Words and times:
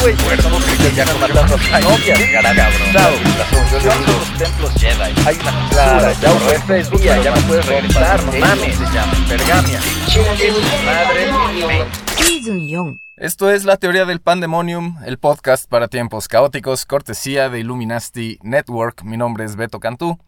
güey, 0.00 0.14
Recuerdo 0.14 0.58
que 0.58 0.94
ya 0.94 1.04
matando 1.06 1.40
a 1.40 1.80
novias, 1.80 2.18
cabrón. 2.32 3.82
Yo 3.82 3.92
ando 3.92 4.12
los 4.12 4.38
templos 4.38 4.72
Jedi. 4.74 5.14
Hay 5.26 5.38
una 5.40 5.68
clara, 5.70 6.12
ya 6.20 6.32
usé 6.32 6.60
Facebook, 6.60 7.00
ya 7.02 7.16
no 7.16 7.40
puedes 7.46 7.66
regresar, 7.66 8.24
no 8.24 8.32
mames. 8.32 8.76
Se 8.76 8.84
llama 8.84 9.12
Pergamia. 9.28 9.80
Chingue 10.06 10.52
madre, 10.84 11.84
Season 12.16 12.68
4 12.68 12.98
Esto 13.16 13.50
es 13.50 13.64
La 13.64 13.76
Teoría 13.76 14.04
del 14.04 14.20
Pandemonium, 14.20 14.96
el 15.04 15.18
podcast 15.18 15.68
para 15.68 15.88
tiempos 15.88 16.28
caóticos, 16.28 16.84
cortesía 16.84 17.48
de 17.48 17.60
Illuminati 17.60 18.38
Network. 18.42 19.02
Mi 19.02 19.16
nombre 19.16 19.44
es 19.44 19.56
Beto 19.56 19.80
Cantú. 19.80 20.18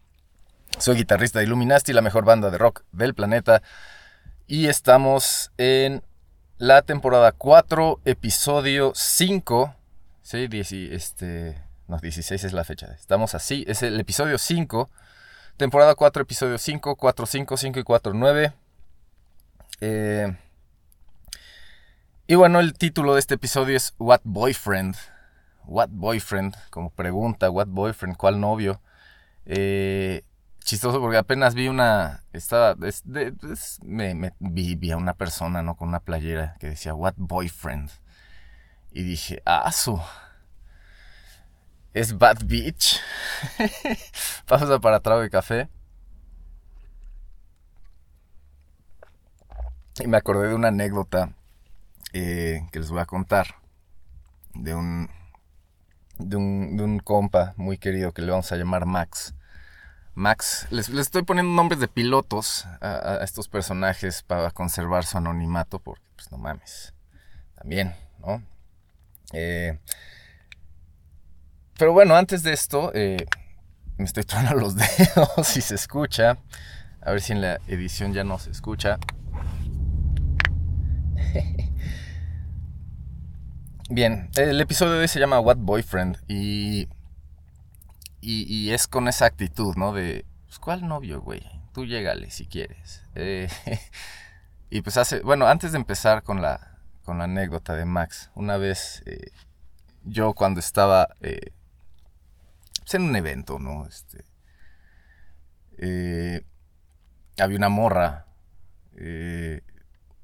Soy 0.77 0.97
guitarrista 0.97 1.39
de 1.39 1.45
Illuminati, 1.45 1.93
la 1.93 2.01
mejor 2.01 2.25
banda 2.25 2.49
de 2.49 2.57
rock 2.57 2.83
del 2.91 3.13
planeta. 3.13 3.61
Y 4.47 4.67
estamos 4.67 5.51
en 5.57 6.03
la 6.63 6.81
temporada 6.81 7.33
4, 7.33 7.99
episodio 8.05 8.93
5. 8.95 9.75
Sí, 10.21 10.47
dieci- 10.47 10.93
este, 10.93 11.61
no, 11.89 11.97
16 11.97 12.41
es 12.41 12.53
la 12.53 12.63
fecha. 12.63 12.87
Estamos 12.93 13.35
así, 13.35 13.65
es 13.67 13.83
el 13.83 13.99
episodio 13.99 14.37
5. 14.37 14.89
Temporada 15.57 15.93
4, 15.93 16.21
episodio 16.23 16.57
5, 16.57 16.95
4, 16.95 17.25
5, 17.25 17.57
5 17.57 17.79
y 17.81 17.83
4, 17.83 18.13
9. 18.13 18.53
Eh, 19.81 20.37
y 22.27 22.35
bueno, 22.35 22.61
el 22.61 22.71
título 22.75 23.15
de 23.15 23.19
este 23.19 23.33
episodio 23.33 23.75
es 23.75 23.93
What 23.99 24.21
Boyfriend. 24.23 24.95
What 25.65 25.89
Boyfriend, 25.91 26.55
como 26.69 26.91
pregunta, 26.91 27.49
What 27.49 27.67
Boyfriend, 27.67 28.15
¿cuál 28.15 28.39
novio? 28.39 28.79
Eh, 29.45 30.23
chistoso 30.63 30.99
porque 31.01 31.17
apenas 31.17 31.55
vi 31.55 31.67
una, 31.67 32.23
estaba, 32.33 32.75
es- 32.87 33.03
me, 33.83 34.33
vi 34.39 34.91
a 34.91 34.97
una 34.97 35.13
persona, 35.15 35.61
¿no? 35.61 35.75
Con 35.75 35.89
una 35.89 35.99
playera 36.01 36.55
que 36.59 36.67
decía 36.69 36.93
What 36.95 37.15
Boyfriend. 37.17 37.89
Y 38.91 39.03
dije, 39.03 39.41
ah, 39.45 39.71
su. 39.71 39.99
Es 41.93 42.17
Bad 42.17 42.45
Beach. 42.45 42.99
Pausa 44.47 44.79
para 44.79 44.99
trago 44.99 45.21
de 45.21 45.29
café. 45.29 45.69
Y 49.99 50.07
me 50.07 50.17
acordé 50.17 50.47
de 50.49 50.55
una 50.55 50.69
anécdota 50.69 51.33
eh, 52.13 52.61
que 52.71 52.79
les 52.79 52.89
voy 52.91 53.01
a 53.01 53.05
contar 53.05 53.55
de 54.55 54.73
un, 54.73 55.09
de 56.17 56.35
un 56.37 56.77
de 56.77 56.83
un 56.83 56.99
compa 56.99 57.53
muy 57.57 57.77
querido 57.77 58.13
que 58.13 58.21
le 58.21 58.31
vamos 58.31 58.51
a 58.51 58.55
llamar 58.55 58.85
Max. 58.85 59.33
Max, 60.15 60.67
les, 60.69 60.89
les 60.89 61.07
estoy 61.07 61.23
poniendo 61.23 61.51
nombres 61.53 61.79
de 61.79 61.87
pilotos 61.87 62.65
a, 62.81 63.19
estos 63.23 63.47
personajes 63.47 64.21
para 64.21 64.51
conservar 64.51 65.05
su 65.05 65.17
anonimato, 65.17 65.79
porque 65.79 66.03
pues 66.15 66.31
no 66.31 66.37
mames, 66.37 66.93
también, 67.55 67.95
¿no? 68.19 68.43
Eh, 69.33 69.79
pero 71.77 71.93
bueno, 71.93 72.15
antes 72.15 72.43
de 72.43 72.53
esto, 72.53 72.91
eh, 72.93 73.25
me 73.97 74.05
estoy 74.05 74.23
tronando 74.23 74.59
los 74.59 74.75
dedos 74.77 75.47
si 75.47 75.61
se 75.61 75.75
escucha. 75.75 76.37
A 77.01 77.11
ver 77.11 77.21
si 77.21 77.33
en 77.33 77.41
la 77.41 77.59
edición 77.67 78.13
ya 78.13 78.23
no 78.23 78.39
se 78.39 78.51
escucha. 78.51 78.97
Bien, 83.89 84.29
el 84.35 84.61
episodio 84.61 84.93
de 84.93 84.99
hoy 84.99 85.07
se 85.07 85.19
llama 85.19 85.39
What 85.39 85.57
Boyfriend 85.57 86.17
y, 86.27 86.87
y, 88.25 88.71
es 88.71 88.87
con 88.87 89.07
esa 89.07 89.25
actitud, 89.25 89.75
¿no? 89.75 89.93
De, 89.93 90.25
pues, 90.45 90.59
¿cuál 90.59 90.87
novio, 90.87 91.21
güey? 91.21 91.43
Tú 91.73 91.85
llégale 91.85 92.31
si 92.31 92.45
quieres. 92.45 93.03
Eh, 93.15 93.49
y 94.69 94.81
pues 94.81 94.97
hace, 94.97 95.19
bueno, 95.21 95.47
antes 95.47 95.73
de 95.73 95.77
empezar 95.77 96.23
con 96.23 96.41
la, 96.41 96.77
con 97.03 97.17
la 97.17 97.25
anécdota 97.25 97.75
de 97.75 97.85
Max, 97.85 98.31
una 98.35 98.57
vez 98.57 99.03
eh, 99.05 99.31
yo 100.03 100.33
cuando 100.33 100.59
estaba 100.59 101.09
eh, 101.21 101.51
pues, 102.79 102.93
en 102.93 103.03
un 103.03 103.15
evento, 103.15 103.59
¿no? 103.59 103.85
Este, 103.87 104.23
había 107.37 107.57
una 107.57 107.69
morra, 107.69 108.27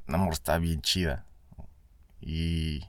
una 0.08 0.18
morra 0.18 0.34
estaba 0.34 0.60
bien 0.60 0.82
chida 0.82 1.26
y 2.22 2.88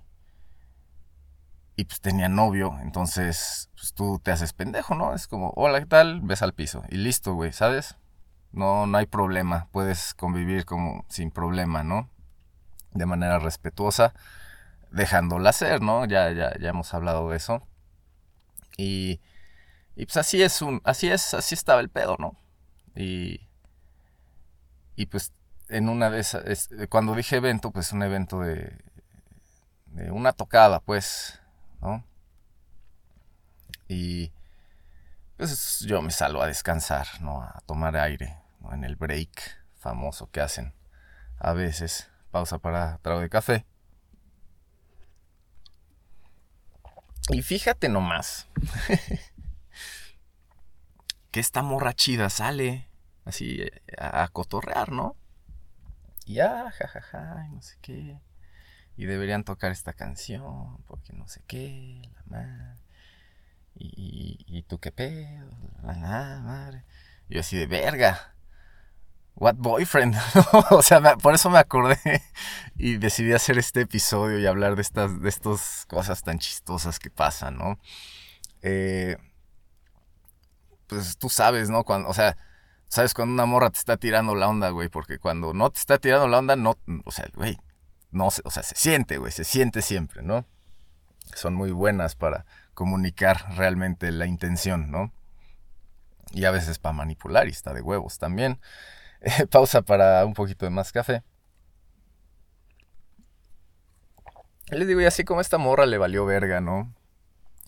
y 1.80 1.84
pues 1.84 2.00
tenía 2.00 2.28
novio, 2.28 2.76
entonces 2.82 3.70
pues 3.74 3.94
tú 3.94 4.20
te 4.22 4.32
haces 4.32 4.52
pendejo, 4.52 4.94
¿no? 4.94 5.14
Es 5.14 5.26
como, 5.26 5.52
hola, 5.56 5.80
¿qué 5.80 5.86
tal? 5.86 6.20
Ves 6.22 6.42
al 6.42 6.52
piso 6.54 6.82
y 6.90 6.96
listo, 6.96 7.34
güey, 7.34 7.52
¿sabes? 7.52 7.96
No, 8.52 8.86
no 8.86 8.98
hay 8.98 9.06
problema, 9.06 9.68
puedes 9.72 10.14
convivir 10.14 10.66
como 10.66 11.04
sin 11.08 11.30
problema, 11.30 11.84
¿no? 11.84 12.10
De 12.92 13.06
manera 13.06 13.38
respetuosa, 13.40 14.14
dejándola 14.92 15.52
ser, 15.52 15.82
¿no? 15.82 16.06
Ya, 16.06 16.32
ya, 16.32 16.54
ya 16.60 16.70
hemos 16.70 16.94
hablado 16.94 17.30
de 17.30 17.38
eso. 17.38 17.62
Y, 18.76 19.20
y 19.96 20.06
pues 20.06 20.18
así 20.18 20.42
es 20.42 20.62
un, 20.62 20.80
así 20.84 21.10
es, 21.10 21.34
así 21.34 21.54
estaba 21.54 21.80
el 21.82 21.90
pedo, 21.90 22.16
¿no? 22.18 22.36
Y, 22.96 23.48
y 24.96 25.06
pues 25.06 25.32
en 25.68 25.88
una 25.88 26.10
de 26.10 26.20
esas, 26.20 26.44
es- 26.46 26.68
cuando 26.88 27.14
dije 27.14 27.36
evento, 27.36 27.70
pues 27.70 27.92
un 27.92 28.02
evento 28.02 28.40
de, 28.40 28.76
de 29.86 30.10
una 30.10 30.32
tocada, 30.32 30.80
pues, 30.80 31.40
Y 33.88 34.32
pues 35.36 35.80
yo 35.80 36.00
me 36.00 36.12
salgo 36.12 36.42
a 36.42 36.46
descansar, 36.46 37.08
¿no? 37.20 37.42
A 37.42 37.60
tomar 37.66 37.96
aire. 37.96 38.38
En 38.70 38.84
el 38.84 38.94
break 38.94 39.58
famoso 39.78 40.30
que 40.30 40.40
hacen 40.40 40.74
a 41.38 41.54
veces. 41.54 42.08
Pausa 42.30 42.58
para 42.58 42.98
trago 42.98 43.20
de 43.20 43.28
café. 43.28 43.66
Y 47.30 47.42
fíjate 47.42 47.88
nomás 47.88 48.48
que 51.32 51.40
esta 51.40 51.62
morra 51.62 51.92
chida 51.92 52.30
sale 52.30 52.88
así 53.24 53.60
a, 53.98 54.28
cotorrear, 54.28 54.92
¿no? 54.92 55.16
Y 56.26 56.34
ya, 56.34 56.70
jajaja, 56.70 57.46
y 57.48 57.54
no 57.54 57.62
sé 57.62 57.76
qué 57.80 58.20
y 59.00 59.06
deberían 59.06 59.44
tocar 59.44 59.72
esta 59.72 59.94
canción, 59.94 60.76
porque 60.86 61.14
no 61.14 61.26
sé 61.26 61.42
qué, 61.46 62.02
la 62.16 62.22
madre. 62.26 62.82
Y, 63.74 64.44
y, 64.46 64.62
tú 64.64 64.78
qué 64.78 64.92
pedo, 64.92 65.48
la 65.82 65.94
madre. 66.44 66.84
Y 67.30 67.36
yo 67.36 67.40
así 67.40 67.56
de 67.56 67.66
verga. 67.66 68.34
What 69.36 69.54
boyfriend. 69.54 70.16
O 70.70 70.82
sea, 70.82 71.16
por 71.16 71.34
eso 71.34 71.48
me 71.48 71.58
acordé 71.58 71.98
y 72.76 72.98
decidí 72.98 73.32
hacer 73.32 73.56
este 73.56 73.80
episodio 73.80 74.38
y 74.38 74.44
hablar 74.44 74.76
de 74.76 74.82
estas, 74.82 75.18
de 75.18 75.30
estas 75.30 75.86
cosas 75.88 76.22
tan 76.22 76.38
chistosas 76.38 76.98
que 76.98 77.08
pasan, 77.08 77.56
¿no? 77.56 77.78
Eh, 78.60 79.16
pues 80.88 81.16
tú 81.16 81.30
sabes, 81.30 81.70
¿no? 81.70 81.84
Cuando, 81.84 82.06
o 82.10 82.12
sea, 82.12 82.36
sabes 82.88 83.14
cuando 83.14 83.32
una 83.32 83.46
morra 83.46 83.70
te 83.70 83.78
está 83.78 83.96
tirando 83.96 84.34
la 84.34 84.46
onda, 84.46 84.68
güey, 84.68 84.90
porque 84.90 85.18
cuando 85.18 85.54
no 85.54 85.70
te 85.70 85.80
está 85.80 85.96
tirando 85.96 86.28
la 86.28 86.40
onda, 86.40 86.54
no, 86.54 86.76
o 87.06 87.10
sea, 87.10 87.30
güey, 87.34 87.58
no 88.12 88.30
se, 88.30 88.42
o 88.44 88.50
sea, 88.50 88.62
se 88.62 88.74
siente, 88.74 89.18
güey, 89.18 89.32
se 89.32 89.44
siente 89.44 89.82
siempre, 89.82 90.22
¿no? 90.22 90.44
Son 91.34 91.54
muy 91.54 91.70
buenas 91.70 92.16
para 92.16 92.44
comunicar 92.74 93.56
realmente 93.56 94.10
la 94.10 94.26
intención, 94.26 94.90
¿no? 94.90 95.12
Y 96.32 96.44
a 96.44 96.50
veces 96.50 96.78
para 96.78 96.92
manipular 96.92 97.46
y 97.48 97.50
está 97.50 97.72
de 97.72 97.82
huevos 97.82 98.18
también. 98.18 98.60
Pausa 99.50 99.82
para 99.82 100.24
un 100.24 100.34
poquito 100.34 100.64
de 100.66 100.70
más 100.70 100.92
café. 100.92 101.22
Les 104.68 104.86
digo, 104.86 105.00
y 105.00 105.04
así 105.04 105.24
como 105.24 105.40
esta 105.40 105.58
morra 105.58 105.86
le 105.86 105.98
valió 105.98 106.24
verga, 106.24 106.60
¿no? 106.60 106.94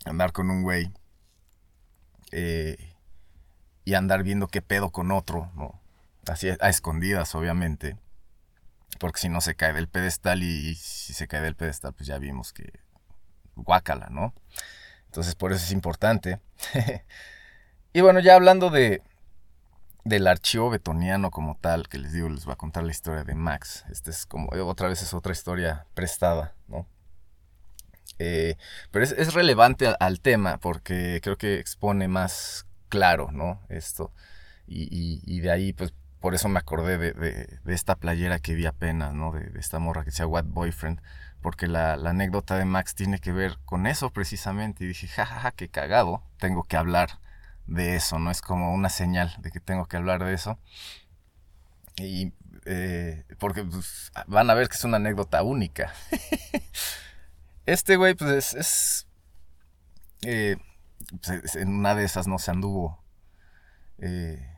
Andar 0.05 0.33
con 0.33 0.51
un 0.51 0.63
güey. 0.63 0.93
eh, 2.33 2.95
y 3.85 3.95
andar 3.95 4.23
viendo 4.23 4.47
qué 4.47 4.63
pedo 4.63 4.91
con 4.91 5.11
otro, 5.11 5.51
¿no? 5.57 5.81
Así 6.27 6.49
a 6.49 6.69
escondidas, 6.69 7.35
obviamente 7.35 7.97
porque 9.03 9.19
si 9.19 9.29
no 9.29 9.41
se 9.41 9.57
cae 9.57 9.73
del 9.73 9.89
pedestal 9.89 10.45
y, 10.45 10.77
si 10.77 11.13
se 11.13 11.27
cae 11.27 11.41
del 11.41 11.57
pedestal 11.57 11.93
pues 11.93 12.07
ya 12.07 12.19
vimos 12.19 12.53
que 12.53 12.73
guácala, 13.57 14.07
¿no? 14.11 14.33
Entonces 15.07 15.35
por 15.35 15.51
eso 15.51 15.65
es 15.65 15.73
importante. 15.73 16.39
y 17.93 18.01
bueno, 18.01 18.21
ya 18.21 18.37
hablando 18.37 18.71
de 18.71 19.03
del 20.05 20.29
archivo 20.29 20.71
betoniano 20.71 21.33
como 21.33 21.59
tal, 21.61 21.89
que 21.89 21.99
les 21.99 22.13
digo, 22.13 22.29
les 22.29 22.45
voy 22.45 22.53
a 22.53 22.57
contar 22.57 22.85
la 22.85 22.93
historia 22.93 23.25
de 23.25 23.35
Max. 23.35 23.85
Este 23.91 24.13
es 24.13 24.25
como, 24.25 24.51
otra 24.51 24.87
vez 24.87 25.03
es 25.03 25.13
otra 25.15 25.33
historia 25.33 25.85
prestada, 25.95 26.55
¿no? 26.69 26.87
Eh, 28.21 28.57
pero 28.93 29.05
es, 29.05 29.11
es 29.11 29.35
relevante 29.35 29.89
al, 29.99 30.21
tema 30.21 30.59
porque 30.59 31.19
creo 31.25 31.37
que 31.37 31.59
expone 31.59 32.07
más 32.07 32.67
claro, 32.89 33.33
¿no? 33.33 33.61
Esto. 33.69 34.13
Y 34.69 35.41
de 35.41 35.51
ahí, 35.51 35.73
pues, 35.73 35.93
por 36.23 36.35
eso 36.37 36.49
me 36.49 36.61
acordé 36.61 36.97
de, 36.99 37.13
de, 37.13 37.75
esta 37.75 37.97
playera 37.97 38.39
que 38.39 38.55
vi 38.55 38.65
apenas, 38.65 39.13
¿no? 39.13 39.33
De, 39.33 39.59
esta 39.59 39.81
morra 39.81 40.05
que 40.05 40.13
llama 40.13 40.31
What 40.31 40.45
Boyfriend, 40.47 41.03
porque 41.43 41.67
la, 41.67 41.97
la, 41.97 42.11
anécdota 42.11 42.57
de 42.57 42.65
Max 42.65 42.95
tiene 42.95 43.19
que 43.19 43.33
ver 43.33 43.59
con 43.65 43.89
eso 43.89 44.11
precisamente. 44.11 44.85
Y 44.85 44.87
dije, 44.87 45.09
jajaja, 45.09 45.35
ja, 45.35 45.41
ja, 45.41 45.51
qué 45.51 45.69
cagado, 45.69 46.23
tengo 46.39 46.63
que 46.63 46.77
hablar 46.77 47.19
de 47.67 47.97
eso, 47.97 48.21
¿no? 48.21 48.31
Es 48.31 48.41
como 48.41 48.73
una 48.73 48.89
señal 48.89 49.35
de 49.41 49.51
que 49.51 49.59
tengo 49.59 49.87
que 49.87 49.97
hablar 49.97 50.25
de 50.25 50.33
eso. 50.33 50.59
Y 51.97 52.33
eh, 52.67 53.25
porque 53.39 53.65
pues, 53.65 54.13
van 54.29 54.49
a 54.49 54.55
ver 54.55 54.69
que 54.69 54.77
es 54.77 54.85
una 54.85 54.99
anécdota 54.99 55.43
única. 55.43 55.93
este 57.67 57.97
güey, 57.97 58.15
pues 58.15 58.55
es... 58.55 59.09
Eh, 60.23 60.57
pues, 61.27 61.57
en 61.57 61.69
una 61.69 61.97
de 61.97 62.05
esas 62.05 62.29
no 62.29 62.39
se 62.39 62.53
anduvo... 62.53 63.03
Eh, 63.99 64.52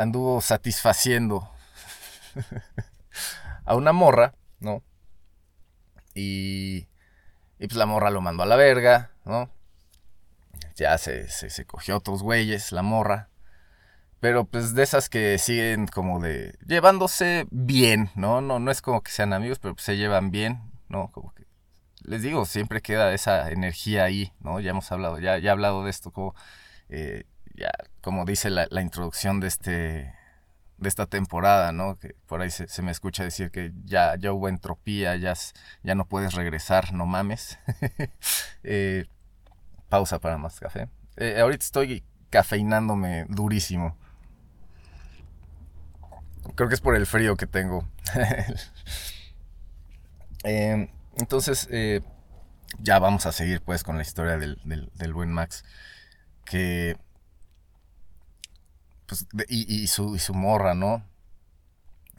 anduvo 0.00 0.40
satisfaciendo 0.40 1.50
a 3.64 3.74
una 3.74 3.92
morra, 3.92 4.34
¿no? 4.58 4.82
Y, 6.14 6.88
y 7.58 7.66
pues 7.66 7.74
la 7.74 7.86
morra 7.86 8.10
lo 8.10 8.20
mandó 8.20 8.42
a 8.42 8.46
la 8.46 8.56
verga, 8.56 9.10
¿no? 9.24 9.50
Ya 10.76 10.96
se, 10.98 11.28
se, 11.28 11.50
se 11.50 11.66
cogió 11.66 11.96
otros 11.96 12.22
güeyes, 12.22 12.72
la 12.72 12.82
morra. 12.82 13.28
Pero 14.20 14.44
pues 14.44 14.74
de 14.74 14.82
esas 14.82 15.08
que 15.08 15.38
siguen 15.38 15.86
como 15.86 16.20
de 16.20 16.56
llevándose 16.66 17.46
bien, 17.50 18.10
¿no? 18.14 18.40
No, 18.40 18.58
no 18.58 18.70
es 18.70 18.82
como 18.82 19.02
que 19.02 19.10
sean 19.10 19.32
amigos, 19.32 19.58
pero 19.58 19.74
pues, 19.74 19.84
se 19.84 19.96
llevan 19.96 20.30
bien, 20.30 20.60
¿no? 20.88 21.10
Como 21.10 21.34
que 21.34 21.46
les 22.02 22.22
digo, 22.22 22.44
siempre 22.46 22.80
queda 22.82 23.12
esa 23.14 23.50
energía 23.50 24.04
ahí, 24.04 24.32
¿no? 24.40 24.60
Ya 24.60 24.70
hemos 24.70 24.90
hablado, 24.92 25.18
ya, 25.18 25.38
ya 25.38 25.48
he 25.48 25.52
hablado 25.52 25.84
de 25.84 25.90
esto, 25.90 26.10
como, 26.10 26.34
eh, 26.88 27.24
ya, 27.54 27.70
como 28.00 28.24
dice 28.24 28.50
la, 28.50 28.80
introducción 28.80 29.40
de 29.40 29.48
este 29.48 30.14
de 30.78 30.88
esta 30.88 31.06
temporada, 31.06 31.72
¿no? 31.72 31.98
Que 31.98 32.16
por 32.26 32.40
ahí 32.40 32.50
se, 32.50 32.82
me 32.82 32.90
escucha 32.90 33.22
decir 33.22 33.50
que 33.50 33.72
ya, 33.84 34.16
ya 34.18 34.32
hubo 34.32 34.48
entropía, 34.48 35.14
ya, 35.16 35.34
ya 35.82 35.94
no 35.94 36.06
puedes 36.06 36.32
regresar, 36.34 36.92
no 36.92 37.06
mames. 37.06 37.58
Eh, 38.62 39.06
pausa 39.88 40.18
para 40.18 40.36
más 40.36 40.60
café. 40.60 40.88
Eh, 41.16 41.40
ahorita 41.40 41.64
estoy 41.64 42.04
cafeinándome 42.28 43.24
durísimo. 43.28 43.96
Creo 46.54 46.68
que 46.68 46.74
es 46.74 46.80
por 46.80 46.96
el 46.96 47.06
frío 47.06 47.36
que 47.36 47.46
tengo. 47.46 47.88
Em, 50.42 50.88
entonces, 51.18 51.68
eh, 51.70 52.00
ya 52.78 52.98
vamos 52.98 53.26
a 53.26 53.32
seguir 53.32 53.60
pues 53.60 53.82
con 53.84 53.96
la 53.96 54.02
historia 54.02 54.38
del, 54.38 55.12
buen 55.12 55.30
Max. 55.32 55.64
Que... 56.44 56.96
Pues, 59.10 59.26
y, 59.48 59.88
su, 59.88 60.14
y 60.14 60.20
su 60.20 60.34
morra, 60.34 60.74
¿no? 60.74 61.04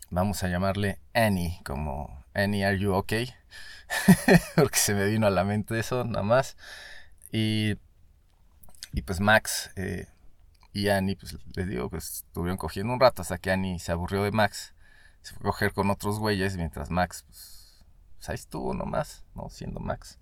Vamos 0.10 0.44
a 0.44 0.50
llamarle 0.50 1.00
Annie, 1.14 1.62
como 1.64 2.26
Annie, 2.34 2.66
are 2.66 2.78
you 2.78 2.94
okay? 2.94 3.34
Porque 4.58 4.78
se 4.78 4.94
me 4.94 5.06
vino 5.06 5.26
a 5.26 5.30
la 5.30 5.46
mente 5.46 5.80
eso, 5.80 6.04
nada 6.04 6.24
más. 6.24 6.58
Y, 7.32 7.78
y 8.92 9.04
pues 9.04 9.22
Max 9.22 9.72
eh, 9.78 10.08
y 10.74 10.90
Annie, 10.90 11.16
pues 11.16 11.38
les 11.56 11.66
digo, 11.70 11.90
pues 11.90 12.26
estuvieron 12.26 12.58
cogiendo 12.58 12.92
un 12.92 13.00
rato 13.00 13.22
hasta 13.22 13.38
que 13.38 13.52
Annie 13.52 13.80
se 13.80 13.94
aburrió 13.94 14.26
de 14.26 14.32
Max. 14.32 14.74
Se 15.22 15.34
fue 15.36 15.44
a 15.50 15.52
coger 15.54 15.72
con 15.72 15.90
otros 15.92 16.20
güeyes, 16.20 16.58
mientras 16.58 16.90
Max, 16.90 17.24
pues, 17.26 17.86
pues 18.18 18.28
ahí 18.28 18.36
estuvo 18.36 18.74
nomás, 18.74 19.24
¿no? 19.34 19.50
Siendo 19.50 19.80
Max. 19.80 20.20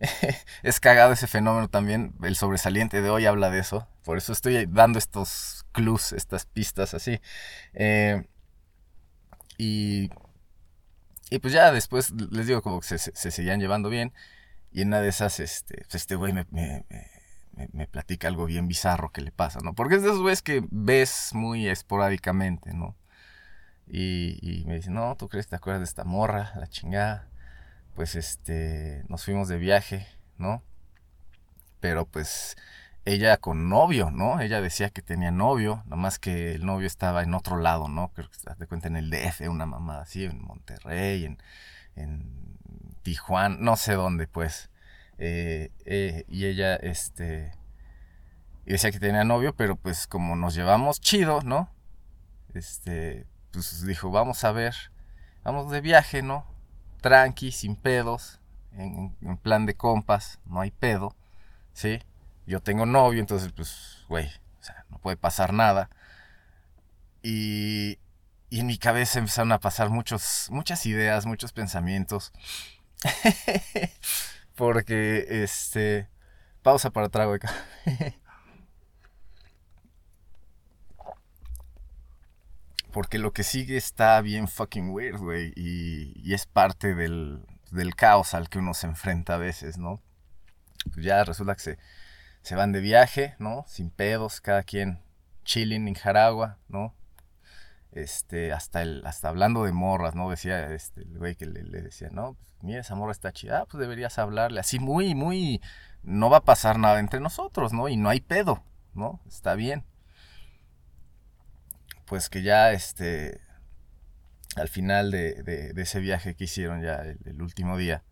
es 0.62 0.80
cagado 0.80 1.12
ese 1.12 1.26
fenómeno 1.26 1.68
también. 1.68 2.14
El 2.22 2.36
sobresaliente 2.36 3.02
de 3.02 3.10
hoy 3.10 3.26
habla 3.26 3.50
de 3.50 3.60
eso. 3.60 3.88
Por 4.04 4.18
eso 4.18 4.32
estoy 4.32 4.66
dando 4.66 4.98
estos 4.98 5.66
clues, 5.72 6.12
estas 6.12 6.46
pistas 6.46 6.94
así. 6.94 7.20
Eh, 7.74 8.26
y, 9.56 10.10
y 11.30 11.38
pues 11.40 11.52
ya 11.52 11.72
después 11.72 12.10
les 12.30 12.46
digo 12.46 12.62
como 12.62 12.80
que 12.80 12.86
se, 12.86 12.98
se, 12.98 13.30
seguían 13.30 13.60
llevando 13.60 13.88
bien. 13.88 14.12
Y 14.70 14.82
en 14.82 14.88
una 14.88 15.00
de 15.00 15.08
esas, 15.08 15.40
este, 15.40 15.82
pues 15.82 15.96
este 15.96 16.14
güey 16.14 16.32
me 16.32 16.46
me, 17.72 17.86
platica 17.86 18.28
algo 18.28 18.46
bien 18.46 18.68
bizarro 18.68 19.10
que 19.10 19.20
le 19.20 19.32
pasa, 19.32 19.60
¿no? 19.62 19.74
Porque 19.74 19.96
es 19.96 20.02
de 20.02 20.08
esos 20.08 20.20
güeyes 20.20 20.42
que 20.42 20.64
ves 20.70 21.30
muy 21.32 21.68
esporádicamente, 21.68 22.72
¿no? 22.74 22.96
Y, 23.86 24.64
me 24.66 24.76
dice, 24.76 24.90
no, 24.90 25.16
¿tú 25.16 25.28
crees 25.28 25.46
que 25.46 25.50
te 25.50 25.56
acuerdas 25.56 25.80
de 25.80 25.86
esta 25.86 26.04
morra, 26.04 26.52
la 26.56 26.66
chingada? 26.66 27.28
Pues 27.98 28.14
este, 28.14 29.02
nos 29.08 29.24
fuimos 29.24 29.48
de 29.48 29.58
viaje, 29.58 30.06
¿no? 30.36 30.62
Pero 31.80 32.06
pues 32.06 32.56
ella 33.04 33.38
con 33.38 33.68
novio, 33.68 34.12
¿no? 34.12 34.40
Ella 34.40 34.60
decía 34.60 34.90
que 34.90 35.02
tenía 35.02 35.32
novio, 35.32 35.82
nomás 35.84 36.20
que 36.20 36.52
el 36.52 36.64
novio 36.64 36.86
estaba 36.86 37.24
en 37.24 37.34
otro 37.34 37.56
lado, 37.56 37.88
¿no? 37.88 38.12
Creo 38.14 38.30
que 38.30 38.54
te 38.54 38.66
cuenta 38.68 38.86
en 38.86 38.98
el 38.98 39.10
DF, 39.10 39.48
una 39.48 39.66
mamada 39.66 40.02
así, 40.02 40.24
en 40.24 40.40
Monterrey, 40.44 41.24
en, 41.24 41.42
en 41.96 42.56
Tijuana, 43.02 43.56
no 43.58 43.74
sé 43.74 43.94
dónde, 43.94 44.28
pues. 44.28 44.70
Eh, 45.18 45.72
eh, 45.84 46.24
y 46.28 46.46
ella, 46.46 46.76
este, 46.76 47.50
decía 48.64 48.92
que 48.92 49.00
tenía 49.00 49.24
novio, 49.24 49.56
pero 49.56 49.74
pues 49.74 50.06
como 50.06 50.36
nos 50.36 50.54
llevamos 50.54 51.00
chido, 51.00 51.42
¿no? 51.42 51.68
Este, 52.54 53.26
pues 53.50 53.84
dijo, 53.84 54.12
vamos 54.12 54.44
a 54.44 54.52
ver, 54.52 54.76
vamos 55.42 55.72
de 55.72 55.80
viaje, 55.80 56.22
¿no? 56.22 56.57
Tranqui, 57.00 57.52
sin 57.52 57.76
pedos, 57.76 58.40
en, 58.72 59.14
plan 59.42 59.66
de 59.66 59.74
compas, 59.74 60.38
no 60.46 60.60
hay 60.60 60.70
pedo, 60.70 61.14
¿sí? 61.72 62.00
Yo 62.46 62.60
tengo 62.60 62.86
novio, 62.86 63.20
entonces 63.20 63.52
pues, 63.52 64.04
güey, 64.08 64.26
o 64.60 64.62
sea, 64.62 64.84
no 64.90 64.98
puede 64.98 65.16
pasar 65.16 65.52
nada. 65.52 65.90
Y, 67.22 67.98
y 68.50 68.60
en 68.60 68.66
mi 68.66 68.78
cabeza 68.78 69.18
empezaron 69.18 69.52
a 69.52 69.60
pasar 69.60 69.90
muchos, 69.90 70.48
muchas 70.50 70.86
ideas, 70.86 71.26
muchos 71.26 71.52
pensamientos. 71.52 72.32
Porque, 74.54 75.42
este. 75.42 76.08
Pausa 76.62 76.90
para 76.90 77.08
trago 77.08 77.36
Porque 82.92 83.18
lo 83.18 83.32
que 83.32 83.42
sigue 83.42 83.76
está 83.76 84.20
bien 84.20 84.48
fucking 84.48 84.90
weird, 84.90 85.18
güey. 85.18 85.52
Y, 85.56 86.32
es 86.32 86.46
parte 86.46 86.94
del, 86.94 87.44
del, 87.70 87.94
caos 87.94 88.34
al 88.34 88.48
que 88.48 88.58
uno 88.58 88.74
se 88.74 88.86
enfrenta 88.86 89.34
a 89.34 89.38
veces, 89.38 89.78
¿no? 89.78 90.02
Pues 90.92 91.04
ya 91.04 91.24
resulta 91.24 91.54
que 91.54 91.60
se, 91.60 91.78
se 92.42 92.54
van 92.54 92.72
de 92.72 92.80
viaje, 92.80 93.34
¿no? 93.38 93.64
Sin 93.66 93.90
pedos, 93.90 94.40
cada 94.40 94.62
quien 94.62 95.00
chilling 95.44 95.88
en 95.88 95.94
Jaragua, 95.94 96.58
¿no? 96.68 96.94
este, 97.92 98.52
hasta 98.52 98.82
el, 98.82 99.04
hasta 99.06 99.28
hablando 99.28 99.64
de 99.64 99.72
morras, 99.72 100.14
¿no? 100.14 100.30
Decía 100.30 100.72
este, 100.72 101.02
el 101.02 101.18
güey 101.18 101.34
que 101.34 101.46
le, 101.46 101.62
decía, 101.62 102.08
no, 102.10 102.34
pues, 102.34 102.62
mira, 102.62 102.80
esa 102.80 102.94
morra 102.94 103.12
está 103.12 103.32
chida, 103.32 103.60
ah, 103.60 103.66
pues 103.66 103.80
deberías 103.80 104.18
hablarle, 104.18 104.60
así 104.60 104.78
muy, 104.78 105.14
muy, 105.14 105.60
no 106.02 106.30
va 106.30 106.38
a 106.38 106.44
pasar 106.44 106.78
nada 106.78 107.00
entre 107.00 107.20
nosotros, 107.20 107.72
¿no? 107.72 107.88
Y 107.88 107.96
no 107.96 108.08
hay 108.08 108.20
pedo, 108.20 108.62
¿no? 108.94 109.20
Está 109.26 109.54
bien. 109.54 109.84
Pues 112.08 112.30
que 112.30 112.40
ya, 112.40 112.72
este, 112.72 113.38
al 114.56 114.68
final 114.68 115.10
de, 115.10 115.42
de, 115.42 115.82
ese 115.82 116.00
viaje 116.00 116.34
que 116.34 116.44
hicieron 116.44 116.82
ya 116.82 117.02
el, 117.02 117.42
último 117.42 117.76
día, 117.76 118.02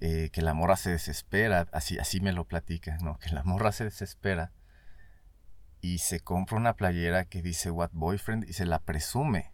eh, 0.00 0.30
que 0.32 0.40
la 0.40 0.54
morra 0.54 0.76
se 0.76 0.90
desespera, 0.90 1.68
así, 1.72 1.98
así 1.98 2.22
me 2.22 2.32
lo 2.32 2.46
platica, 2.46 2.96
¿no? 3.02 3.18
Que 3.18 3.28
la 3.30 3.42
morra 3.42 3.72
se 3.72 3.84
desespera 3.84 4.52
y 5.82 5.98
se 5.98 6.20
compra 6.20 6.56
una 6.56 6.76
playera 6.76 7.26
que 7.26 7.42
dice 7.42 7.70
What 7.70 7.90
Boyfriend 7.92 8.48
y 8.48 8.54
se 8.54 8.64
la 8.64 8.78
presume. 8.78 9.52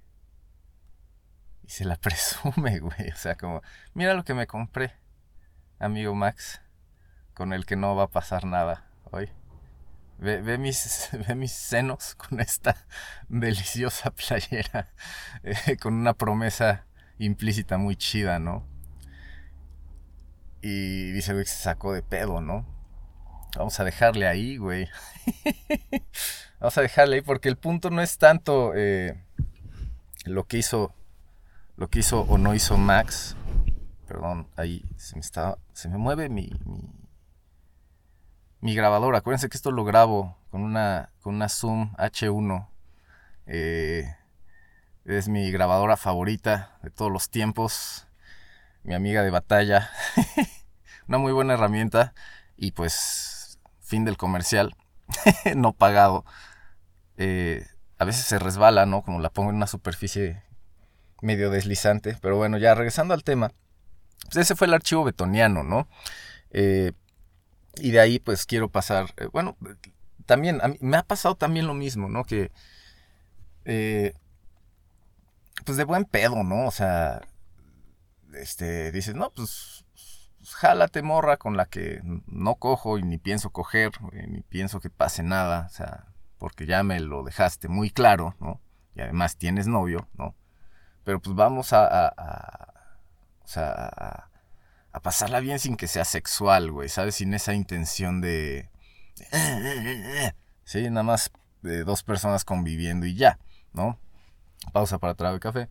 Y 1.65 1.71
se 1.71 1.85
la 1.85 1.97
presume, 2.01 2.79
güey. 2.79 3.11
O 3.13 3.17
sea, 3.17 3.35
como, 3.35 3.63
mira 3.95 4.15
lo 4.15 4.25
que 4.25 4.35
me 4.35 4.47
compré, 4.47 4.95
amigo 5.81 6.15
Max, 6.15 6.61
con 7.35 7.53
el 7.53 7.67
que 7.67 7.75
no 7.75 7.97
va 7.97 8.05
a 8.05 8.11
pasar 8.11 8.45
nada 8.45 8.87
hoy. 9.11 9.29
Ve, 10.19 10.59
mis, 10.59 11.11
ve 11.29 11.35
mis 11.35 11.53
senos 11.53 12.15
con 12.15 12.41
esta 12.41 12.77
deliciosa 13.29 14.11
playera, 14.11 14.93
eh, 15.43 15.77
con 15.77 15.95
una 15.95 16.15
promesa 16.15 16.87
implícita 17.19 17.79
muy 17.79 17.97
chida, 17.97 18.39
¿no? 18.39 18.67
Y 20.63 21.13
dice, 21.13 21.33
güey, 21.33 21.45
que 21.45 21.51
se 21.51 21.63
sacó 21.63 21.93
de 21.93 22.03
pedo, 22.03 22.41
¿no? 22.41 22.67
Vamos 23.57 23.79
a 23.79 23.85
dejarle 23.85 24.27
ahí, 24.27 24.57
güey. 24.57 24.89
Vamos 26.61 26.77
a 26.77 26.83
dejarle 26.83 27.17
ahí 27.17 27.23
porque 27.23 27.49
el 27.49 27.57
punto 27.57 27.91
no 27.91 28.03
es 28.03 28.19
tanto 28.19 28.73
eh, 28.75 29.23
lo 30.25 30.47
que 30.47 30.59
hizo, 30.59 30.95
lo 31.77 31.89
que 31.89 32.01
hizo 32.01 32.23
o 32.23 32.37
no 32.37 32.55
hizo 32.55 32.77
Max. 32.77 33.37
Perdón, 34.07 34.49
ahí 34.57 34.85
se 34.97 35.15
me 35.15 35.21
está, 35.21 35.59
se 35.73 35.89
me 35.89 35.99
mueve 35.99 36.29
mi, 36.29 36.53
grabadora. 38.63 39.19
Acuérdense 39.19 39.49
que 39.49 39.57
esto 39.57 39.71
lo 39.71 39.85
grabo 39.85 40.37
con 40.51 40.63
una, 40.63 41.11
con 41.21 41.35
una 41.35 41.49
Zoom 41.49 41.95
H1. 41.97 42.69
Eh, 43.47 44.15
es 45.05 45.29
mi 45.29 45.51
grabadora 45.51 45.97
favorita 45.97 46.79
de 46.83 46.91
todos 46.91 47.13
los 47.13 47.31
tiempos. 47.31 48.07
Mi 48.83 48.95
amiga 48.95 49.23
de 49.23 49.31
batalla. 49.31 49.91
una 51.09 51.19
muy 51.19 51.33
buena 51.33 51.55
herramienta. 51.55 52.15
Y 52.57 52.73
pues 52.73 53.59
fin 53.81 54.05
del 54.05 54.17
comercial, 54.17 54.75
no 55.57 55.73
pagado. 55.73 56.25
Eh, 57.19 57.67
a 57.99 58.05
veces 58.05 58.25
se 58.25 58.39
resbala, 58.39 58.87
¿no? 58.87 59.03
Como 59.03 59.21
la 59.21 59.31
pongo 59.31 59.51
en 59.51 59.57
una 59.57 59.67
superficie 59.67 60.43
medio 61.23 61.51
deslizante. 61.51 62.17
Pero 62.21 62.37
bueno, 62.37 62.59
ya 62.59 62.75
regresando 62.75 63.15
al 63.15 63.25
tema. 63.25 63.53
Pues 64.25 64.37
ese 64.39 64.57
fue 64.57 64.67
el 64.67 64.75
archivo 64.75 65.05
betoniano, 65.05 65.63
¿no? 65.63 65.89
Eh, 66.51 66.93
y 67.81 67.91
de 67.91 68.01
ahí 68.01 68.19
pues 68.19 68.47
quiero 68.47 68.71
pasar, 68.71 69.15
eh, 69.17 69.29
bueno, 69.33 69.57
también 70.27 70.61
me 70.81 70.97
ha 70.97 71.03
pasado 71.03 71.37
también 71.37 71.67
lo 71.67 71.75
mismo, 71.75 72.09
¿no? 72.09 72.25
Que, 72.25 72.51
eh, 73.65 74.15
pues 75.65 75.77
de 75.77 75.85
buen 75.85 76.05
pedo, 76.05 76.43
¿no? 76.45 76.67
O 76.67 76.71
sea, 76.71 77.23
este, 78.35 78.93
dices, 78.93 79.15
no, 79.15 79.31
pues, 79.31 79.85
jálate 80.43 81.03
morra 81.03 81.37
con 81.37 81.57
la 81.57 81.67
que 81.67 82.01
no 82.27 82.57
cojo 82.57 82.99
y 82.99 83.03
ni 83.03 83.19
pienso 83.19 83.51
coger, 83.51 83.93
ni 84.29 84.43
pienso 84.43 84.81
que 84.81 84.91
pase 84.91 85.23
nada, 85.23 85.67
o 85.67 85.71
sea, 85.71 86.07
porque 86.39 86.67
ya 86.67 86.83
me 86.83 87.01
lo 87.01 87.23
dejaste 87.25 87.69
muy 87.69 87.91
claro, 87.91 88.37
¿no? 88.41 88.61
Y 88.95 89.01
además 89.01 89.37
tienes 89.37 89.67
novio, 89.67 90.09
¿no? 90.15 90.35
Pero 91.05 91.21
pues 91.21 91.37
vamos 91.37 91.73
a, 91.73 91.87
a, 91.87 92.75
o 93.43 93.49
sea, 93.49 93.73
a, 93.73 94.26
a 94.97 95.01
pasarla 95.01 95.41
bien 95.41 95.59
sin 95.59 95.77
que 95.77 95.89
sea 95.89 96.07
sexual, 96.07 96.73
güey, 96.73 96.89
¿sabes? 96.89 97.17
Sin 97.17 97.35
esa 97.35 97.53
intención 97.53 98.23
de... 98.23 98.71
Sí, 100.65 100.89
nada 100.89 101.03
más 101.03 101.31
de 101.61 101.85
dos 101.85 102.03
personas 102.03 102.47
conviviendo 102.47 103.05
y 103.05 103.15
ya, 103.15 103.39
¿no? 103.75 103.99
Pausa 104.73 104.99
para 104.99 105.15
trago 105.15 105.35
de 105.35 105.41
café. 105.41 105.69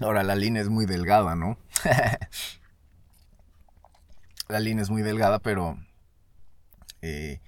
Ahora, 0.00 0.22
la 0.22 0.34
línea 0.34 0.62
es 0.62 0.70
muy 0.70 0.86
delgada, 0.86 1.36
¿no? 1.36 1.58
la 4.48 4.58
línea 4.58 4.82
es 4.82 4.88
muy 4.88 5.02
delgada, 5.02 5.40
pero... 5.40 5.76
Eh, 7.02 7.42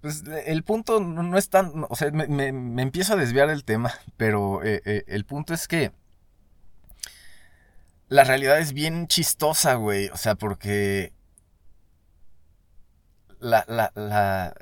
pues 0.00 0.24
el 0.44 0.64
punto 0.64 0.98
no 0.98 1.38
es 1.38 1.50
tan... 1.50 1.86
O 1.88 1.94
sea, 1.94 2.10
me, 2.10 2.48
empiezo 2.82 3.12
a 3.12 3.16
desviar 3.16 3.48
del 3.48 3.64
tema, 3.64 3.94
pero 4.16 4.64
eh, 4.64 4.82
eh, 4.84 5.04
el 5.06 5.24
punto 5.24 5.54
es 5.54 5.68
que... 5.68 5.92
La 8.08 8.24
realidad 8.24 8.58
es 8.58 8.72
bien 8.72 9.06
chistosa, 9.08 9.74
güey. 9.74 10.08
O 10.10 10.16
sea, 10.16 10.34
porque... 10.34 11.12
La, 13.38 13.64
la, 13.68 14.54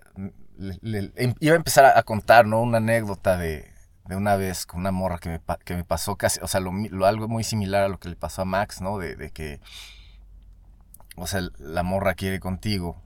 em, 1.17 1.35
iba 1.41 1.55
a 1.55 1.57
empezar 1.57 1.85
a, 1.97 2.03
contar, 2.03 2.47
¿no? 2.47 2.61
Una 2.61 2.79
anécdota 2.79 3.37
de, 3.37 3.71
de 4.07 4.17
una 4.17 4.37
vez 4.37 4.67
con 4.67 4.81
una 4.81 4.91
morra 4.91 5.19
que 5.19 5.29
me, 5.29 5.41
que 5.65 5.75
me 5.75 5.85
pasó 5.85 6.17
casi, 6.17 6.41
o 6.43 6.49
sea, 6.49 6.61
lo, 6.61 7.07
algo 7.07 7.29
muy 7.29 7.45
similar 7.45 7.85
a 7.85 7.89
lo 7.89 7.99
que 7.99 8.09
le 8.09 8.17
pasó 8.17 8.43
a 8.43 8.45
Max, 8.45 8.81
¿no? 8.81 8.99
De, 8.99 9.17
de 9.17 9.31
que, 9.31 9.61
o 11.17 11.27
sea, 11.27 11.41
la 11.59 11.83
morra 11.85 12.15
quiere 12.15 12.41
contigo, 12.41 13.01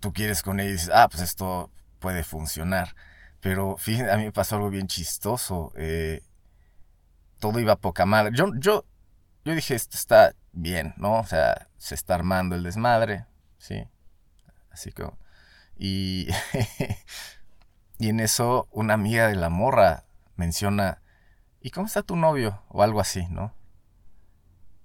tú 0.00 0.12
quieres 0.12 0.42
con 0.42 0.60
ella 0.60 0.70
y 0.70 0.72
dices, 0.72 0.90
ah, 0.92 1.08
pues 1.08 1.22
esto 1.22 1.70
puede 1.98 2.22
funcionar. 2.22 2.94
Pero 3.40 3.76
fíjense, 3.76 4.10
a 4.10 4.16
mí 4.16 4.24
me 4.24 4.32
pasó 4.32 4.56
algo 4.56 4.70
bien 4.70 4.86
chistoso. 4.86 5.72
Eh, 5.76 6.22
todo 7.38 7.60
iba 7.60 7.74
a 7.74 7.80
poca 7.80 8.06
madre. 8.06 8.34
Yo, 8.34 8.52
yo, 8.58 8.84
yo 9.44 9.54
dije, 9.54 9.74
esto 9.74 9.96
está 9.96 10.34
bien, 10.52 10.94
¿no? 10.96 11.20
O 11.20 11.26
sea, 11.26 11.68
se 11.78 11.94
está 11.94 12.14
armando 12.14 12.56
el 12.56 12.62
desmadre, 12.62 13.26
¿sí? 13.58 13.86
Así 14.70 14.92
que... 14.92 15.08
Y 15.78 16.28
Y 17.98 18.10
en 18.10 18.20
eso 18.20 18.68
una 18.70 18.94
amiga 18.94 19.28
de 19.28 19.36
la 19.36 19.48
morra 19.48 20.04
menciona, 20.36 21.02
¿y 21.60 21.70
cómo 21.70 21.86
está 21.86 22.02
tu 22.02 22.16
novio? 22.16 22.62
O 22.68 22.82
algo 22.82 23.00
así, 23.00 23.26
¿no? 23.30 23.54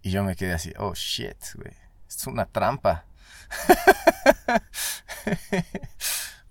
Y 0.02 0.12
yo 0.12 0.24
me 0.24 0.36
quedé 0.36 0.54
así, 0.54 0.74
oh 0.78 0.94
shit, 0.96 1.38
güey, 1.56 1.76
es 2.08 2.26
una 2.28 2.46
trampa. 2.46 3.06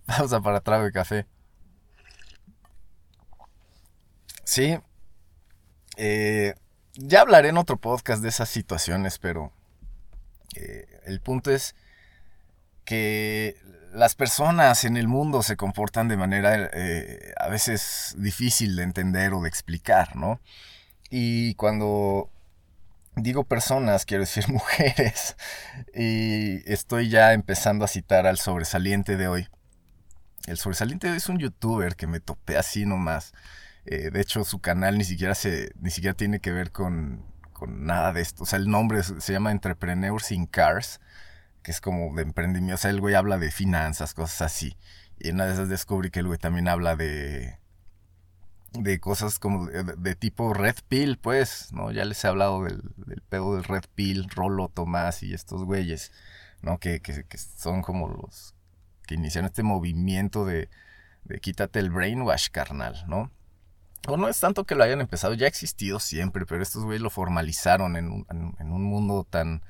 Pausa 0.07 0.40
para 0.40 0.61
trago 0.61 0.85
de 0.85 0.92
café. 0.92 1.26
Sí. 4.45 4.78
Eh, 6.02 6.54
ya 6.95 7.21
hablaré 7.21 7.50
en 7.50 7.59
otro 7.59 7.76
podcast 7.76 8.23
de 8.23 8.30
esas 8.30 8.49
situaciones, 8.49 9.19
pero 9.19 9.52
eh, 10.57 10.87
el 11.04 11.21
punto 11.21 11.50
es 11.50 11.75
que 12.87 13.54
las 13.92 14.14
personas 14.14 14.85
en 14.85 14.97
el 14.97 15.09
mundo 15.09 15.42
se 15.42 15.59
comportan 15.59 16.09
de 16.09 16.16
manera 16.16 16.71
eh, 16.73 17.35
a 17.37 17.49
veces 17.49 18.14
difícil 18.16 18.76
de 18.76 18.85
entender 18.85 19.35
o 19.35 19.42
de 19.42 19.50
explicar, 19.50 20.16
¿no? 20.16 20.40
Y 21.11 21.54
cuando 21.57 22.30
digo 23.14 23.45
personas, 23.45 24.07
quiero 24.07 24.23
decir 24.23 24.49
mujeres, 24.52 25.37
y 25.95 26.62
estoy 26.73 27.11
ya 27.11 27.35
empezando 27.35 27.85
a 27.85 27.88
citar 27.88 28.26
al 28.26 28.38
sobresaliente 28.38 29.19
de 29.19 29.28
hoy. 29.28 29.49
El 30.47 30.57
sobresaliente 30.57 31.09
de 31.09 31.12
hoy 31.12 31.19
es 31.19 31.28
un 31.28 31.38
youtuber 31.38 31.95
que 31.95 32.07
me 32.07 32.21
topé 32.21 32.57
así 32.57 32.87
nomás. 32.87 33.35
Eh, 33.87 34.11
de 34.11 34.21
hecho, 34.21 34.45
su 34.45 34.61
canal 34.61 34.99
ni 34.99 35.05
siquiera, 35.05 35.35
se, 35.35 35.73
ni 35.81 35.91
siquiera 35.91 36.15
tiene 36.15 36.41
que 36.41 36.53
ver 36.53 36.71
con, 36.73 37.25
con 37.53 37.85
nada 37.87 38.13
de 38.13 38.21
esto. 38.21 38.45
O 38.45 38.47
sea, 38.47 38.59
el 38.59 38.69
nombre 38.69 39.03
se 39.03 39.33
llama 39.33 39.53
Entrepreneurs 39.53 40.33
in 40.33 40.47
Cars 40.47 41.01
que 41.63 41.71
es 41.71 41.81
como 41.81 42.15
de 42.15 42.23
emprendimiento. 42.23 42.75
O 42.75 42.79
sea, 42.79 42.91
el 42.91 43.01
güey 43.01 43.15
habla 43.15 43.39
de 43.39 43.51
finanzas, 43.51 44.15
cosas 44.15 44.43
así. 44.43 44.77
Y 45.19 45.31
una 45.31 45.47
de 45.47 45.53
esas 45.53 45.69
descubrí 45.69 46.11
que 46.11 46.21
el 46.21 46.27
güey 46.27 46.39
también 46.39 46.69
habla 46.69 46.97
de. 46.97 47.59
de 48.73 49.01
cosas 49.01 49.39
como 49.39 49.67
de, 49.67 50.15
tipo 50.17 50.55
Red 50.55 50.77
Pill, 50.89 51.19
pues, 51.19 51.73
¿no? 51.73 51.91
Ya 51.93 52.05
les 52.05 52.25
he 52.25 52.29
hablado 52.29 52.65
del, 52.65 52.83
del 52.97 53.23
pedo 53.23 53.55
del 53.55 53.65
Red 53.65 53.85
Pill, 53.95 54.29
Rolo, 54.31 54.69
Tomás 54.69 55.23
y 55.23 55.35
estos 55.35 55.65
güeyes, 55.65 56.13
¿no? 56.63 56.79
Que, 56.79 57.01
que, 57.01 57.25
que 57.25 57.39
son 57.39 57.83
como 57.83 58.09
los 58.09 58.55
que 59.07 59.15
iniciaron 59.17 59.47
este 59.49 59.63
movimiento 59.63 60.45
de, 60.47 60.71
de 61.25 61.41
quítate 61.41 61.81
el 61.81 61.91
brainwash, 61.91 62.49
carnal, 62.51 63.05
¿no? 63.09 63.31
O 64.09 64.16
no 64.16 64.28
es 64.28 64.40
tanto 64.40 64.64
que 64.64 64.75
lo 64.75 64.83
hayan 64.83 65.00
empezado, 65.00 65.35
ya 65.35 65.45
ha 65.45 65.49
existido 65.49 66.00
siempre, 66.00 66.47
pero 66.47 66.62
estos 66.62 66.85
güeyes 66.85 67.02
lo 67.02 67.11
formalizaron 67.11 67.97
en 67.97 68.11
un, 68.11 68.26
en 68.59 68.73
un 68.73 68.83
mundo 68.85 69.26
tan 69.28 69.62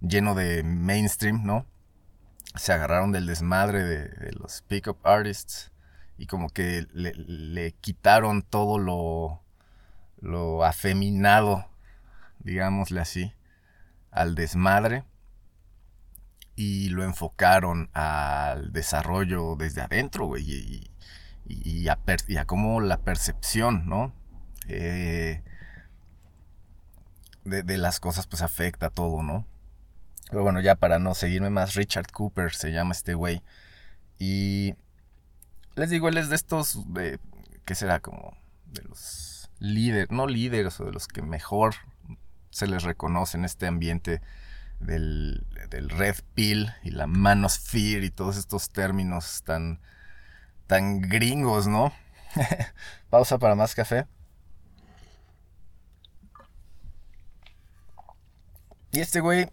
lleno 0.00 0.34
de 0.34 0.62
mainstream, 0.62 1.44
¿no? 1.44 1.66
Se 2.56 2.72
agarraron 2.72 3.12
del 3.12 3.26
desmadre 3.26 3.84
de, 3.84 4.32
los 4.32 4.62
pick-up 4.62 4.98
artists 5.04 5.70
y 6.18 6.26
como 6.26 6.48
que 6.48 6.86
le, 6.92 7.72
quitaron 7.80 8.42
todo 8.42 8.78
lo, 8.78 9.42
lo 10.20 10.64
afeminado, 10.64 11.66
digámosle 12.40 13.00
así, 13.00 13.32
al 14.10 14.34
desmadre 14.34 15.04
y 16.56 16.88
lo 16.88 17.04
enfocaron 17.04 17.88
al 17.94 18.72
desarrollo 18.72 19.54
desde 19.56 19.82
adentro, 19.82 20.26
güey, 20.26 20.90
y, 21.46 21.88
a, 21.88 21.98
cómo 22.46 22.80
la 22.80 22.98
percepción, 22.98 23.88
¿no? 23.88 24.14
Eh, 24.68 25.42
de, 27.44 27.62
de, 27.62 27.78
las 27.78 27.98
cosas 27.98 28.26
pues 28.26 28.42
afecta 28.42 28.86
a 28.86 28.90
todo, 28.90 29.22
¿no? 29.22 29.46
Pero 30.30 30.42
bueno, 30.42 30.60
ya 30.60 30.76
para 30.76 30.98
no 30.98 31.14
seguirme 31.14 31.50
más, 31.50 31.74
Richard 31.74 32.12
Cooper 32.12 32.52
se 32.52 32.70
llama 32.70 32.92
este 32.92 33.14
güey. 33.14 33.42
Y 34.18 34.74
les 35.74 35.90
digo, 35.90 36.08
él 36.08 36.18
es 36.18 36.28
de 36.28 36.36
estos, 36.36 36.92
de, 36.92 37.18
¿qué 37.64 37.74
será? 37.74 38.00
Como 38.00 38.36
de 38.66 38.82
los 38.82 39.50
líderes, 39.58 40.10
no 40.10 40.26
líderes, 40.26 40.78
o 40.80 40.84
de 40.84 40.92
los 40.92 41.08
que 41.08 41.22
mejor 41.22 41.74
se 42.50 42.66
les 42.66 42.82
reconoce 42.82 43.38
en 43.38 43.44
este 43.44 43.66
ambiente 43.66 44.20
del, 44.78 45.46
del 45.68 45.88
Red 45.90 46.16
Pill 46.34 46.72
y 46.82 46.90
la 46.90 47.06
Manosphere 47.06 48.06
y 48.06 48.10
todos 48.10 48.36
estos 48.36 48.70
términos 48.70 49.42
tan, 49.44 49.80
tan 50.70 51.00
gringos, 51.00 51.66
¿no? 51.66 51.92
Pausa 53.10 53.38
para 53.38 53.56
más 53.56 53.74
café. 53.74 54.06
Y 58.92 59.00
este 59.00 59.18
güey 59.18 59.48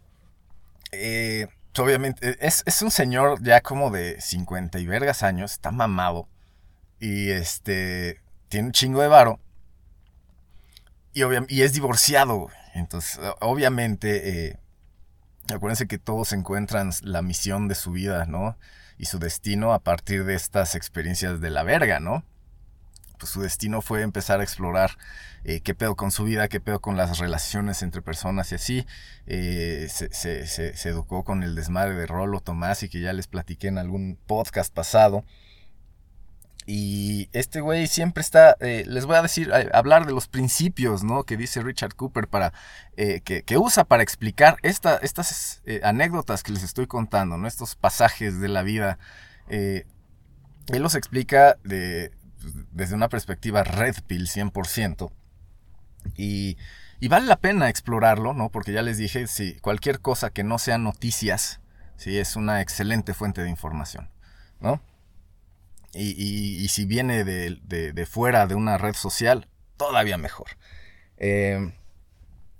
eh, 0.91 1.47
obviamente, 1.79 2.37
es, 2.39 2.81
un 2.83 2.91
señor 2.91 3.41
ya 3.41 3.61
como 3.61 3.89
de 3.89 4.21
50 4.21 4.77
y 4.77 4.85
vergas 4.85 5.23
años, 5.23 5.53
está 5.53 5.71
mamado. 5.71 6.29
Y 6.99 7.31
este, 7.31 8.21
tiene 8.49 8.67
un 8.67 8.73
chingo 8.73 9.01
de 9.01 9.07
varo. 9.07 9.39
Y, 11.13 11.23
y 11.49 11.63
es 11.63 11.73
divorciado. 11.73 12.49
Entonces, 12.75 13.19
obviamente, 13.41 14.49
eh, 14.49 14.59
acuérdense 15.51 15.87
que 15.87 15.97
todos 15.97 16.31
encuentran 16.31 16.91
la 17.01 17.23
misión 17.23 17.67
de 17.67 17.73
su 17.73 17.89
vida, 17.89 18.27
¿no? 18.27 18.55
Y 18.97 19.05
su 19.05 19.19
destino 19.19 19.73
a 19.73 19.79
partir 19.79 20.25
de 20.25 20.35
estas 20.35 20.75
experiencias 20.75 21.39
de 21.39 21.49
la 21.49 21.63
verga, 21.63 21.99
¿no? 21.99 22.23
pues 23.17 23.31
su 23.31 23.41
destino 23.41 23.81
fue 23.81 24.01
empezar 24.01 24.39
a 24.39 24.43
explorar 24.43 24.91
eh, 25.43 25.61
qué 25.61 25.73
pedo 25.73 25.95
con 25.95 26.11
su 26.11 26.23
vida, 26.23 26.47
qué 26.47 26.59
pedo 26.59 26.79
con 26.79 26.97
las 26.97 27.19
relaciones 27.19 27.81
entre 27.81 28.01
personas 28.01 28.51
y 28.51 28.55
así. 28.55 28.85
Eh, 29.25 29.87
se, 29.89 30.89
educó 30.89 31.23
con 31.23 31.43
el 31.43 31.55
desmadre 31.55 31.95
de 31.95 32.05
Rolo 32.05 32.39
Tomás 32.39 32.83
y 32.83 32.89
que 32.89 32.99
ya 33.01 33.13
les 33.13 33.27
platiqué 33.27 33.67
en 33.67 33.77
algún 33.77 34.17
podcast 34.27 34.73
pasado. 34.73 35.23
Y 36.67 37.29
este 37.31 37.61
güey 37.61 37.87
siempre 37.87 38.21
está, 38.21 38.55
eh, 38.59 38.83
les 38.85 39.05
voy 39.05 39.15
a 39.15 39.21
decir, 39.21 39.51
hablar 39.73 40.05
de 40.05 40.11
los 40.11 40.27
principios, 40.27 41.01
¿no? 41.03 41.23
Que 41.23 41.37
dice 41.37 41.63
Richard 41.63 41.95
Cooper 41.95 42.27
para, 42.27 42.53
que, 42.95 43.43
que, 43.43 43.57
usa 43.57 43.85
para 43.85 44.03
explicar 44.03 44.57
esta, 44.63 44.97
estas 44.97 45.63
anécdotas 45.81 46.43
que 46.43 46.51
les 46.51 46.63
estoy 46.63 46.85
contando, 46.85 47.37
¿no? 47.37 47.47
Estos 47.47 47.75
pasajes 47.75 48.39
de 48.41 48.49
la 48.49 48.63
vida 48.63 48.99
Él 49.47 49.85
los 50.67 50.95
explica 50.95 51.57
de, 51.63 52.11
desde 52.71 52.95
una 52.95 53.09
perspectiva 53.09 53.63
red 53.63 53.95
pill 54.05 54.27
100%. 54.27 55.11
Y, 56.15 56.57
y 56.99 57.07
vale 57.07 57.27
la 57.27 57.37
pena 57.37 57.69
explorarlo, 57.69 58.33
¿no? 58.33 58.49
Porque 58.49 58.71
ya 58.71 58.81
les 58.81 58.97
dije, 58.97 59.27
si 59.27 59.55
cualquier 59.59 59.99
cosa 59.99 60.29
que 60.29 60.43
no 60.43 60.57
sea 60.57 60.77
noticias, 60.77 61.59
sí, 61.95 62.17
es 62.17 62.35
una 62.35 62.61
excelente 62.61 63.13
fuente 63.13 63.41
de 63.41 63.49
información, 63.49 64.09
¿no? 64.59 64.81
Y, 65.93 66.67
si 66.69 66.85
viene 66.85 67.23
de, 67.23 68.07
fuera 68.09 68.47
de 68.47 68.55
una 68.55 68.77
red 68.77 68.93
social, 68.93 69.47
todavía 69.77 70.17
mejor. 70.17 70.47
Eh, 71.17 71.73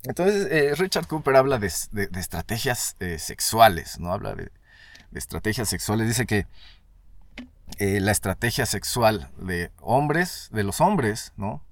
entonces, 0.04 0.48
eh, 0.50 0.74
Richard 0.76 1.06
Cooper 1.06 1.36
habla 1.36 1.58
de, 1.58 1.66
estrategias 1.66 2.96
eh, 3.00 3.18
sexuales, 3.18 3.98
¿no? 4.00 4.12
Habla 4.12 4.34
de, 4.34 4.50
estrategias 5.12 5.68
sexuales. 5.68 6.08
Dice 6.08 6.26
que 6.26 6.46
la 7.78 8.12
estrategia 8.12 8.66
sexual 8.66 9.30
de 9.36 9.70
hombres, 9.80 10.48
de 10.52 10.64
los 10.64 10.80
hombres, 10.80 11.32
¿no? 11.36 11.62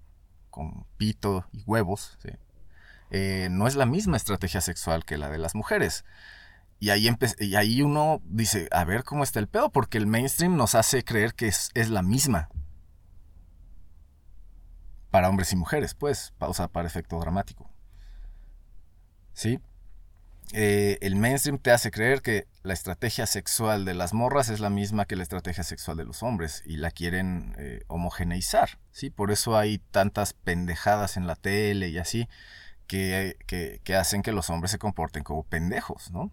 Con 0.51 0.87
pito 0.99 1.47
y 1.53 1.63
huevos, 1.67 2.19
no 3.11 3.67
es 3.67 3.75
la 3.77 3.87
misma 3.87 4.17
estrategia 4.17 4.61
sexual 4.61 5.05
que 5.05 5.17
la 5.17 5.31
de 5.31 5.39
las 5.39 5.55
mujeres. 5.55 6.05
Y 6.79 6.91
ahí, 6.91 7.09
y 7.41 7.55
ahí 7.55 7.83
uno 7.83 8.21
dice, 8.25 8.69
a 8.71 8.85
ver 8.85 9.05
cómo 9.05 9.25
está 9.25 9.39
el 9.39 9.49
pedo, 9.49 9.71
porque 9.71 9.97
el 9.97 10.07
mainstream 10.07 10.57
nos 10.57 10.75
hace 10.75 11.05
creer 11.05 11.35
que 11.35 11.49
es, 11.49 11.71
la 11.89 12.03
misma. 12.03 12.51
Para 15.11 15.31
hombres 15.31 15.53
y 15.53 15.57
mujeres, 15.57 15.95
pues, 15.95 16.35
pausa 16.39 16.69
para 16.69 16.87
efecto 16.87 17.19
dramático. 17.19 17.71
¿Sí? 19.33 19.59
Eh, 20.53 20.99
el 21.01 21.17
mainstream 21.17 21.59
te 21.59 21.73
hace 21.73 21.91
creer 21.91 22.23
que 22.23 22.47
la 22.63 22.75
estrategia 22.75 23.27
sexual 23.27 23.85
de 23.85 23.95
las 23.95 24.13
morras 24.13 24.49
es 24.49 24.61
la 24.61 24.71
misma 24.71 25.07
que 25.07 25.17
la 25.17 25.23
estrategia 25.23 25.65
sexual 25.65 25.97
de 25.97 26.05
los 26.05 26.23
hombres 26.23 26.63
y 26.67 26.77
la 26.77 26.91
quieren 26.93 27.55
eh, 27.59 27.83
homogeneizar, 27.89 28.79
¿sí? 28.93 29.11
Por 29.11 29.33
eso 29.33 29.57
hay 29.57 29.79
tantas 29.79 30.35
pendejadas 30.35 31.17
en 31.17 31.27
la 31.27 31.35
tele 31.35 31.89
y 31.89 31.99
así 31.99 32.29
que, 32.87 33.37
que 33.83 33.97
hacen 33.97 34.23
que 34.23 34.31
los 34.31 34.51
hombres 34.51 34.71
se 34.71 34.79
comporten 34.79 35.25
como 35.25 35.43
pendejos, 35.43 36.13
¿no? 36.13 36.31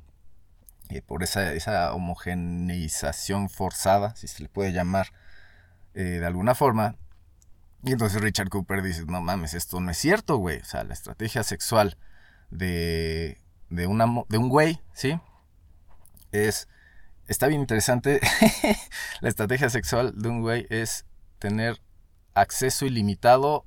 Por 1.02 1.24
esa, 1.24 1.54
esa 1.54 1.94
homogeneización 1.94 3.50
forzada, 3.50 4.16
si 4.16 4.28
se 4.28 4.44
le 4.44 4.50
puede 4.50 4.72
llamar 4.72 5.08
eh, 5.94 6.20
de 6.20 6.26
alguna 6.26 6.56
forma. 6.56 6.96
Y 7.84 7.92
entonces 7.92 8.22
Richard 8.22 8.50
Cooper 8.50 8.82
dice, 8.82 9.06
no 9.06 9.22
mames, 9.22 9.54
esto 9.54 9.80
no 9.80 9.92
es 9.92 9.98
cierto, 9.98 10.38
güey. 10.38 10.60
O 10.60 10.66
sea, 10.66 10.84
la 10.84 10.94
estrategia 10.94 11.44
sexual 11.44 11.98
de, 12.50 13.38
de, 13.70 13.88
una, 13.88 14.06
de 14.30 14.38
un 14.38 14.50
güey, 14.50 14.80
¿sí? 14.94 15.20
Es, 16.32 16.68
está 17.28 17.48
bien 17.48 17.62
interesante. 17.62 18.22
la 19.22 19.30
estrategia 19.30 19.70
sexual 19.70 20.14
de 20.16 20.30
un 20.30 20.42
güey 20.42 20.66
es 20.70 21.06
tener 21.40 21.82
acceso 22.34 22.86
ilimitado 22.86 23.66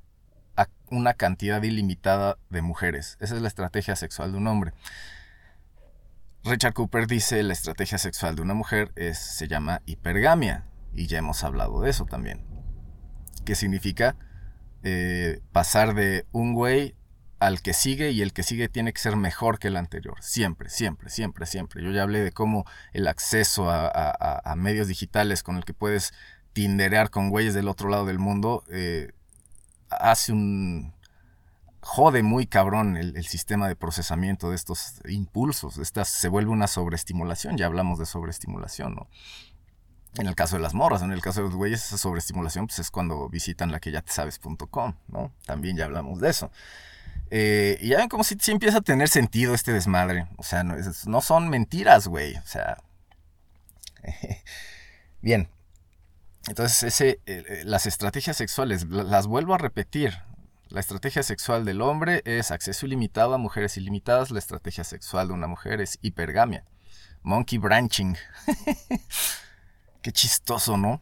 a 0.56 0.66
una 0.90 1.14
cantidad 1.14 1.62
ilimitada 1.62 2.38
de 2.48 2.62
mujeres. 2.62 3.18
Esa 3.20 3.36
es 3.36 3.42
la 3.42 3.48
estrategia 3.48 3.96
sexual 3.96 4.32
de 4.32 4.38
un 4.38 4.46
hombre. 4.46 4.72
Richard 6.46 6.74
Cooper 6.74 7.08
dice 7.08 7.42
la 7.42 7.52
estrategia 7.52 7.98
sexual 7.98 8.36
de 8.36 8.42
una 8.42 8.54
mujer 8.54 8.92
es, 8.94 9.18
se 9.18 9.48
llama 9.48 9.82
hipergamia. 9.84 10.64
Y 10.94 11.08
ya 11.08 11.18
hemos 11.18 11.42
hablado 11.44 11.80
de 11.80 11.90
eso 11.90 12.06
también. 12.06 12.46
Que 13.44 13.54
significa 13.54 14.16
eh, 14.82 15.40
pasar 15.52 15.94
de 15.94 16.24
un 16.30 16.54
güey 16.54 16.94
al 17.40 17.60
que 17.60 17.74
sigue 17.74 18.12
y 18.12 18.22
el 18.22 18.32
que 18.32 18.44
sigue 18.44 18.68
tiene 18.68 18.92
que 18.92 19.00
ser 19.00 19.16
mejor 19.16 19.58
que 19.58 19.68
el 19.68 19.76
anterior. 19.76 20.22
Siempre, 20.22 20.68
siempre, 20.68 21.10
siempre, 21.10 21.46
siempre. 21.46 21.82
Yo 21.82 21.90
ya 21.90 22.04
hablé 22.04 22.20
de 22.20 22.32
cómo 22.32 22.64
el 22.92 23.08
acceso 23.08 23.68
a, 23.68 24.54
medios 24.56 24.88
digitales 24.88 25.42
con 25.42 25.56
el 25.56 25.64
que 25.64 25.74
puedes 25.74 26.14
tinderear 26.52 27.10
con 27.10 27.28
güeyes 27.28 27.52
del 27.52 27.68
otro 27.68 27.90
lado 27.90 28.06
del 28.06 28.18
mundo 28.18 28.64
eh, 28.70 29.10
hace 29.90 30.32
un, 30.32 30.94
jode 31.86 32.24
muy 32.24 32.46
cabrón 32.46 32.96
el, 32.96 33.26
sistema 33.26 33.68
de 33.68 33.76
procesamiento 33.76 34.50
de 34.50 34.56
estos 34.56 35.00
impulsos. 35.08 35.78
Estas, 35.78 36.08
se 36.08 36.28
vuelve 36.28 36.50
una 36.50 36.66
sobreestimulación, 36.66 37.56
ya 37.56 37.66
hablamos 37.66 38.00
de 38.00 38.06
sobreestimulación, 38.06 38.96
¿no? 38.96 39.08
En 40.18 40.26
el 40.26 40.34
caso 40.34 40.56
de 40.56 40.62
las 40.62 40.74
morras, 40.74 41.02
en 41.02 41.12
el 41.12 41.22
caso 41.22 41.40
de 41.40 41.46
los 41.46 41.54
güeyes, 41.54 41.84
esa 41.84 41.96
sobreestimulación 41.96 42.66
pues, 42.66 42.80
es 42.80 42.90
cuando 42.90 43.28
visitan 43.28 43.70
la 43.70 43.78
que 43.78 43.92
ya 43.92 44.02
te 44.02 44.10
sabes.com, 44.10 44.94
¿no? 45.06 45.32
También 45.44 45.76
ya 45.76 45.84
hablamos 45.84 46.20
de 46.20 46.30
eso. 46.30 46.50
Eh, 47.30 47.78
y 47.80 47.90
ya 47.90 47.98
ven 47.98 48.08
como 48.08 48.24
si, 48.24 48.36
empieza 48.50 48.78
a 48.78 48.82
tener 48.82 49.08
sentido 49.08 49.54
este 49.54 49.72
desmadre. 49.72 50.26
O 50.38 50.42
sea, 50.42 50.64
no, 50.64 51.20
son 51.20 51.48
mentiras, 51.48 52.08
güey. 52.08 52.34
O 52.36 52.46
sea. 52.46 52.78
Bien. 55.20 55.48
Entonces, 56.48 56.82
ese, 56.82 57.20
eh, 57.26 57.62
las 57.64 57.86
estrategias 57.86 58.36
sexuales, 58.36 58.86
las 58.88 59.28
vuelvo 59.28 59.54
a 59.54 59.58
repetir. 59.58 60.14
La 60.68 60.80
estrategia 60.80 61.22
sexual 61.22 61.64
del 61.64 61.80
hombre 61.80 62.22
es 62.24 62.50
acceso 62.50 62.86
ilimitado 62.86 63.34
a 63.34 63.38
mujeres 63.38 63.76
ilimitadas. 63.76 64.32
La 64.32 64.40
estrategia 64.40 64.82
sexual 64.82 65.28
de 65.28 65.34
una 65.34 65.46
mujer 65.46 65.80
es 65.80 65.98
hipergamia. 66.02 66.64
Monkey 67.22 67.58
branching. 67.58 68.16
Qué 70.02 70.10
chistoso, 70.12 70.76
¿no? 70.76 71.00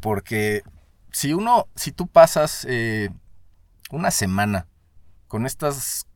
Porque 0.00 0.62
si 1.10 1.34
uno, 1.34 1.68
si 1.76 1.92
tú 1.92 2.06
pasas 2.06 2.66
eh, 2.68 3.10
una 3.90 4.10
semana 4.10 4.66
con 5.28 5.44
estas, 5.44 6.06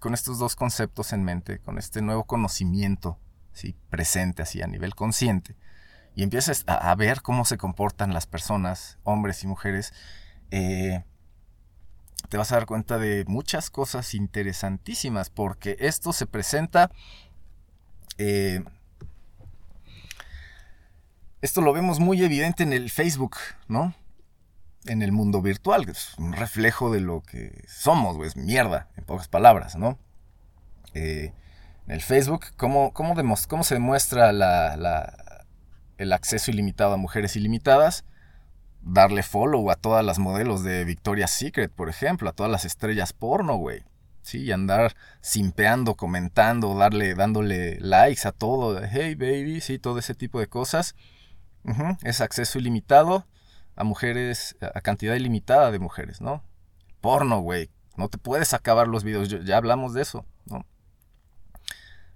con 0.00 0.14
estos 0.14 0.38
dos 0.38 0.56
conceptos 0.56 1.12
en 1.12 1.22
mente, 1.22 1.58
con 1.58 1.76
este 1.76 2.00
nuevo 2.00 2.24
conocimiento, 2.24 3.18
¿sí? 3.52 3.76
presente 3.90 4.42
así 4.42 4.62
a 4.62 4.66
nivel 4.66 4.94
consciente, 4.94 5.54
y 6.14 6.22
empiezas 6.22 6.64
a, 6.66 6.94
ver 6.94 7.20
cómo 7.20 7.44
se 7.44 7.58
comportan 7.58 8.14
las 8.14 8.26
personas, 8.26 8.98
hombres 9.02 9.44
y 9.44 9.46
mujeres, 9.46 9.92
eh, 10.50 11.04
te 12.26 12.36
vas 12.36 12.52
a 12.52 12.56
dar 12.56 12.66
cuenta 12.66 12.98
de 12.98 13.24
muchas 13.26 13.70
cosas 13.70 14.14
interesantísimas, 14.14 15.30
porque 15.30 15.76
esto 15.80 16.12
se 16.12 16.26
presenta... 16.26 16.90
Eh, 18.18 18.62
esto 21.42 21.60
lo 21.60 21.72
vemos 21.72 22.00
muy 22.00 22.22
evidente 22.24 22.62
en 22.62 22.72
el 22.72 22.90
Facebook, 22.90 23.36
¿no? 23.68 23.94
En 24.86 25.02
el 25.02 25.12
mundo 25.12 25.42
virtual, 25.42 25.88
es 25.88 26.14
un 26.18 26.32
reflejo 26.32 26.90
de 26.90 27.00
lo 27.00 27.22
que 27.22 27.64
somos, 27.68 28.16
es 28.26 28.36
mierda, 28.36 28.88
en 28.96 29.04
pocas 29.04 29.28
palabras, 29.28 29.76
¿no? 29.76 29.98
Eh, 30.94 31.32
en 31.86 31.92
el 31.92 32.00
Facebook, 32.00 32.46
¿cómo, 32.56 32.92
cómo, 32.92 33.14
cómo 33.48 33.64
se 33.64 33.74
demuestra 33.74 34.30
el 35.98 36.12
acceso 36.12 36.50
ilimitado 36.50 36.94
a 36.94 36.96
mujeres 36.96 37.36
ilimitadas? 37.36 38.04
Darle 38.86 39.22
follow 39.22 39.70
a 39.70 39.74
todas 39.74 40.04
las 40.04 40.18
modelos 40.18 40.62
de 40.62 40.84
Victoria's 40.84 41.32
Secret, 41.32 41.72
por 41.72 41.88
ejemplo, 41.88 42.28
a 42.30 42.32
todas 42.32 42.50
las 42.50 42.64
estrellas 42.64 43.12
porno, 43.12 43.56
güey. 43.56 43.82
Sí, 44.22 44.44
y 44.44 44.52
andar 44.52 44.96
simpeando, 45.20 45.94
comentando, 45.94 46.74
darle, 46.76 47.14
dándole 47.14 47.78
likes 47.80 48.26
a 48.26 48.32
todo, 48.32 48.80
hey 48.82 49.14
baby, 49.14 49.60
sí, 49.60 49.78
todo 49.78 49.98
ese 49.98 50.14
tipo 50.14 50.40
de 50.40 50.46
cosas. 50.46 50.94
Es 52.02 52.20
acceso 52.20 52.58
ilimitado 52.58 53.26
a 53.74 53.82
mujeres, 53.82 54.56
a 54.60 54.80
cantidad 54.80 55.16
ilimitada 55.16 55.72
de 55.72 55.80
mujeres, 55.80 56.20
¿no? 56.20 56.44
Porno, 57.00 57.40
güey. 57.40 57.70
No 57.96 58.08
te 58.08 58.18
puedes 58.18 58.54
acabar 58.54 58.88
los 58.88 59.02
videos, 59.02 59.28
ya 59.28 59.56
hablamos 59.56 59.94
de 59.94 60.02
eso, 60.02 60.24
¿no? 60.44 60.64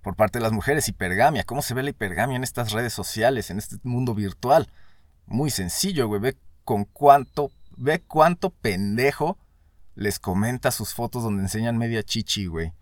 Por 0.03 0.15
parte 0.15 0.39
de 0.39 0.45
las 0.45 0.53
mujeres, 0.53 0.89
hipergamia. 0.89 1.45
¿Cómo 1.45 1.63
se 1.63 1.75
ve 1.75 1.83
la 1.83 1.91
hipergamia 1.91 2.37
en 2.37 2.45
estas 2.45 2.73
redes 2.73 2.93
sociales, 2.93 3.51
en 3.51 3.59
este 3.59 3.77
mundo 3.83 4.15
virtual? 4.15 4.69
Muy 5.27 5.51
sencillo, 5.51 6.07
güey. 6.07 6.21
Con 6.65 6.85
cuánto, 6.85 7.51
ve 7.77 8.01
cuánto 8.01 8.51
pendejo 8.51 9.39
les 9.95 10.19
comenta 10.19 10.71
sus 10.71 10.95
fotos 10.95 11.23
donde 11.23 11.43
enseñan 11.43 11.79
media 11.79 12.03
chichi, 12.03 12.47
güey. 12.47 12.73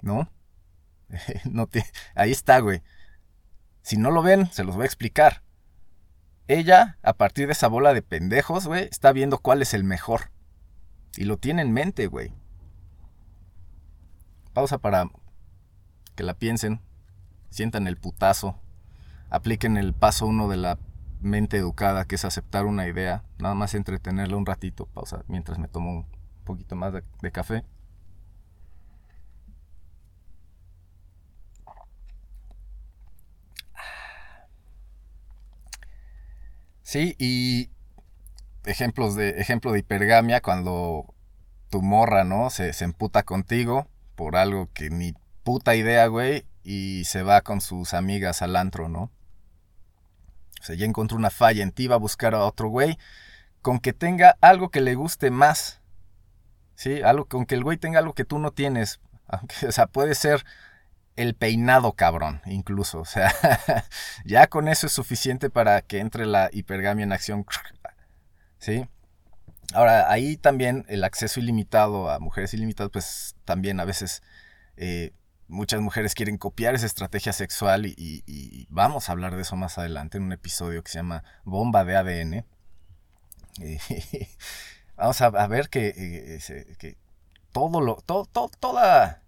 ¿No? 0.00 0.30
no 1.44 1.66
te, 1.66 1.84
ahí 2.14 2.30
está, 2.30 2.58
güey. 2.60 2.82
Si 3.82 3.96
no 3.96 4.10
lo 4.10 4.22
ven, 4.22 4.50
se 4.52 4.64
los 4.64 4.76
voy 4.76 4.84
a 4.84 4.86
explicar. 4.86 5.42
Ella, 6.46 6.98
a 7.02 7.12
partir 7.12 7.46
de 7.46 7.52
esa 7.52 7.68
bola 7.68 7.92
de 7.94 8.02
pendejos, 8.02 8.66
güey, 8.66 8.84
está 8.90 9.12
viendo 9.12 9.38
cuál 9.38 9.62
es 9.62 9.74
el 9.74 9.84
mejor. 9.84 10.30
Y 11.16 11.24
lo 11.24 11.36
tiene 11.36 11.62
en 11.62 11.72
mente, 11.72 12.06
güey. 12.06 12.32
Pausa 14.52 14.78
para 14.78 15.10
que 16.14 16.22
la 16.22 16.34
piensen. 16.34 16.80
Sientan 17.50 17.86
el 17.86 17.96
putazo. 17.96 18.58
Apliquen 19.30 19.76
el 19.76 19.94
paso 19.94 20.26
uno 20.26 20.48
de 20.48 20.56
la 20.56 20.78
mente 21.20 21.56
educada, 21.58 22.04
que 22.06 22.16
es 22.16 22.24
aceptar 22.24 22.66
una 22.66 22.86
idea, 22.86 23.24
nada 23.38 23.54
más 23.54 23.74
entretenerla 23.74 24.36
un 24.36 24.46
ratito, 24.46 24.86
pausa, 24.86 25.24
mientras 25.28 25.58
me 25.58 25.68
tomo 25.68 25.92
un 25.92 26.06
poquito 26.44 26.76
más 26.76 26.92
de, 26.92 27.32
café. 27.32 27.64
Sí, 36.82 37.14
y 37.18 37.70
ejemplos 38.64 39.14
de, 39.14 39.30
ejemplo 39.40 39.72
de 39.72 39.80
hipergamia 39.80 40.40
cuando 40.40 41.14
tu 41.70 41.82
morra, 41.82 42.24
¿no? 42.24 42.50
Se, 42.50 42.72
se 42.72 42.84
emputa 42.84 43.24
contigo 43.24 43.88
por 44.16 44.36
algo 44.36 44.72
que 44.72 44.90
ni 44.90 45.14
puta 45.44 45.76
idea, 45.76 46.06
güey, 46.06 46.46
y 46.64 47.04
se 47.04 47.22
va 47.22 47.42
con 47.42 47.60
sus 47.60 47.94
amigas 47.94 48.42
al 48.42 48.56
antro, 48.56 48.88
¿no? 48.88 49.10
O 50.60 50.64
sea, 50.64 50.76
ya 50.76 50.86
encontró 50.86 51.16
una 51.16 51.30
falla 51.30 51.62
en 51.62 51.72
ti, 51.72 51.86
va 51.86 51.96
a 51.96 51.98
buscar 51.98 52.34
a 52.34 52.44
otro 52.44 52.68
güey 52.68 52.98
con 53.62 53.80
que 53.80 53.92
tenga 53.92 54.36
algo 54.40 54.70
que 54.70 54.80
le 54.80 54.94
guste 54.94 55.30
más. 55.30 55.80
¿Sí? 56.74 57.02
Algo, 57.02 57.26
con 57.26 57.44
que 57.44 57.54
el 57.54 57.64
güey 57.64 57.76
tenga 57.76 57.98
algo 57.98 58.14
que 58.14 58.24
tú 58.24 58.38
no 58.38 58.52
tienes. 58.52 59.00
Aunque, 59.26 59.66
o 59.68 59.72
sea, 59.72 59.86
puede 59.86 60.14
ser 60.14 60.44
el 61.16 61.34
peinado 61.34 61.92
cabrón, 61.92 62.40
incluso. 62.46 63.00
O 63.00 63.04
sea, 63.04 63.34
ya 64.24 64.46
con 64.46 64.68
eso 64.68 64.86
es 64.86 64.92
suficiente 64.92 65.50
para 65.50 65.82
que 65.82 65.98
entre 65.98 66.26
la 66.26 66.50
hipergamia 66.52 67.02
en 67.02 67.12
acción. 67.12 67.44
¿Sí? 68.58 68.88
Ahora, 69.74 70.10
ahí 70.10 70.36
también 70.36 70.86
el 70.88 71.04
acceso 71.04 71.40
ilimitado 71.40 72.10
a 72.10 72.18
mujeres 72.20 72.54
ilimitadas, 72.54 72.90
pues 72.90 73.36
también 73.44 73.80
a 73.80 73.84
veces 73.84 74.22
eh, 74.76 75.12
muchas 75.48 75.80
mujeres 75.80 76.14
quieren 76.14 76.38
copiar 76.38 76.74
esa 76.74 76.86
estrategia 76.86 77.32
sexual 77.32 77.86
y, 77.86 78.66
vamos 78.70 79.08
a 79.08 79.12
hablar 79.12 79.34
de 79.34 79.42
eso 79.42 79.56
más 79.56 79.78
adelante 79.78 80.18
en 80.18 80.24
un 80.24 80.32
episodio 80.32 80.82
que 80.82 80.90
se 80.90 80.98
llama 80.98 81.24
Bomba 81.44 81.84
de 81.84 81.96
ADN. 81.96 82.46
vamos 84.96 85.20
a, 85.20 85.46
ver 85.48 85.68
que, 85.68 85.88
eh, 85.96 86.76
que 86.78 86.96
todo 87.52 87.80
lo, 87.80 87.96
toda 87.96 89.22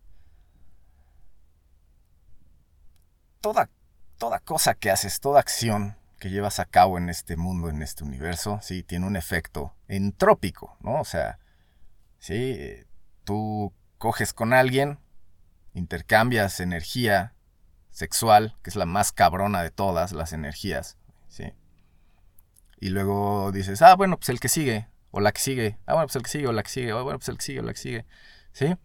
toda, 3.40 3.70
toda 4.18 4.38
cosa 4.40 4.74
que 4.74 4.90
haces, 4.90 5.20
toda 5.20 5.40
acción 5.40 5.96
que 6.18 6.30
llevas 6.30 6.60
a 6.60 6.66
cabo 6.66 6.98
en 6.98 7.08
este 7.08 7.36
mundo, 7.36 7.70
en 7.70 7.82
este 7.82 8.04
universo, 8.04 8.60
sí, 8.62 8.82
tiene 8.82 9.06
un 9.06 9.16
efecto 9.16 9.74
entrópico, 9.88 10.76
¿no? 10.80 11.00
O 11.00 11.04
sea, 11.04 11.38
sí, 12.18 12.58
tú 13.24 13.72
coges 13.96 14.34
con 14.34 14.52
alguien, 14.52 14.98
intercambias 15.74 16.60
energía 16.60 17.34
sexual, 17.90 18.56
que 18.62 18.70
es 18.70 18.76
la 18.76 18.86
más 18.86 19.12
cabrona 19.12 19.62
de 19.62 19.70
todas 19.70 20.12
las 20.12 20.32
energías, 20.32 20.96
¿sí? 21.28 21.52
Y 22.80 22.88
luego 22.90 23.52
dices, 23.52 23.82
ah, 23.82 23.94
bueno, 23.94 24.16
pues 24.16 24.28
el 24.30 24.40
que 24.40 24.48
sigue, 24.48 24.88
o 25.10 25.20
la 25.20 25.32
que 25.32 25.40
sigue, 25.40 25.78
ah, 25.86 25.94
bueno, 25.94 26.06
pues 26.06 26.16
el 26.16 26.22
que 26.22 26.30
sigue, 26.30 26.46
o 26.46 26.52
la 26.52 26.62
que 26.62 26.70
sigue, 26.70 26.92
ah, 26.92 27.02
bueno, 27.02 27.18
pues 27.18 27.28
el 27.28 27.36
que 27.36 27.44
sigue, 27.44 27.60
o 27.60 27.62
la 27.62 27.72
que 27.72 27.80
sigue, 27.80 28.06
¿sí? 28.52 28.76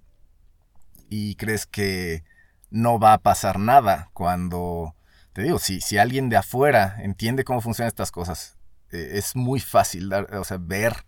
Y 1.10 1.36
crees 1.36 1.66
que 1.66 2.24
no 2.70 3.00
va 3.00 3.14
a 3.14 3.20
pasar 3.20 3.60
nada 3.60 4.10
cuando, 4.14 4.96
te 5.34 5.44
digo, 5.44 5.60
si, 5.60 5.82
si 5.82 5.98
alguien 5.98 6.30
de 6.30 6.38
afuera 6.38 6.98
entiende 7.00 7.44
cómo 7.44 7.62
funcionan 7.62 7.88
estas 7.88 8.12
cosas, 8.12 8.58
eh, 8.92 9.12
es 9.14 9.36
muy 9.36 9.60
fácil 9.60 10.10
dar, 10.10 10.34
o 10.36 10.44
sea, 10.44 10.58
ver. 10.60 11.06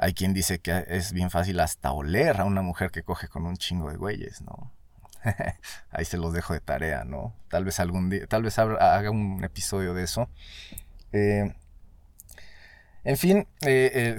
Hay 0.00 0.14
quien 0.14 0.32
dice 0.32 0.60
que 0.60 0.84
es 0.86 1.12
bien 1.12 1.28
fácil 1.28 1.58
hasta 1.58 1.90
oler 1.90 2.40
a 2.40 2.44
una 2.44 2.62
mujer 2.62 2.92
que 2.92 3.02
coge 3.02 3.26
con 3.26 3.46
un 3.46 3.56
chingo 3.56 3.90
de 3.90 3.96
güeyes, 3.96 4.42
¿no? 4.42 4.72
Ahí 5.90 6.04
se 6.04 6.16
los 6.16 6.32
dejo 6.32 6.54
de 6.54 6.60
tarea, 6.60 7.04
¿no? 7.04 7.34
Tal 7.48 7.64
vez 7.64 7.80
algún 7.80 8.10
día, 8.10 8.26
tal 8.26 8.42
vez 8.42 8.58
haga 8.58 9.10
un 9.10 9.42
episodio 9.44 9.94
de 9.94 10.04
eso. 10.04 10.28
Eh, 11.12 11.52
en 13.08 13.16
fin, 13.16 13.46
eh, 13.62 14.16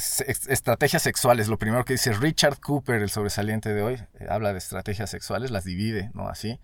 estrategias 0.47 1.03
sexuales. 1.03 1.47
Lo 1.47 1.59
primero 1.59 1.85
que 1.85 1.93
dice 1.93 2.11
Richard 2.13 2.59
Cooper, 2.59 3.01
el 3.03 3.11
sobresaliente 3.11 3.71
de 3.71 3.83
hoy, 3.83 3.93
eh, 4.19 4.25
habla 4.29 4.51
de 4.51 4.57
estrategias 4.57 5.11
sexuales, 5.11 5.51
las 5.51 5.63
divide, 5.63 6.09
¿no? 6.15 6.27
Así. 6.27 6.59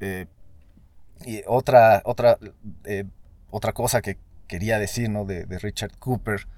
Eh, 0.00 0.26
y 1.24 1.42
otra, 1.46 2.02
otra, 2.04 2.36
otra 3.50 3.72
cosa 3.72 4.02
que 4.02 4.18
quería 4.48 4.80
decir, 4.80 5.08
¿no? 5.08 5.24
De, 5.24 5.44
Richard 5.60 5.96
Cooper, 5.98 6.48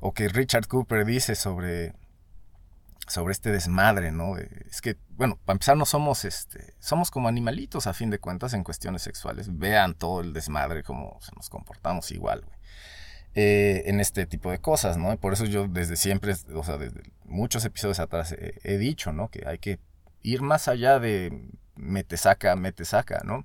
o 0.00 0.14
que 0.14 0.28
Richard 0.28 0.66
Cooper 0.66 1.04
dice 1.04 1.34
sobre, 1.34 1.92
sobre 3.06 3.32
este 3.32 3.50
desmadre, 3.50 4.12
¿no? 4.12 4.36
es 4.38 4.80
que, 4.80 4.96
bueno, 5.10 5.38
para 5.44 5.54
empezar, 5.54 5.76
no 5.76 5.84
somos, 5.84 6.24
este, 6.24 6.74
somos 6.78 7.10
como 7.10 7.28
animalitos 7.28 7.86
a 7.86 7.92
fin 7.92 8.10
de 8.10 8.18
cuentas 8.18 8.54
en 8.54 8.64
cuestiones 8.64 9.02
sexuales. 9.02 9.58
Vean 9.58 9.94
todo 9.94 10.20
el 10.20 10.32
desmadre, 10.32 10.82
cómo 10.82 11.18
nos 11.36 11.50
comportamos 11.50 12.10
igual, 12.10 12.42
güey. 12.42 12.58
Eh, 13.36 13.82
en 13.86 13.98
este 13.98 14.26
tipo 14.26 14.52
de 14.52 14.60
cosas, 14.60 14.96
¿no? 14.96 15.16
Por 15.16 15.32
eso 15.32 15.44
yo 15.44 15.66
desde 15.66 15.96
siempre, 15.96 16.34
o 16.54 16.62
sea, 16.62 16.78
desde 16.78 17.02
muchos 17.24 17.64
episodios 17.64 17.98
atrás 17.98 18.32
he, 18.32 18.78
dicho, 18.78 19.12
¿no? 19.12 19.28
Que 19.28 19.42
hay 19.48 19.58
que 19.58 19.80
ir 20.22 20.40
más 20.40 20.68
allá 20.68 21.00
de 21.00 21.48
mete 21.74 22.16
saca, 22.16 22.54
mete 22.54 22.84
saca, 22.84 23.22
¿no? 23.24 23.44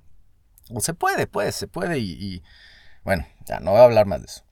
O 0.72 0.80
se 0.80 0.94
puede, 0.94 1.26
pues, 1.26 1.56
se 1.56 1.66
puede 1.66 1.98
y, 1.98 2.44
bueno, 3.02 3.26
ya 3.46 3.58
no 3.58 3.72
voy 3.72 3.80
a 3.80 3.84
hablar 3.84 4.06
más 4.06 4.20
de 4.20 4.26
eso. 4.26 4.44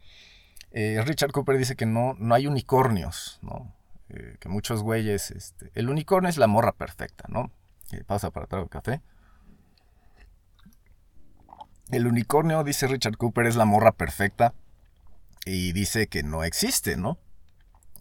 Eh, 0.72 1.00
Richard 1.06 1.30
Cooper 1.30 1.56
dice 1.56 1.76
que 1.76 1.86
no, 1.86 2.16
no 2.18 2.34
hay 2.34 2.48
unicornios, 2.48 3.38
¿no? 3.40 3.77
Eh, 4.10 4.36
que 4.40 4.48
muchos 4.48 4.82
güeyes, 4.82 5.30
este, 5.30 5.70
el 5.74 5.90
unicornio 5.90 6.30
es 6.30 6.38
la 6.38 6.46
morra 6.46 6.72
perfecta, 6.72 7.24
¿no? 7.28 7.52
pausa 8.06 8.30
para 8.30 8.46
trago 8.46 8.68
café. 8.68 9.00
El 11.90 12.06
unicornio, 12.06 12.64
dice 12.64 12.86
Richard 12.86 13.16
Cooper, 13.16 13.46
es 13.46 13.56
la 13.56 13.64
morra 13.64 13.92
perfecta 13.92 14.54
y 15.46 15.72
dice 15.72 16.06
que 16.06 16.22
no 16.22 16.44
existe, 16.44 16.96
¿no? 16.96 17.18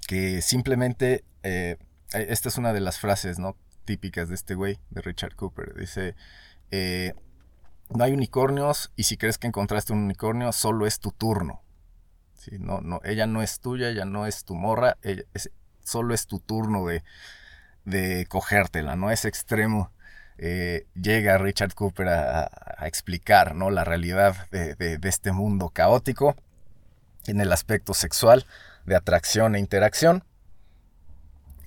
Que 0.07 0.41
simplemente, 0.41 1.23
eh, 1.43 1.77
esta 2.11 2.49
es 2.49 2.57
una 2.57 2.73
de 2.73 2.81
las 2.81 2.99
frases, 2.99 3.39
¿no? 3.39 3.55
Típicas 3.85 4.27
de 4.27 4.35
este 4.35 4.55
güey, 4.55 4.77
de 4.89 5.01
Richard 5.01 5.35
Cooper. 5.35 5.73
Dice, 5.73 6.15
eh, 6.71 7.13
no 7.89 8.03
hay 8.03 8.11
unicornios 8.11 8.91
y 8.97 9.03
si 9.03 9.15
crees 9.15 9.37
que 9.37 9.47
encontraste 9.47 9.93
un 9.93 9.99
unicornio, 9.99 10.51
solo 10.51 10.85
es 10.85 10.99
tu 10.99 11.11
turno. 11.11 11.61
¿Sí? 12.33 12.57
No, 12.59 12.81
no, 12.81 12.99
ella 13.05 13.25
no 13.25 13.41
es 13.41 13.61
tuya, 13.61 13.89
ella 13.89 14.03
no 14.03 14.25
es 14.25 14.43
tu 14.43 14.55
morra, 14.55 14.97
solo 15.87 16.13
es 16.13 16.27
tu 16.27 16.39
turno 16.39 16.85
de, 17.85 18.25
cogértela, 18.27 18.95
¿no? 18.95 19.11
Es 19.11 19.25
extremo. 19.25 19.91
Eh, 20.37 20.85
llega 20.93 21.37
Richard 21.37 21.73
Cooper 21.73 22.09
a, 22.09 22.51
explicar 22.85 23.55
¿no? 23.55 23.71
la 23.71 23.83
realidad 23.83 24.47
de, 24.51 24.75
de, 24.75 25.09
este 25.09 25.31
mundo 25.31 25.69
caótico 25.69 26.35
en 27.25 27.41
el 27.41 27.51
aspecto 27.51 27.93
sexual, 27.93 28.45
de 28.85 28.95
atracción 28.95 29.55
e 29.55 29.59
interacción. 29.59 30.23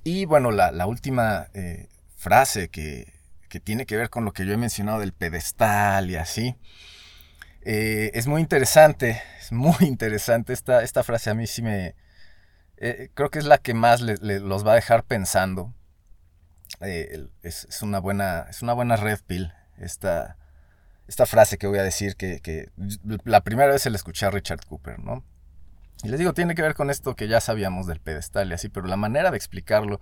Y 0.04 0.24
bueno, 0.24 0.50
la, 0.50 0.86
última 0.86 1.48
eh, 1.54 1.88
frase 2.16 2.68
que, 2.68 3.12
tiene 3.64 3.84
que 3.86 3.96
ver 3.96 4.10
con 4.10 4.24
lo 4.24 4.32
que 4.32 4.46
yo 4.46 4.52
he 4.52 4.56
mencionado 4.56 5.00
del 5.00 5.12
pedestal 5.12 6.10
y 6.10 6.16
así, 6.16 6.56
eh, 7.62 8.10
es 8.14 8.26
muy 8.26 8.40
interesante, 8.40 9.20
es 9.40 9.52
muy 9.52 9.76
interesante. 9.80 10.52
Esta, 10.52 10.82
esta 10.82 11.02
frase 11.02 11.30
a 11.30 11.34
mí 11.34 11.46
sí 11.46 11.62
me... 11.62 11.94
Eh, 12.80 13.10
creo 13.14 13.30
que 13.30 13.38
es 13.38 13.44
la 13.44 13.58
que 13.58 13.74
más 13.74 14.00
los 14.00 14.66
va 14.66 14.72
a 14.72 14.76
dejar 14.76 15.04
pensando. 15.04 15.74
es, 16.80 17.82
una 17.82 18.00
buena, 18.00 18.46
es 18.48 18.62
una 18.62 18.72
buena 18.72 18.96
red 18.96 19.20
pill 19.26 19.52
esta, 19.78 20.36
esta 21.06 21.26
frase 21.26 21.58
que 21.58 21.66
voy 21.66 21.78
a 21.78 21.82
decir 21.82 22.16
que, 22.16 22.40
que 22.40 22.70
la 23.24 23.42
primera 23.42 23.70
vez 23.70 23.82
se 23.82 23.90
la 23.90 23.96
escuché 23.96 24.26
a 24.26 24.30
Richard 24.30 24.64
Cooper, 24.66 24.98
¿no? 24.98 25.24
Y 26.02 26.08
les 26.08 26.18
digo, 26.18 26.32
tiene 26.32 26.54
que 26.54 26.62
ver 26.62 26.74
con 26.74 26.88
esto 26.88 27.14
que 27.14 27.28
ya 27.28 27.40
sabíamos 27.40 27.86
del 27.86 28.00
pedestal 28.00 28.50
y 28.50 28.54
así, 28.54 28.70
pero 28.70 28.86
la 28.86 28.96
manera 28.96 29.30
de 29.30 29.36
explicarlo 29.36 30.00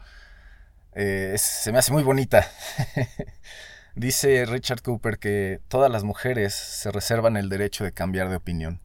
eh, 0.93 1.35
se 1.39 1.73
me 1.73 1.79
hace 1.79 1.93
muy 1.93 2.05
bonita. 2.05 2.49
Dice 3.97 4.45
Richard 4.47 4.83
Cooper 4.83 5.19
que 5.19 5.61
todas 5.67 5.91
las 5.91 6.05
mujeres 6.05 6.55
se 6.55 6.93
reservan 6.93 7.37
el 7.37 7.49
derecho 7.49 7.83
de 7.83 7.93
cambiar 7.93 8.29
de 8.29 8.37
opinión. 8.37 8.81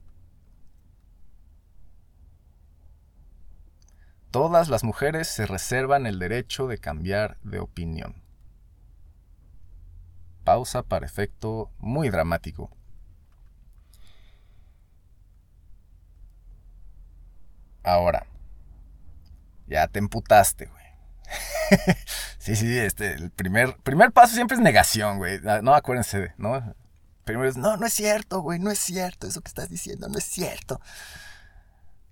Todas 4.34 4.68
las 4.68 4.84
mujeres 4.84 5.28
se 5.28 5.46
reservan 5.46 6.08
el 6.08 6.18
derecho 6.18 6.66
de 6.66 6.80
cambiar 6.80 7.38
de 7.44 7.60
opinión. 7.60 8.24
Pausa 10.44 10.82
para 10.82 11.06
efecto 11.06 11.70
muy 11.78 12.10
dramático. 12.10 12.76
Ahora, 17.84 18.26
ya 19.68 19.88
te 19.88 20.00
emputaste, 20.00 20.66
güey. 20.66 20.84
sí, 22.40 22.56
sí, 22.56 22.76
este, 22.76 23.14
el 23.14 23.30
primer, 23.30 23.78
primer 23.84 24.12
paso 24.12 24.34
siempre 24.34 24.56
es 24.56 24.64
negación, 24.64 25.20
güey. 25.20 25.42
Ah, 25.46 25.60
no, 25.62 25.76
acuérdense, 25.76 26.34
¿no? 26.38 26.74
Primero 27.24 27.48
es, 27.48 27.56
no, 27.56 27.78
no 27.78 27.86
es 27.86 27.94
cierto, 27.94 28.42
güey, 28.42 28.58
no 28.58 28.72
es 28.72 28.80
cierto, 28.80 29.28
eso 29.28 29.42
que 29.42 29.50
estás 29.50 29.70
diciendo, 29.70 30.10
no 30.10 30.18
es 30.18 30.26
cierto. 30.26 30.82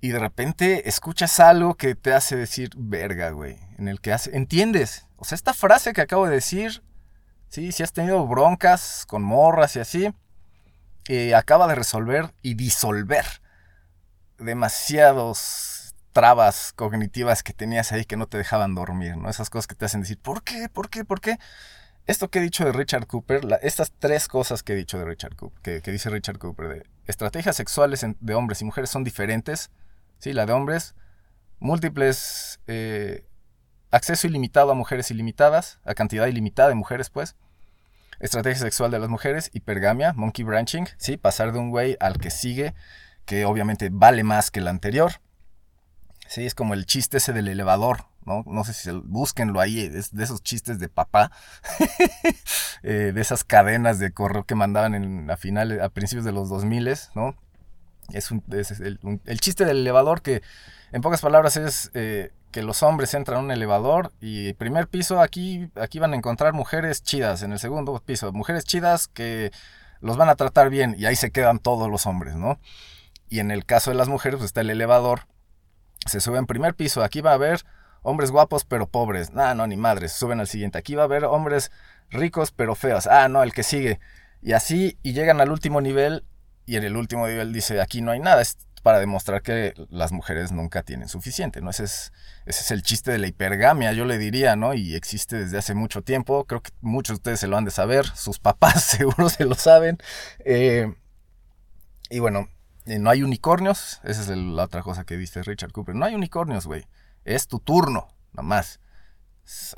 Y 0.01 0.09
de 0.09 0.19
repente 0.19 0.89
escuchas 0.89 1.39
algo 1.39 1.75
que 1.75 1.93
te 1.93 2.13
hace 2.13 2.35
decir, 2.35 2.71
verga, 2.75 3.29
güey, 3.29 3.59
en 3.77 3.87
el 3.87 4.01
que 4.01 4.11
hace, 4.11 4.35
entiendes. 4.35 5.05
O 5.17 5.25
sea, 5.25 5.35
esta 5.35 5.53
frase 5.53 5.93
que 5.93 6.01
acabo 6.01 6.25
de 6.25 6.33
decir, 6.33 6.81
sí, 7.49 7.71
si 7.71 7.83
has 7.83 7.93
tenido 7.93 8.25
broncas 8.25 9.05
con 9.07 9.21
morras 9.21 9.75
y 9.75 9.79
así, 9.79 10.11
eh, 11.07 11.35
acaba 11.35 11.67
de 11.67 11.75
resolver 11.75 12.33
y 12.41 12.55
disolver 12.55 13.25
demasiados 14.39 15.93
trabas 16.13 16.73
cognitivas 16.75 17.43
que 17.43 17.53
tenías 17.53 17.91
ahí 17.91 18.05
que 18.05 18.17
no 18.17 18.27
te 18.27 18.37
dejaban 18.37 18.75
dormir, 18.75 19.17
¿no? 19.17 19.29
Esas 19.29 19.49
cosas 19.49 19.67
que 19.67 19.75
te 19.75 19.85
hacen 19.85 20.01
decir, 20.01 20.17
¿por 20.19 20.43
qué? 20.43 20.67
¿Por 20.67 20.89
qué? 20.89 21.05
¿Por 21.05 21.21
qué? 21.21 21.37
Esto 22.07 22.29
que 22.29 22.39
he 22.39 22.41
dicho 22.41 22.65
de 22.65 22.71
Richard 22.71 23.07
Cooper, 23.07 23.59
estas 23.61 23.93
tres 23.97 24.27
cosas 24.27 24.63
que 24.63 24.73
he 24.73 24.75
dicho 24.75 24.97
de 24.97 25.05
Richard 25.05 25.35
Cooper, 25.35 25.81
que, 25.81 25.91
dice 25.91 26.09
Richard 26.09 26.39
Cooper, 26.39 26.67
de 26.67 26.87
estrategias 27.05 27.55
sexuales 27.55 28.05
de 28.19 28.33
hombres 28.33 28.61
y 28.61 28.65
mujeres 28.65 28.89
son 28.89 29.03
diferentes, 29.03 29.69
¿sí? 30.21 30.31
La 30.31 30.45
de 30.45 30.53
hombres, 30.53 30.95
múltiples, 31.59 32.61
eh, 32.67 33.25
acceso 33.91 34.27
ilimitado 34.27 34.71
a 34.71 34.75
mujeres 34.75 35.11
ilimitadas, 35.11 35.79
a 35.83 35.93
cantidad 35.93 36.27
ilimitada 36.27 36.69
de 36.69 36.75
mujeres, 36.75 37.09
pues. 37.09 37.35
Estrategia 38.19 38.59
sexual 38.59 38.91
de 38.91 38.99
las 38.99 39.09
mujeres, 39.09 39.49
hipergamia, 39.51 40.13
monkey 40.13 40.45
branching, 40.45 40.87
¿sí? 40.97 41.17
Pasar 41.17 41.51
de 41.51 41.59
un 41.59 41.71
güey 41.71 41.97
al 41.99 42.17
que 42.17 42.29
sigue 42.29 42.73
que 43.25 43.45
obviamente 43.45 43.89
vale 43.91 44.23
más 44.23 44.51
que 44.51 44.59
el 44.59 44.67
anterior. 44.67 45.13
Sí, 46.27 46.45
es 46.45 46.55
como 46.55 46.73
el 46.73 46.85
chiste 46.85 47.17
ese 47.17 47.33
del 47.33 47.47
elevador, 47.47 48.05
¿no? 48.25 48.43
No 48.45 48.63
sé 48.63 48.73
si 48.73 48.89
búsquenlo 48.91 49.59
ahí, 49.59 49.89
de 49.89 50.23
esos 50.23 50.43
chistes 50.43 50.79
de 50.79 50.87
papá, 50.87 51.31
eh, 52.83 53.11
de 53.13 53.21
esas 53.21 53.43
cadenas 53.43 53.99
de 53.99 54.13
correo 54.13 54.45
que 54.45 54.55
mandaban 54.55 54.95
en, 54.95 55.29
a 55.29 55.35
finales, 55.35 55.81
a 55.81 55.89
principios 55.89 56.25
de 56.25 56.31
los 56.31 56.49
2000, 56.49 56.89
¿no? 57.15 57.35
Es, 58.13 58.31
un, 58.31 58.43
el, 58.49 59.39
chiste 59.39 59.65
del 59.65 59.77
elevador 59.77 60.21
que, 60.21 60.41
en 60.91 61.01
pocas 61.01 61.21
palabras, 61.21 61.57
es 61.57 61.91
eh, 61.93 62.31
que 62.51 62.63
los 62.63 62.83
hombres 62.83 63.13
entran 63.13 63.37
a 63.37 63.41
un 63.41 63.51
elevador 63.51 64.11
y 64.19 64.53
primer 64.53 64.87
piso, 64.87 65.21
aquí, 65.21 65.69
aquí 65.75 65.99
van 65.99 66.13
a 66.13 66.17
encontrar 66.17 66.53
mujeres 66.53 67.03
chidas, 67.03 67.43
en 67.43 67.53
el 67.53 67.59
segundo 67.59 68.01
piso, 68.05 68.31
mujeres 68.33 68.65
chidas 68.65 69.07
que 69.07 69.51
los 70.01 70.17
van 70.17 70.29
a 70.29 70.35
tratar 70.35 70.69
bien 70.69 70.95
y 70.97 71.05
ahí 71.05 71.15
se 71.15 71.31
quedan 71.31 71.59
todos 71.59 71.89
los 71.89 72.05
hombres, 72.05 72.35
¿no? 72.35 72.59
Y 73.29 73.39
en 73.39 73.51
el 73.51 73.65
caso 73.65 73.91
de 73.91 73.97
las 73.97 74.09
mujeres, 74.09 74.37
pues 74.37 74.47
está 74.47 74.61
el 74.61 74.69
elevador, 74.69 75.21
se 76.05 76.19
sube 76.19 76.37
en 76.37 76.45
primer 76.45 76.75
piso, 76.75 77.03
aquí 77.03 77.21
va 77.21 77.31
a 77.31 77.35
haber 77.35 77.63
hombres 78.01 78.31
guapos 78.31 78.65
pero 78.65 78.87
pobres, 78.87 79.31
ah, 79.35 79.53
no, 79.55 79.67
ni 79.67 79.77
madres, 79.77 80.11
suben 80.11 80.39
al 80.39 80.47
siguiente, 80.47 80.77
aquí 80.77 80.95
va 80.95 81.03
a 81.03 81.05
haber 81.05 81.23
hombres 81.25 81.71
ricos 82.09 82.51
pero 82.51 82.75
feos, 82.75 83.07
ah, 83.07 83.29
no, 83.29 83.43
el 83.43 83.53
que 83.53 83.63
sigue. 83.63 83.99
Y 84.41 84.53
así, 84.53 84.97
y 85.03 85.13
llegan 85.13 85.39
al 85.39 85.51
último 85.51 85.81
nivel 85.81 86.25
y 86.65 86.75
en 86.75 86.83
el 86.83 86.95
último 86.95 87.27
nivel 87.27 87.53
dice, 87.53 87.81
aquí 87.81 88.01
no 88.01 88.11
hay 88.11 88.19
nada, 88.19 88.41
es 88.41 88.57
para 88.81 88.99
demostrar 88.99 89.41
que 89.41 89.73
las 89.89 90.11
mujeres 90.11 90.51
nunca 90.51 90.83
tienen 90.83 91.07
suficiente, 91.07 91.61
¿no? 91.61 91.69
Ese 91.69 91.83
es, 91.83 92.11
ese 92.45 92.61
es 92.61 92.71
el 92.71 92.81
chiste 92.81 93.11
de 93.11 93.19
la 93.19 93.27
hipergamia, 93.27 93.93
yo 93.93 94.05
le 94.05 94.17
diría, 94.17 94.55
¿no? 94.55 94.73
Y 94.73 94.95
existe 94.95 95.37
desde 95.37 95.57
hace 95.57 95.75
mucho 95.75 96.01
tiempo, 96.01 96.45
creo 96.45 96.61
que 96.61 96.71
muchos 96.81 97.15
de 97.15 97.19
ustedes 97.19 97.39
se 97.39 97.47
lo 97.47 97.57
han 97.57 97.65
de 97.65 97.71
saber, 97.71 98.05
sus 98.15 98.39
papás 98.39 98.83
seguro 98.97 99.29
se 99.29 99.45
lo 99.45 99.55
saben. 99.55 99.97
Eh, 100.39 100.93
y 102.09 102.19
bueno, 102.19 102.49
eh, 102.85 102.97
no 102.97 103.09
hay 103.09 103.21
unicornios, 103.23 104.01
esa 104.03 104.21
es 104.21 104.27
la 104.29 104.63
otra 104.63 104.81
cosa 104.81 105.03
que 105.03 105.15
viste 105.15 105.43
Richard 105.43 105.71
Cooper, 105.71 105.95
no 105.95 106.05
hay 106.05 106.15
unicornios, 106.15 106.65
güey, 106.65 106.87
es 107.23 107.47
tu 107.47 107.59
turno, 107.59 108.07
nada 108.33 108.47
más, 108.47 108.79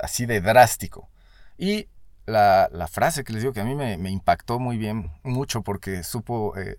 así 0.00 0.24
de 0.24 0.40
drástico. 0.40 1.10
Y 1.58 1.88
la, 2.26 2.88
frase 2.90 3.24
que 3.24 3.32
les 3.32 3.42
digo 3.42 3.52
que 3.52 3.60
a 3.60 3.64
mí 3.64 3.74
me, 3.74 4.10
impactó 4.10 4.58
muy 4.58 4.78
bien, 4.78 5.12
mucho 5.22 5.62
porque 5.62 6.02
supo... 6.02 6.56
Eh, 6.56 6.78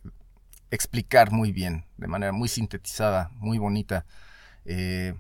explicar 0.72 1.32
muy 1.32 1.52
bien, 1.52 1.86
de 1.98 2.08
manera 2.08 2.32
muy 2.32 2.48
sintetizada, 2.48 3.30
muy 3.36 3.58
bonita. 3.58 4.06
Eh, 4.66 5.16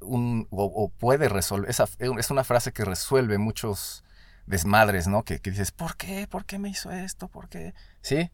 o, 0.00 0.92
puede 0.98 1.28
resolver, 1.28 1.70
esa, 1.70 1.88
es 1.98 2.30
una 2.30 2.44
frase 2.44 2.72
que 2.72 2.84
resuelve 2.84 3.38
muchos 3.38 4.04
desmadres, 4.46 5.08
¿no? 5.08 5.24
Que, 5.24 5.38
dices, 5.38 5.72
¿por 5.72 5.96
qué? 5.96 6.26
¿Por 6.28 6.44
qué 6.44 6.58
me 6.58 6.68
hizo 6.68 6.90
esto? 6.90 7.28
¿Por 7.28 7.48
qué? 7.48 7.74
Sí, 8.00 8.30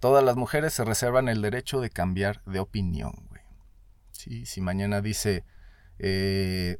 todas 0.00 0.24
las 0.24 0.36
mujeres 0.36 0.74
se 0.74 0.84
reservan 0.84 1.28
el 1.28 1.42
derecho 1.42 1.80
de 1.80 1.90
cambiar 1.90 2.42
de 2.44 2.60
opinión, 2.60 3.12
güey. 3.28 3.42
Sí, 4.12 4.46
si 4.46 4.60
mañana 4.60 5.00
dice, 5.00 5.44
eh, 5.98 6.78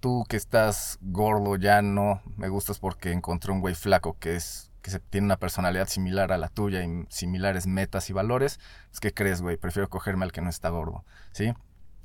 tú 0.00 0.24
que 0.28 0.36
estás 0.36 0.98
gordo 1.00 1.56
ya 1.56 1.82
no 1.82 2.22
me 2.36 2.48
gustas 2.48 2.78
porque 2.78 3.12
encontré 3.12 3.52
un 3.52 3.60
güey 3.60 3.74
flaco 3.74 4.16
que 4.18 4.36
es 4.36 4.68
que 4.82 4.98
tiene 4.98 5.26
una 5.26 5.38
personalidad 5.38 5.88
similar 5.88 6.32
a 6.32 6.38
la 6.38 6.48
tuya 6.48 6.82
y 6.82 7.04
similares 7.08 7.66
metas 7.66 8.08
y 8.10 8.12
valores, 8.12 8.58
pues 8.90 9.00
¿qué 9.00 9.12
crees, 9.12 9.42
güey? 9.42 9.56
Prefiero 9.56 9.88
cogerme 9.88 10.24
al 10.24 10.32
que 10.32 10.40
no 10.40 10.48
está 10.48 10.68
gordo, 10.70 11.04
¿sí? 11.32 11.52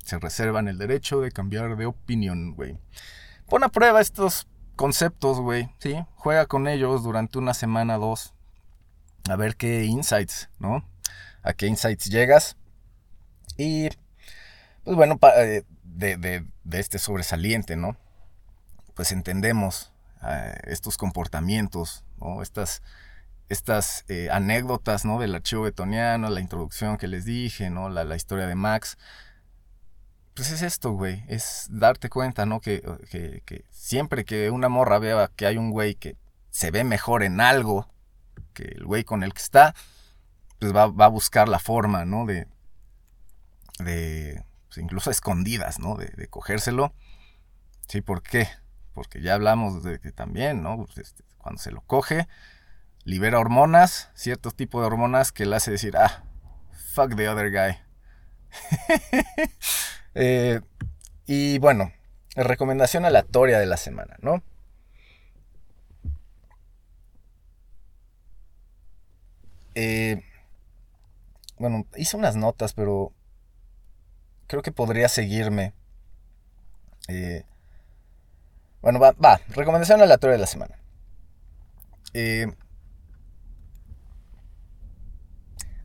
Se 0.04 0.18
reservan 0.18 0.68
el 0.68 0.78
derecho 0.78 1.20
de 1.20 1.30
cambiar 1.30 1.76
de 1.76 1.86
opinión, 1.86 2.54
güey. 2.54 2.78
Pon 3.48 3.64
a 3.64 3.68
prueba 3.68 4.00
estos 4.00 4.48
conceptos, 4.76 5.40
güey, 5.40 5.70
¿sí? 5.78 5.96
Juega 6.16 6.46
con 6.46 6.68
ellos 6.68 7.02
durante 7.02 7.38
una 7.38 7.54
semana, 7.54 7.96
dos, 7.96 8.34
a 9.28 9.36
ver 9.36 9.56
qué 9.56 9.84
insights, 9.84 10.50
¿no? 10.58 10.84
A 11.42 11.52
qué 11.52 11.66
insights 11.66 12.06
llegas. 12.06 12.56
Y, 13.56 13.88
pues 14.82 14.96
bueno, 14.96 15.18
eh, 15.36 15.62
de, 15.94 16.16
de, 16.16 16.80
este 16.80 16.98
sobresaliente, 16.98 17.76
¿no? 17.76 17.96
Pues 18.94 19.12
entendemos 19.12 19.92
eh, 20.22 20.54
estos 20.64 20.96
comportamientos 20.96 22.04
estas, 22.42 22.82
estas 23.48 24.04
eh, 24.08 24.28
anécdotas 24.30 25.04
¿no? 25.04 25.18
del 25.18 25.34
archivo 25.34 25.62
betoniano, 25.62 26.30
la 26.30 26.40
introducción 26.40 26.96
que 26.96 27.08
les 27.08 27.24
dije, 27.24 27.70
¿no? 27.70 27.88
la, 27.88 28.16
historia 28.16 28.46
de 28.46 28.54
Max. 28.54 28.96
Pues 30.34 30.50
es 30.50 30.62
esto, 30.62 30.92
güey, 30.92 31.24
es 31.28 31.68
darte 31.70 32.08
cuenta, 32.08 32.44
¿no? 32.44 32.60
Que, 32.60 32.82
siempre 33.70 34.24
que 34.24 34.50
una 34.50 34.68
morra 34.68 34.98
vea 34.98 35.30
que 35.36 35.46
hay 35.46 35.56
un 35.58 35.70
güey 35.70 35.94
que 35.94 36.16
se 36.50 36.72
ve 36.72 36.82
mejor 36.82 37.22
en 37.22 37.40
algo 37.40 37.88
que 38.52 38.64
el 38.64 38.84
güey 38.84 39.04
con 39.04 39.22
el 39.22 39.32
que 39.32 39.42
está, 39.42 39.76
pues 40.58 40.74
va, 40.74 40.82
a 40.82 41.08
buscar 41.08 41.48
la 41.48 41.60
forma, 41.60 42.04
¿no? 42.04 42.26
De, 42.26 42.48
de 43.78 44.44
pues 44.74 44.82
incluso 44.82 45.10
escondidas, 45.12 45.78
¿no? 45.78 45.96
De, 45.96 46.28
cogérselo. 46.28 46.92
Sí, 47.88 48.00
¿por 48.00 48.22
qué? 48.22 48.48
Porque 48.92 49.20
ya 49.20 49.34
hablamos 49.34 49.82
de 49.82 50.00
que 50.00 50.12
también, 50.12 50.62
¿no? 50.62 50.76
Pues, 50.76 50.98
este, 50.98 51.24
cuando 51.38 51.60
se 51.60 51.70
lo 51.70 51.80
coge, 51.82 52.28
libera 53.04 53.38
hormonas, 53.38 54.10
cierto 54.14 54.50
tipo 54.50 54.80
de 54.80 54.86
hormonas 54.86 55.32
que 55.32 55.46
le 55.46 55.56
hace 55.56 55.70
decir, 55.70 55.96
ah, 55.96 56.24
fuck 56.92 57.14
the 57.16 57.28
other 57.28 57.50
guy. 57.50 57.78
Eh, 60.16 60.60
y 61.26 61.58
bueno, 61.58 61.92
recomendación 62.36 63.04
aleatoria 63.04 63.58
de 63.58 63.66
la 63.66 63.76
semana, 63.76 64.16
¿no? 64.20 64.44
Eh, 69.74 70.22
bueno, 71.58 71.84
hice 71.96 72.16
unas 72.16 72.36
notas, 72.36 72.74
pero 72.74 73.12
creo 74.46 74.62
que 74.62 74.72
podría 74.72 75.08
seguirme. 75.08 75.74
Eh, 77.08 77.44
bueno, 78.80 78.98
va, 78.98 79.12
va, 79.12 79.40
recomendación 79.48 80.00
aleatoria 80.00 80.34
de 80.34 80.40
la 80.40 80.46
semana. 80.46 80.78
Eh, 82.12 82.46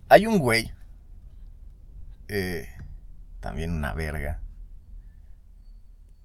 hay 0.10 0.26
un 0.26 0.40
güey, 0.40 0.74
eh, 2.28 2.68
también 3.40 3.72
una 3.72 3.94
verga, 3.94 4.42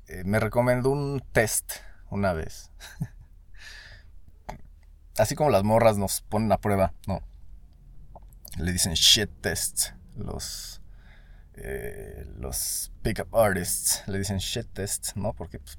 eh, 0.08 0.22
me 0.24 0.40
recomendó 0.40 0.90
un 0.90 1.22
test 1.32 1.72
una 2.10 2.32
vez. 2.32 2.70
Así 5.16 5.34
como 5.34 5.50
las 5.50 5.62
morras 5.62 5.96
nos 5.96 6.22
ponen 6.22 6.50
a 6.52 6.58
prueba, 6.58 6.92
¿no? 7.06 7.20
Le 8.58 8.72
dicen 8.72 8.94
shit 8.94 9.30
tests. 9.40 9.94
Los, 10.16 10.80
los 11.56 12.92
pickup 13.02 13.34
artists 13.34 14.02
le 14.06 14.18
dicen 14.18 14.38
shit 14.38 14.66
tests, 14.72 15.16
¿no? 15.16 15.32
Porque, 15.32 15.58
pues, 15.58 15.78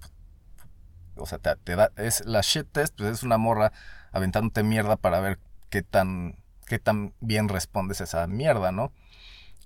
o 1.16 1.26
sea, 1.26 1.40
te, 1.40 1.76
da, 1.76 1.92
es 1.96 2.26
la 2.26 2.42
shit 2.42 2.68
test, 2.72 2.96
pues 2.98 3.10
es 3.10 3.24
una 3.24 3.38
morra 3.38 3.72
aventándote 4.12 4.64
mierda 4.64 4.98
para 4.98 5.20
ver 5.20 5.40
qué 5.70 5.82
tan, 5.82 6.38
qué 6.66 6.80
tan 6.80 7.14
bien 7.20 7.50
respondes 7.50 8.02
a 8.02 8.06
esa 8.06 8.28
mierda, 8.28 8.72
¿no? 8.72 8.92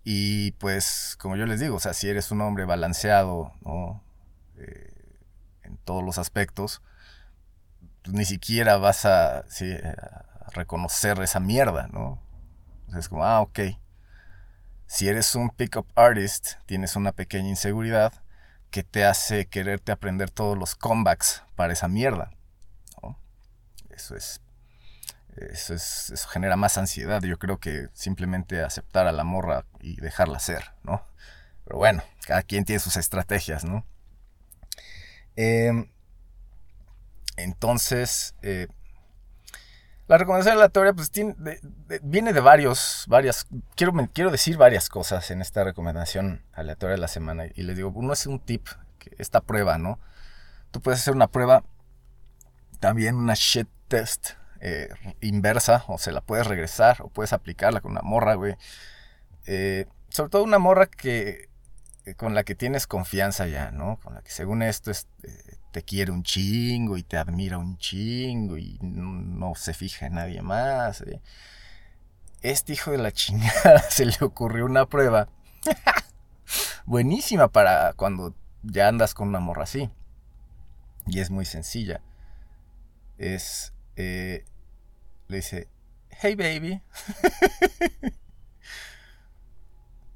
Y 0.04 0.52
pues, 0.54 1.16
como 1.20 1.36
yo 1.36 1.46
les 1.46 1.60
digo, 1.60 1.76
o 1.76 1.80
sea, 1.80 1.94
si 1.94 2.10
eres 2.10 2.32
un 2.32 2.42
hombre 2.42 2.66
balanceado, 2.66 3.54
¿no? 3.62 4.04
Eh, 4.58 4.94
en 5.64 5.78
todos 5.78 6.04
los 6.04 6.18
aspectos, 6.18 6.82
pues 8.04 8.16
ni 8.16 8.26
siquiera 8.26 8.78
vas 8.78 9.06
a, 9.06 9.46
reconocer 10.54 11.22
esa 11.22 11.40
mierda, 11.40 11.88
¿no? 11.90 12.20
es 12.98 13.08
como, 13.08 13.24
ah, 13.24 13.42
ok. 13.42 13.60
Si 14.90 15.08
eres 15.08 15.36
un 15.36 15.52
pickup 15.52 15.86
artist, 15.94 16.54
tienes 16.66 16.96
una 16.96 17.12
pequeña 17.12 17.48
inseguridad 17.48 18.12
que 18.72 18.82
te 18.82 19.06
hace 19.06 19.46
quererte 19.46 19.92
aprender 19.92 20.32
todos 20.32 20.58
los 20.58 20.74
comebacks 20.74 21.44
para 21.56 21.74
esa 21.74 21.88
mierda. 21.88 22.32
Eso 23.92 24.16
es, 24.16 24.42
eso 25.36 25.76
es. 25.76 26.10
Eso 26.10 26.28
genera 26.30 26.56
más 26.56 26.80
ansiedad. 26.80 27.22
Yo 27.22 27.38
creo 27.38 27.60
que 27.60 27.90
simplemente 27.94 28.64
aceptar 28.64 29.06
a 29.06 29.12
la 29.12 29.24
morra 29.24 29.64
y 29.80 30.02
dejarla 30.02 30.40
ser, 30.40 30.72
¿no? 30.82 31.06
Pero 31.66 31.78
bueno, 31.78 32.02
cada 32.26 32.42
quien 32.42 32.66
tiene 32.66 32.80
sus 32.80 32.98
estrategias, 32.98 33.66
¿no? 33.66 33.86
Em, 35.36 35.92
entonces, 37.38 38.34
eh, 38.42 38.68
la 40.10 40.18
recomendación 40.18 40.56
aleatoria 40.56 40.92
pues, 40.92 41.12
viene 42.02 42.34
de 42.34 42.40
varios, 42.40 43.06
varias, 43.08 43.46
quiero, 43.76 43.94
quiero 44.12 44.32
decir 44.32 44.58
varias 44.58 44.90
cosas 44.90 45.30
en 45.30 45.40
esta 45.40 45.64
recomendación 45.64 46.42
aleatoria 46.52 46.96
de 46.96 47.02
la 47.02 47.08
semana. 47.08 47.46
Y 47.54 47.62
les 47.62 47.76
digo, 47.76 47.92
uno 47.94 48.14
es 48.14 48.26
un 48.26 48.40
tip, 48.40 48.68
esta 49.20 49.40
prueba, 49.40 49.78
¿no? 49.78 50.00
Tú 50.72 50.82
puedes 50.82 51.00
hacer 51.00 51.14
una 51.14 51.28
prueba, 51.28 51.64
también 52.80 53.18
una 53.18 53.36
shit 53.36 53.68
test 53.88 54.32
eh, 54.62 54.90
inversa, 55.22 55.84
o 55.88 56.00
se 56.00 56.12
la 56.12 56.22
puedes 56.22 56.48
regresar, 56.48 57.04
o 57.04 57.10
puedes 57.10 57.32
aplicarla 57.32 57.80
con 57.80 57.92
una 57.92 58.02
morra, 58.02 58.34
güey. 58.34 58.56
Eh, 59.46 59.86
sobre 60.10 60.32
todo 60.32 60.44
una 60.44 60.58
morra 60.58 60.88
que 60.88 61.50
eh, 62.06 62.16
con 62.16 62.34
la 62.34 62.44
que 62.44 62.56
tienes 62.56 62.88
confianza 62.88 63.46
ya, 63.46 63.70
¿no? 63.70 64.00
Con 64.04 64.16
la 64.16 64.24
que 64.24 64.32
según 64.32 64.64
esto 64.64 64.90
te 65.72 65.84
quiere 65.84 66.12
un 66.12 66.24
chingo 66.24 66.98
y 66.98 67.04
te 67.04 67.18
admira 67.18 67.58
un 67.58 67.78
chingo 67.78 68.58
y 68.58 68.78
no, 68.82 69.54
se 69.56 69.74
fija 69.74 70.08
en 70.08 70.16
nadie 70.16 70.42
más. 70.42 71.04
este 72.42 72.74
hijo 72.74 72.92
de 72.92 72.98
la 72.98 73.12
chingada 73.14 73.80
se 73.90 74.06
le 74.06 74.18
ocurrió 74.22 74.66
una 74.66 74.86
prueba 74.88 75.30
buenísima 76.86 77.50
para 77.50 77.94
cuando 77.94 78.36
ya 78.64 78.88
andas 78.88 79.14
con 79.14 79.28
una 79.28 79.40
morra 79.40 79.64
así. 79.64 79.90
Y 81.06 81.20
es 81.20 81.30
muy 81.32 81.46
sencilla. 81.46 82.02
Es, 83.18 83.74
eh, 83.96 84.46
le 85.28 85.38
dice, 85.38 85.68
hey 86.10 86.36
baby, 86.36 86.82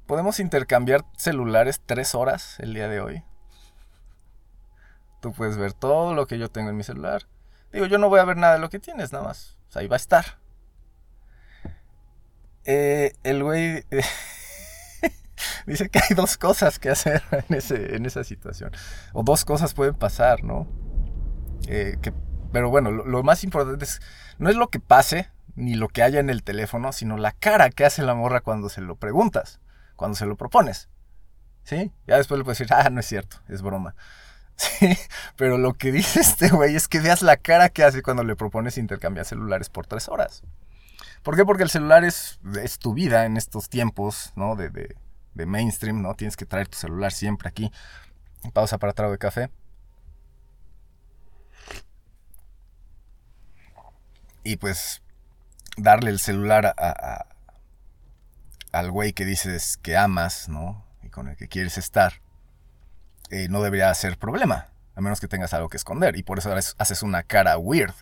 ¿podemos 0.06 0.40
intercambiar 0.40 1.04
celulares 1.16 1.80
tres 1.84 2.14
horas 2.14 2.58
el 2.60 2.74
día 2.74 2.88
de 2.88 3.00
hoy? 3.00 3.24
Tú 5.24 5.32
puedes 5.32 5.56
ver 5.56 5.72
todo 5.72 6.12
lo 6.12 6.26
que 6.26 6.38
yo 6.38 6.50
tengo 6.50 6.68
en 6.68 6.76
mi 6.76 6.82
celular. 6.82 7.22
Digo, 7.72 7.86
yo 7.86 7.96
no 7.96 8.10
voy 8.10 8.20
a 8.20 8.26
ver 8.26 8.36
nada 8.36 8.52
de 8.52 8.58
lo 8.58 8.68
que 8.68 8.78
tienes, 8.78 9.10
nada 9.10 9.24
más. 9.24 9.56
O 9.70 9.72
sea, 9.72 9.80
ahí 9.80 9.88
va 9.88 9.96
a 9.96 10.04
estar. 10.04 10.38
Eh, 12.66 13.14
el 13.22 13.42
güey 13.42 13.86
dice 15.66 15.88
que 15.88 15.98
hay 15.98 16.14
dos 16.14 16.36
cosas 16.36 16.78
que 16.78 16.90
hacer 16.90 17.22
en, 17.48 17.56
ese, 17.56 17.96
en 17.96 18.04
esa 18.04 18.22
situación. 18.22 18.70
O 19.14 19.22
dos 19.22 19.46
cosas 19.46 19.72
pueden 19.72 19.94
pasar, 19.94 20.44
¿no? 20.44 20.66
Eh, 21.68 21.96
pero 22.52 22.68
bueno, 22.68 22.90
lo, 22.90 23.22
más 23.22 23.44
importante 23.44 23.86
es, 23.86 24.02
no 24.36 24.50
es 24.50 24.56
lo 24.56 24.68
que 24.68 24.78
pase, 24.78 25.30
ni 25.54 25.72
lo 25.74 25.88
que 25.88 26.02
haya 26.02 26.20
en 26.20 26.28
el 26.28 26.42
teléfono, 26.42 26.92
sino 26.92 27.16
la 27.16 27.32
cara 27.32 27.70
que 27.70 27.86
hace 27.86 28.02
la 28.02 28.14
morra 28.14 28.42
cuando 28.42 28.68
se 28.68 28.82
lo 28.82 28.96
preguntas, 28.96 29.58
cuando 29.96 30.16
se 30.18 30.26
lo 30.26 30.36
propones. 30.36 30.90
¿Sí? 31.62 31.92
Ya 32.06 32.18
después 32.18 32.36
le 32.36 32.44
puedes 32.44 32.58
decir, 32.58 32.74
ah, 32.74 32.90
no 32.90 33.00
es 33.00 33.06
cierto, 33.06 33.38
es 33.48 33.62
broma. 33.62 33.94
Sí, 34.56 34.96
pero 35.36 35.58
lo 35.58 35.74
que 35.74 35.90
dice 35.90 36.20
este 36.20 36.48
güey 36.48 36.76
es 36.76 36.86
que 36.86 37.00
veas 37.00 37.22
la 37.22 37.36
cara 37.36 37.70
que 37.70 37.82
hace 37.82 38.02
cuando 38.02 38.22
le 38.22 38.36
propones 38.36 38.78
intercambiar 38.78 39.26
celulares 39.26 39.68
por 39.68 39.86
tres 39.86 40.08
horas. 40.08 40.42
¿Por 41.24 41.36
qué? 41.36 41.44
Porque 41.44 41.62
el 41.64 41.70
celular 41.70 42.04
es, 42.04 42.38
tu 42.78 42.94
vida 42.94 43.24
en 43.24 43.36
estos 43.36 43.68
tiempos, 43.68 44.32
¿no? 44.36 44.56
De, 44.56 44.70
de, 44.70 44.94
de, 45.34 45.46
mainstream, 45.46 46.02
¿no? 46.02 46.14
Tienes 46.14 46.36
que 46.36 46.46
traer 46.46 46.68
tu 46.68 46.76
celular 46.76 47.12
siempre 47.12 47.48
aquí. 47.48 47.72
Pausa 48.52 48.78
para 48.78 48.92
trago 48.92 49.12
de 49.12 49.18
café. 49.18 49.50
Y 54.44 54.56
pues 54.56 55.02
darle 55.78 56.10
el 56.10 56.18
celular 56.18 56.74
a, 56.76 57.26
al 58.72 58.90
güey 58.90 59.12
que 59.14 59.24
dices 59.24 59.78
que 59.78 59.96
amas, 59.96 60.48
¿no? 60.48 60.84
Y 61.02 61.08
con 61.08 61.28
el 61.28 61.36
que 61.36 61.48
quieres 61.48 61.78
estar, 61.78 62.20
eh, 63.30 63.48
no 63.48 63.62
debería 63.62 63.92
ser 63.94 64.18
problema, 64.18 64.68
a 64.94 65.00
menos 65.00 65.20
que 65.20 65.28
tengas 65.28 65.54
algo 65.54 65.68
que 65.68 65.76
esconder. 65.76 66.16
Y 66.16 66.22
por 66.22 66.38
eso 66.38 66.54
haces 66.78 67.02
una 67.02 67.22
cara 67.22 67.58
weird. 67.58 67.94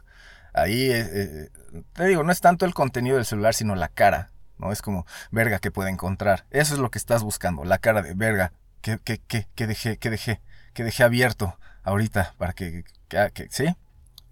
Ahí, 0.55 0.91
eh, 0.91 1.09
eh, 1.13 1.51
te 1.95 2.07
digo, 2.07 2.23
no 2.23 2.33
es 2.33 2.41
tanto 2.41 2.67
el 2.67 2.75
contenido 2.75 3.17
del 3.17 3.25
celular, 3.25 3.55
sino 3.55 3.75
la 3.75 3.89
cara. 3.89 4.31
¿no? 4.59 4.73
Es 4.73 4.83
como, 4.83 5.07
verga, 5.31 5.59
que 5.59 5.71
puede 5.71 5.91
encontrar? 5.91 6.47
Eso 6.51 6.75
es 6.75 6.81
lo 6.81 6.91
que 6.91 6.99
estás 6.99 7.23
buscando, 7.23 7.65
la 7.65 7.79
cara 7.79 8.03
de 8.03 8.15
verga, 8.15 8.53
que, 8.81 8.99
que 8.99 9.67
dejé, 9.67 9.97
dejé, 9.97 10.41
dejé 10.75 11.03
abierto 11.03 11.59
ahorita 11.83 12.35
para 12.39 12.53
que, 12.53 12.85
que, 13.09 13.49
¿sí? 13.51 13.75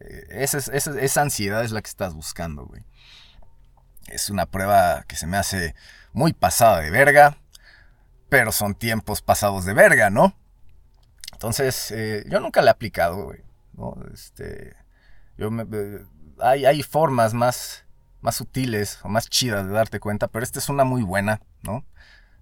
Eh, 0.00 0.26
esa, 0.30 0.58
esa, 0.58 1.00
esa 1.00 1.22
ansiedad 1.22 1.64
es 1.64 1.72
la 1.72 1.82
que 1.82 1.88
estás 1.88 2.14
buscando, 2.14 2.66
güey. 2.66 2.84
Es 4.08 4.30
una 4.30 4.46
prueba 4.46 5.04
que 5.06 5.16
se 5.16 5.26
me 5.26 5.36
hace 5.36 5.74
muy 6.12 6.32
pasada 6.32 6.80
de 6.80 6.90
verga, 6.90 7.36
pero 8.28 8.52
son 8.52 8.74
tiempos 8.74 9.22
pasados 9.22 9.64
de 9.64 9.74
verga, 9.74 10.10
¿no? 10.10 10.36
Entonces, 11.40 11.94
yo 12.28 12.38
nunca 12.40 12.60
la 12.60 12.70
he 12.70 12.72
aplicado, 12.72 13.24
güey. 13.24 13.40
¿no? 13.72 13.96
Este, 14.12 14.76
yo 15.36 15.50
me, 15.50 15.62
eh, 15.62 16.04
hay, 16.38 16.66
hay 16.66 16.82
formas 16.82 17.34
más, 17.34 17.84
más 18.20 18.36
sutiles 18.36 19.00
o 19.02 19.08
más 19.08 19.28
chidas 19.28 19.66
de 19.66 19.72
darte 19.72 20.00
cuenta, 20.00 20.28
pero 20.28 20.42
esta 20.42 20.58
es 20.58 20.68
una 20.68 20.84
muy 20.84 21.02
buena, 21.02 21.40
¿no? 21.62 21.84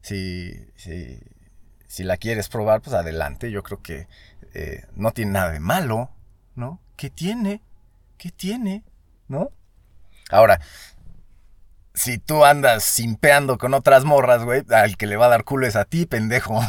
Si, 0.01 0.53
si, 0.77 1.21
si 1.87 2.05
la 2.05 2.17
quieres 2.17 2.49
probar, 2.49 2.81
pues 2.81 2.95
adelante. 2.95 3.51
Yo 3.51 3.63
creo 3.63 3.83
que 3.83 4.09
eh, 4.55 4.85
no 4.95 5.13
tiene 5.13 5.33
nada 5.33 5.53
de 5.53 5.61
malo, 5.61 6.11
¿no? 6.55 6.81
¿Qué 6.97 7.11
tiene? 7.11 7.63
¿Qué 8.17 8.31
tiene? 8.31 8.85
¿No? 9.29 9.51
Ahora, 10.31 10.61
si 11.99 12.19
tú 12.19 12.45
andas 12.45 12.85
simpeando 12.85 13.59
con 13.59 13.75
otras 13.75 14.05
morras, 14.05 14.45
güey, 14.45 14.63
al 14.71 14.97
que 14.97 15.07
le 15.07 15.17
va 15.17 15.27
a 15.27 15.31
dar 15.31 15.45
culo 15.45 15.67
es 15.67 15.77
a 15.77 15.85
ti, 15.85 16.07
pendejo. 16.07 16.61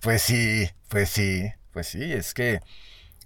pues 0.00 0.22
sí, 0.22 0.70
pues 0.88 1.10
sí. 1.10 1.52
Pues 1.74 1.88
sí, 1.88 2.12
es 2.12 2.34
que 2.34 2.60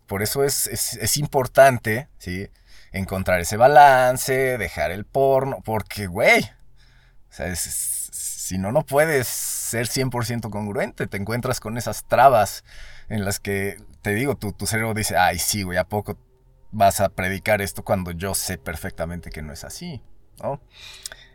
por 0.07 0.23
eso 0.23 0.43
es, 0.43 0.67
es, 0.67 1.17
importante, 1.19 2.09
¿sí? 2.17 2.49
Encontrar 2.93 3.41
ese 3.41 3.59
balance, 3.59 4.57
dejar 4.57 4.91
el 4.91 5.05
porno, 5.05 5.59
porque, 5.63 6.07
güey, 6.07 6.41
o 6.41 7.33
sea, 7.33 7.55
si 7.55 8.57
no, 8.57 8.73
no 8.73 8.87
puedes 8.87 9.29
ser 9.29 9.87
100% 9.87 10.49
congruente, 10.49 11.07
te 11.07 11.19
encuentras 11.19 11.61
con 11.61 11.77
esas 11.77 12.09
trabas 12.09 12.65
en 13.11 13.27
las 13.27 13.39
que, 13.39 13.77
te 14.01 14.15
digo, 14.15 14.35
tu, 14.35 14.53
tu 14.53 14.67
cerebro 14.67 14.95
dice, 14.95 15.19
ay, 15.19 15.39
sí, 15.39 15.63
güey, 15.63 15.77
¿a 15.77 15.85
poco 15.85 16.17
vas 16.71 17.01
a 17.01 17.09
predicar 17.09 17.63
esto 17.63 17.85
cuando 17.85 18.11
yo 18.11 18.35
sé 18.35 18.59
perfectamente 18.59 19.31
que 19.31 19.43
no 19.43 19.53
es 19.53 19.65
así, 19.65 20.03
¿no? 20.43 20.61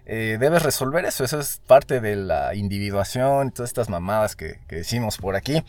Eh, 0.06 0.38
debes 0.40 0.64
resolver 0.64 1.06
eso, 1.06 1.24
eso 1.24 1.40
es 1.40 1.62
parte 1.66 2.02
de 2.02 2.16
la 2.16 2.56
individuación, 2.56 3.52
todas 3.52 3.70
estas 3.70 3.90
mamadas 3.90 4.36
que, 4.36 4.60
que 4.68 4.78
decimos 4.78 5.18
por 5.18 5.36
aquí. 5.36 5.64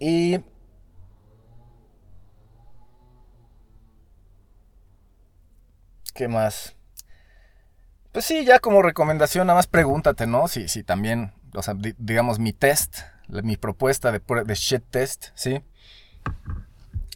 Y 0.00 0.40
¿Qué 6.20 6.28
más? 6.28 6.76
Pues 8.12 8.24
sí, 8.24 8.44
ya 8.44 8.58
como 8.58 8.82
recomendación, 8.82 9.46
nada 9.46 9.58
más 9.58 9.66
pregúntate, 9.66 10.26
¿no? 10.26 10.48
Si, 10.48 10.68
si 10.68 10.82
también, 10.82 11.32
o 11.54 11.62
sea, 11.62 11.74
digamos, 11.96 12.38
mi 12.38 12.52
test, 12.52 12.98
mi 13.28 13.56
propuesta 13.56 14.12
de, 14.12 14.20
de 14.44 14.54
shit 14.54 14.82
test, 14.90 15.28
¿sí? 15.34 15.62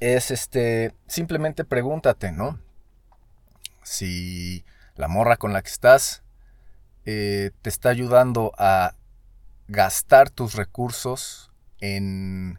Es 0.00 0.30
este, 0.30 0.94
simplemente 1.06 1.64
pregúntate, 1.64 2.32
¿no? 2.32 2.60
Si 3.82 4.64
la 4.96 5.08
morra 5.08 5.36
con 5.36 5.52
la 5.52 5.62
que 5.62 5.70
estás 5.70 6.22
eh, 7.04 7.50
te 7.62 7.68
está 7.68 7.90
ayudando 7.90 8.52
a 8.58 8.94
gastar 9.68 10.30
tus 10.30 10.54
recursos 10.54 11.50
en 11.80 12.58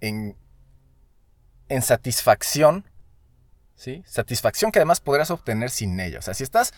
en, 0.00 0.36
satisfacción, 1.82 2.84
¿sí? 3.74 4.02
Satisfacción 4.06 4.70
que 4.70 4.78
además 4.78 5.00
podrás 5.00 5.30
obtener 5.30 5.70
sin 5.70 5.98
ella. 5.98 6.18
O 6.18 6.22
sea, 6.22 6.34
si 6.34 6.42
estás 6.44 6.72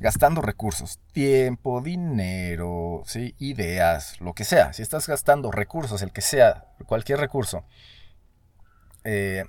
gastando 0.00 0.42
recursos, 0.42 0.98
tiempo, 1.12 1.80
dinero, 1.80 3.02
¿sí? 3.06 3.34
Ideas, 3.38 4.20
lo 4.20 4.34
que 4.34 4.44
sea. 4.44 4.72
Si 4.72 4.82
estás 4.82 5.06
gastando 5.06 5.50
recursos, 5.50 6.02
el 6.02 6.12
que 6.12 6.20
sea, 6.20 6.66
cualquier 6.86 7.18
recurso, 7.20 7.64
eh, 9.04 9.44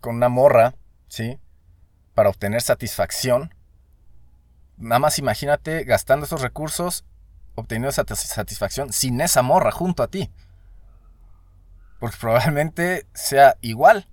con 0.00 0.16
una 0.16 0.28
morra, 0.28 0.74
¿sí? 1.08 1.38
Para 2.14 2.30
obtener 2.30 2.62
satisfacción, 2.62 3.54
nada 4.76 4.98
más 4.98 5.18
imagínate 5.18 5.84
gastando 5.84 6.26
esos 6.26 6.42
recursos, 6.42 7.04
obteniendo 7.54 7.92
satisfacción 7.92 8.92
sin 8.92 9.20
esa 9.20 9.42
morra 9.42 9.70
junto 9.70 10.02
a 10.02 10.08
ti. 10.08 10.30
Porque 11.98 12.16
probablemente 12.20 13.06
sea 13.14 13.56
igual. 13.60 14.08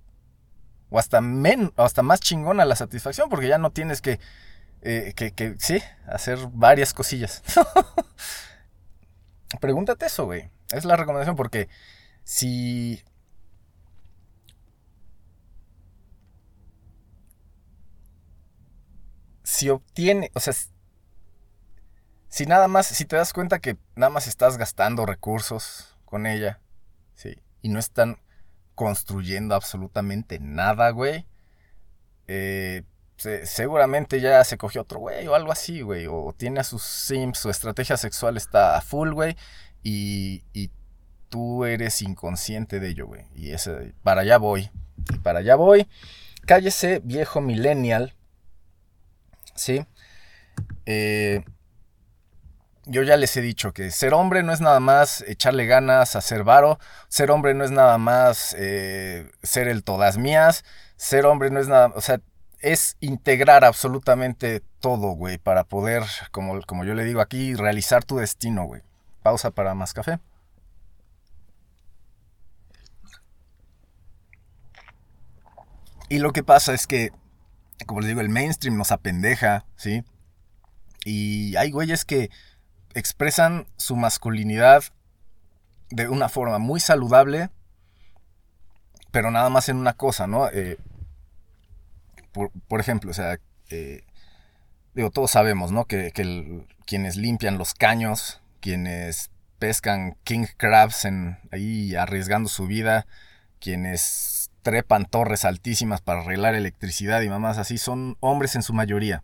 O 0.90 1.00
hasta, 1.00 1.20
o 1.20 1.84
hasta 1.84 2.04
más 2.04 2.22
chingona 2.22 2.66
la 2.66 2.76
satisfacción. 2.76 3.30
Porque 3.30 3.48
ya 3.48 3.58
no 3.58 3.72
tienes 3.72 4.02
que, 4.02 4.20
eh, 4.82 5.14
que, 5.16 5.32
que, 5.32 5.56
sí, 5.60 5.82
hacer 6.08 6.40
varias 6.52 6.94
cosillas. 6.94 7.44
Pregúntate 9.60 10.06
eso, 10.06 10.26
güey. 10.26 10.50
Es 10.72 10.86
la 10.86 10.96
recomendación 10.96 11.36
porque 11.36 11.68
si... 12.24 13.04
Si 19.54 19.70
obtiene, 19.70 20.32
o 20.34 20.40
sea, 20.40 20.56
si 22.28 22.48
nada 22.48 22.68
más, 22.68 22.88
si 22.88 23.06
te 23.06 23.16
das 23.16 23.34
cuenta 23.34 23.60
que 23.60 23.78
nada 23.96 24.10
más 24.10 24.26
estás 24.26 24.58
gastando 24.58 25.06
recursos 25.06 25.96
con 26.06 26.26
ella, 26.26 26.60
sí, 27.14 27.40
y 27.62 27.70
no 27.70 27.78
están 27.78 28.18
construyendo 28.74 29.54
absolutamente 29.54 30.40
nada, 30.40 30.90
güey. 30.90 31.28
Eh, 32.28 32.82
seguramente 33.44 34.20
ya 34.22 34.44
se 34.44 34.58
cogió 34.58 34.82
otro 34.82 35.00
güey 35.00 35.28
o 35.28 35.36
algo 35.36 35.52
así, 35.52 35.82
güey. 35.82 36.08
O 36.08 36.34
tiene 36.36 36.62
a 36.62 36.64
sus 36.64 36.82
sims, 36.82 37.38
su 37.38 37.52
estrategia 37.52 37.96
sexual 37.96 38.36
está 38.38 38.76
a 38.76 38.82
full, 38.82 39.12
güey. 39.12 39.38
Y, 39.84 40.46
y 40.52 40.72
tú 41.30 41.64
eres 41.66 42.02
inconsciente 42.02 42.80
de 42.80 42.90
ello, 42.90 43.06
güey. 43.06 43.28
Y 43.36 43.52
ese, 43.52 43.94
para 44.02 44.22
allá 44.22 44.40
voy. 44.40 44.72
Y 45.14 45.20
para 45.20 45.42
allá 45.42 45.56
voy. 45.56 45.88
Cállese, 46.48 47.00
viejo 47.04 47.40
millennial. 47.40 48.16
¿Sí? 49.56 49.86
Eh, 50.86 51.44
yo 52.86 53.02
ya 53.04 53.16
les 53.18 53.36
he 53.38 53.42
dicho 53.42 53.74
que 53.74 53.92
ser 53.92 54.14
hombre 54.14 54.44
no 54.44 54.52
es 54.52 54.60
nada 54.60 54.80
más 54.80 55.22
echarle 55.28 55.66
ganas 55.66 56.16
a 56.16 56.22
ser 56.22 56.44
varo, 56.44 56.80
ser 57.08 57.32
hombre 57.32 57.54
no 57.54 57.64
es 57.64 57.72
nada 57.72 57.98
más 57.98 58.56
eh, 58.58 59.32
ser 59.42 59.68
el 59.68 59.84
todas 59.84 60.18
mías, 60.18 60.66
ser 60.98 61.26
hombre 61.26 61.50
no 61.50 61.60
es 61.60 61.68
nada, 61.68 61.92
o 61.96 62.02
sea, 62.02 62.20
es 62.60 62.98
integrar 63.02 63.66
absolutamente 63.66 64.62
todo, 64.80 65.10
güey, 65.12 65.38
para 65.38 65.66
poder, 65.66 66.04
como, 66.32 66.62
como 66.62 66.86
yo 66.86 66.94
le 66.94 67.04
digo 67.04 67.22
aquí, 67.22 67.56
realizar 67.56 68.04
tu 68.06 68.18
destino, 68.18 68.64
güey. 68.66 68.82
Pausa 69.22 69.52
para 69.52 69.74
más 69.76 69.94
café. 69.94 70.20
Y 76.10 76.20
lo 76.20 76.32
que 76.32 76.44
pasa 76.44 76.74
es 76.74 76.88
que, 76.88 77.12
como 77.86 78.02
les 78.02 78.10
digo, 78.10 78.22
el 78.22 78.30
mainstream 78.30 78.78
nos 78.78 78.92
apendeja, 78.92 79.66
¿sí? 79.76 80.04
Y 81.06 81.56
hay 81.56 81.72
güeyes 81.72 82.06
que 82.06 82.30
expresan 82.94 83.68
su 83.78 83.96
masculinidad 83.96 84.84
de 85.90 86.08
una 86.08 86.30
forma 86.30 86.60
muy 86.60 86.80
saludable, 86.80 87.50
pero 89.12 89.32
nada 89.32 89.50
más 89.50 89.70
en 89.70 89.78
una 89.78 89.94
cosa, 89.94 90.28
¿no? 90.28 90.48
Eh, 90.50 90.78
por, 92.68 92.80
ejemplo, 92.80 93.12
o 93.12 93.14
sea, 93.14 93.40
eh, 93.70 94.04
digo, 94.96 95.12
todos 95.12 95.32
sabemos, 95.32 95.72
¿no? 95.72 95.86
Que, 95.86 96.12
quienes 96.86 97.16
limpian 97.16 97.58
los 97.58 97.74
caños, 97.74 98.42
quienes 98.60 99.30
pescan 99.60 100.18
king 100.24 100.46
crabs 100.58 101.06
en, 101.06 101.38
ahí 101.52 101.96
arriesgando 101.96 102.50
su 102.50 102.66
vida, 102.66 103.06
quienes 103.60 104.02
trepan 104.64 105.06
torres 105.06 105.46
altísimas 105.46 106.02
para 106.02 106.22
arreglar 106.22 106.56
electricidad 106.56 107.22
y 107.22 107.30
mamás 107.30 107.58
así, 107.58 107.78
son 107.78 108.18
hombres 108.22 108.56
en 108.56 108.64
su 108.64 108.74
mayoría. 108.74 109.22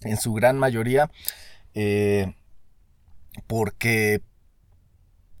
En 0.00 0.16
su 0.16 0.32
gran 0.32 0.58
mayoría. 0.58 1.10
Eh, 1.74 2.34
porque 3.46 4.22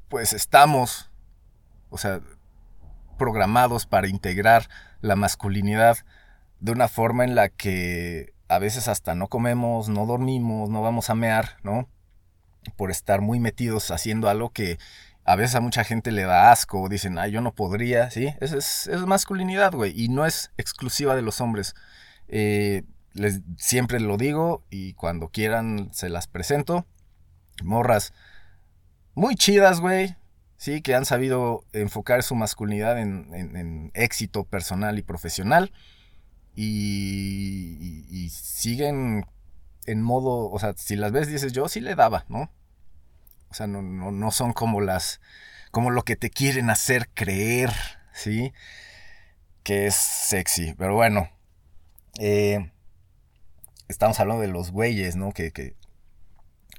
pues 0.08 0.32
estamos, 0.32 1.10
o 1.88 1.98
sea, 1.98 2.20
programados 3.18 3.86
para 3.86 4.08
integrar 4.08 4.68
la 5.00 5.16
masculinidad 5.16 5.98
de 6.60 6.72
una 6.72 6.88
forma 6.88 7.24
en 7.24 7.34
la 7.34 7.48
que 7.48 8.32
a 8.48 8.58
veces 8.58 8.88
hasta 8.88 9.14
no 9.14 9.28
comemos, 9.28 9.88
no 9.88 10.04
dormimos, 10.06 10.68
no 10.68 10.82
vamos 10.82 11.08
a 11.08 11.14
mear, 11.14 11.56
¿no? 11.62 11.88
Por 12.76 12.90
estar 12.90 13.20
muy 13.20 13.40
metidos 13.40 13.90
haciendo 13.90 14.28
algo 14.28 14.50
que 14.50 14.78
a 15.24 15.36
veces 15.36 15.54
a 15.54 15.60
mucha 15.60 15.84
gente 15.84 16.10
le 16.10 16.22
da 16.22 16.50
asco, 16.50 16.88
dicen, 16.88 17.18
ay, 17.18 17.30
yo 17.30 17.40
no 17.40 17.54
podría, 17.54 18.10
¿sí? 18.10 18.34
Esa 18.40 18.58
es, 18.58 18.88
masculinidad, 19.06 19.72
güey, 19.72 19.92
y 19.94 20.08
no 20.08 20.26
es 20.26 20.50
exclusiva 20.56 21.14
de 21.14 21.22
los 21.22 21.40
hombres. 21.40 21.74
Eh, 22.28 22.82
les, 23.14 23.40
siempre 23.56 24.00
lo 24.00 24.16
digo 24.16 24.64
y 24.70 24.94
cuando 24.94 25.28
quieran 25.28 25.90
se 25.92 26.08
las 26.08 26.26
presento. 26.26 26.86
Morras 27.62 28.12
muy 29.14 29.34
chidas, 29.36 29.80
güey. 29.80 30.16
Sí, 30.56 30.80
que 30.80 30.94
han 30.94 31.04
sabido 31.04 31.64
enfocar 31.72 32.22
su 32.22 32.34
masculinidad 32.34 32.98
en, 32.98 33.90
éxito 33.94 34.44
personal 34.44 34.98
y 34.98 35.02
profesional. 35.02 35.72
Y, 36.54 38.28
siguen 38.30 39.26
en 39.86 40.02
modo, 40.02 40.50
o 40.50 40.58
sea, 40.58 40.74
si 40.76 40.96
las 40.96 41.10
ves 41.10 41.26
dices, 41.26 41.52
yo 41.52 41.68
sí 41.68 41.80
le 41.80 41.96
daba, 41.96 42.24
¿no? 42.28 42.50
O 43.52 43.54
sea, 43.54 43.66
no, 43.66 43.82
no, 43.82 44.30
son 44.30 44.54
como 44.54 44.80
las, 44.80 45.20
como 45.72 45.90
lo 45.90 46.04
que 46.04 46.16
te 46.16 46.30
quieren 46.30 46.70
hacer 46.70 47.10
creer, 47.12 47.70
¿sí? 48.14 48.54
Que 49.62 49.86
es 49.86 49.94
sexy. 49.94 50.72
Pero 50.78 50.94
bueno, 50.94 51.28
eh, 52.18 52.72
estamos 53.88 54.18
hablando 54.20 54.40
de 54.40 54.48
los 54.48 54.70
güeyes, 54.70 55.16
¿no? 55.16 55.32
Que, 55.32 55.52
que, 55.52 55.76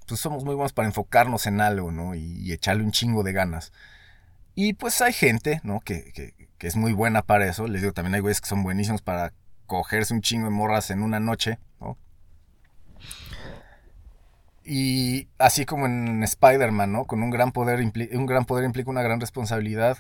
pues 0.08 0.20
somos 0.20 0.44
muy 0.44 0.56
buenos 0.56 0.74
para 0.74 0.88
enfocarnos 0.88 1.46
en 1.46 1.62
algo, 1.62 1.92
¿no? 1.92 2.16
Y, 2.16 2.52
echarle 2.52 2.84
un 2.84 2.92
chingo 2.92 3.22
de 3.22 3.34
ganas. 3.34 3.72
Y 4.56 4.74
pues 4.74 5.00
hay 5.02 5.14
gente, 5.14 5.62
¿no? 5.64 5.80
Que, 5.80 6.12
que, 6.12 6.68
es 6.68 6.76
muy 6.76 6.94
buena 6.94 7.22
para 7.22 7.46
eso. 7.46 7.68
Les 7.68 7.84
digo, 7.84 7.94
también 7.94 8.16
hay 8.16 8.22
güeyes 8.22 8.42
que 8.42 8.48
son 8.48 8.64
buenísimos 8.64 9.04
para 9.04 9.32
cogerse 9.68 10.12
un 10.12 10.22
chingo 10.22 10.46
de 10.46 10.52
morras 10.52 10.90
en 10.90 11.04
una 11.04 11.20
noche, 11.20 11.60
¿no? 11.73 11.73
Y 14.64 15.28
así 15.38 15.66
como 15.66 15.86
en 15.86 16.24
Spider-Man, 16.24 16.92
¿no? 16.92 17.06
Con 17.06 17.22
un 17.22 17.30
gran 17.30 17.52
poder, 17.52 17.80
un 17.82 18.26
gran 18.26 18.46
poder 18.46 18.66
implica 18.66 18.90
una 18.90 19.02
gran 19.02 19.20
responsabilidad. 19.20 19.98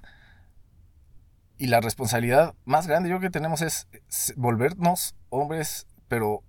Y 1.57 1.67
la 1.67 1.81
responsabilidad 1.81 2.55
más 2.65 2.87
grande 2.87 3.09
yo 3.09 3.17
creo 3.17 3.29
que 3.29 3.33
tenemos 3.33 3.61
es 3.61 3.87
volvernos 4.35 5.15
hombres, 5.29 5.87
pero 6.07 6.43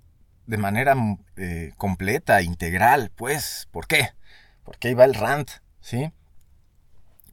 de 0.47 0.59
manera 0.59 0.95
eh, 1.37 1.73
completa, 1.77 2.43
integral, 2.43 3.11
pues. 3.15 3.69
¿Por 3.71 3.87
qué? 3.87 4.11
Porque 4.63 4.89
ahí 4.89 4.95
va 4.95 5.05
el 5.05 5.15
rant, 5.15 5.51
¿sí? 5.81 6.13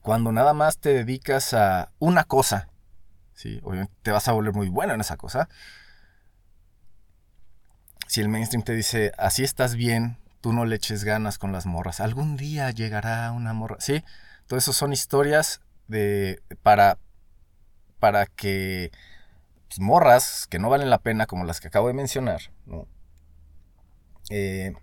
Cuando 0.00 0.32
nada 0.32 0.52
más 0.52 0.78
te 0.78 0.92
dedicas 0.92 1.54
a 1.54 1.92
una 1.98 2.24
cosa, 2.24 2.68
¿sí? 3.34 3.60
Obviamente 3.62 3.94
te 4.02 4.10
vas 4.10 4.28
a 4.28 4.32
volver 4.32 4.54
muy 4.54 4.68
bueno 4.68 4.94
en 4.94 5.00
esa 5.00 5.16
cosa. 5.16 5.48
Si 8.06 8.20
el 8.20 8.28
mainstream 8.28 8.62
te 8.62 8.74
dice, 8.74 9.12
así 9.16 9.44
estás 9.44 9.74
bien, 9.74 10.18
tú 10.42 10.52
no 10.52 10.66
le 10.66 10.76
eches 10.76 11.04
ganas 11.04 11.38
con 11.38 11.52
las 11.52 11.64
morras, 11.64 12.00
algún 12.00 12.36
día 12.36 12.70
llegará 12.70 13.32
una 13.32 13.54
morra, 13.54 13.76
¿sí? 13.78 14.04
Todo 14.46 14.58
eso 14.58 14.74
son 14.74 14.92
historias 14.92 15.62
de, 15.88 16.42
para, 16.62 16.98
para 17.98 18.26
que 18.26 18.90
pues, 19.68 19.80
morras 19.80 20.46
que 20.50 20.58
no 20.58 20.68
valen 20.68 20.90
la 20.90 20.98
pena, 20.98 21.26
como 21.26 21.44
las 21.44 21.60
que 21.60 21.68
acabo 21.68 21.88
de 21.88 21.94
mencionar, 21.94 22.42
¿no? 22.66 22.86
Eh, 24.28 24.74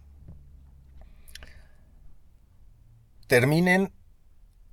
terminen, 3.27 3.93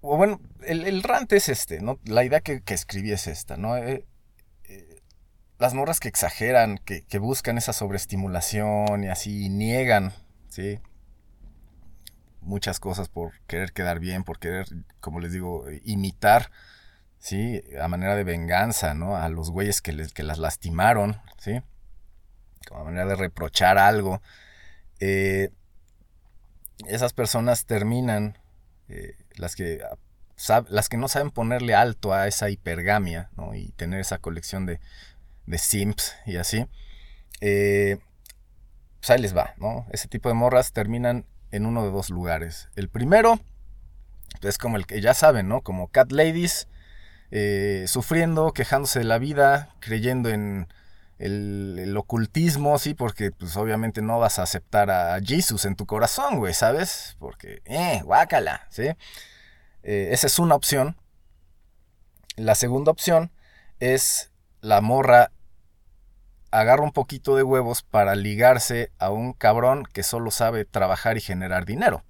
o 0.00 0.16
bueno, 0.16 0.40
el, 0.62 1.02
rant 1.02 1.32
es 1.32 1.48
este, 1.48 1.80
¿no? 1.80 1.98
La 2.04 2.24
idea 2.24 2.40
que, 2.40 2.62
escribí 2.68 3.12
es 3.12 3.26
esta, 3.26 3.56
¿no? 3.56 3.76
Eh, 3.76 4.06
eh, 4.64 5.02
las 5.58 5.74
morras 5.74 6.00
que 6.00 6.08
exageran, 6.08 6.78
que, 6.78 7.18
buscan 7.18 7.58
esa 7.58 7.72
sobreestimulación 7.72 9.04
y 9.04 9.08
así 9.08 9.48
niegan, 9.48 10.12
¿sí? 10.56 10.80
Muchas 12.40 12.80
cosas 12.80 13.10
por 13.10 13.38
querer 13.46 13.72
quedar 13.72 14.00
bien, 14.00 14.24
por 14.24 14.38
querer, 14.38 14.66
como 15.00 15.20
les 15.20 15.32
digo, 15.32 15.66
imitar, 15.84 16.50
¿sí? 17.18 17.62
A 17.78 17.88
manera 17.88 18.14
de 18.16 18.24
venganza, 18.24 18.94
¿no? 18.94 19.16
A 19.16 19.28
los 19.28 19.50
güeyes 19.50 19.82
que, 19.82 19.92
les, 19.92 20.14
que 20.14 20.22
las 20.22 20.38
lastimaron, 20.38 21.20
¿sí? 21.38 21.60
Como 22.66 22.84
manera 22.86 23.04
de 23.04 23.16
reprochar 23.16 23.76
algo. 23.76 24.22
Eh, 24.98 25.50
esas 26.86 27.12
personas 27.12 27.66
terminan, 27.66 28.38
eh, 28.88 29.14
las, 29.34 29.56
que, 29.56 29.82
las 30.68 30.88
que 30.88 30.96
no 30.96 31.08
saben 31.08 31.32
ponerle 31.32 31.74
alto 31.74 32.14
a 32.14 32.28
esa 32.28 32.48
hipergamia 32.48 33.28
y 33.54 33.72
tener 33.72 34.00
esa 34.00 34.18
colección 34.18 34.64
de, 34.64 34.80
de 35.44 35.58
simps 35.58 36.16
y 36.24 36.36
así, 36.36 36.66
eh, 37.42 37.98
pues 39.06 39.14
ahí 39.16 39.22
les 39.22 39.36
va, 39.36 39.54
¿no? 39.58 39.86
Ese 39.92 40.08
tipo 40.08 40.28
de 40.28 40.34
morras 40.34 40.72
terminan 40.72 41.26
en 41.52 41.64
uno 41.64 41.84
de 41.84 41.92
dos 41.92 42.10
lugares. 42.10 42.68
El 42.74 42.88
primero 42.88 43.38
es 44.42 44.58
como 44.58 44.76
el 44.76 44.84
que 44.84 45.00
ya 45.00 45.14
saben, 45.14 45.46
¿no? 45.46 45.60
Como 45.60 45.86
cat 45.86 46.10
ladies, 46.10 46.66
sufriendo, 47.86 48.52
quejándose 48.52 48.98
de 48.98 49.04
la 49.04 49.18
vida, 49.18 49.70
creyendo 49.78 50.28
en 50.28 50.66
el, 51.20 51.96
ocultismo, 51.96 52.80
sí, 52.80 52.94
porque 52.94 53.30
pues 53.30 53.56
obviamente 53.56 54.02
no 54.02 54.18
vas 54.18 54.40
a 54.40 54.42
aceptar 54.42 54.90
a 54.90 55.20
Jesus 55.20 55.66
en 55.66 55.76
tu 55.76 55.86
corazón, 55.86 56.38
güey, 56.38 56.52
¿sabes? 56.52 57.16
Porque, 57.20 57.62
eh, 57.64 58.00
guácala, 58.02 58.66
¿sí? 58.70 58.88
Eh, 59.84 60.08
esa 60.10 60.26
es 60.26 60.40
una 60.40 60.56
opción. 60.56 60.96
La 62.34 62.56
segunda 62.56 62.90
opción 62.90 63.30
es 63.78 64.32
la 64.62 64.80
morra 64.80 65.30
agarra 66.50 66.82
un 66.82 66.92
poquito 66.92 67.36
de 67.36 67.42
huevos 67.42 67.82
para 67.82 68.14
ligarse 68.14 68.90
a 68.98 69.10
un 69.10 69.32
cabrón 69.32 69.84
que 69.92 70.02
solo 70.02 70.30
sabe 70.30 70.64
trabajar 70.64 71.16
y 71.16 71.20
generar 71.20 71.64
dinero. 71.64 72.04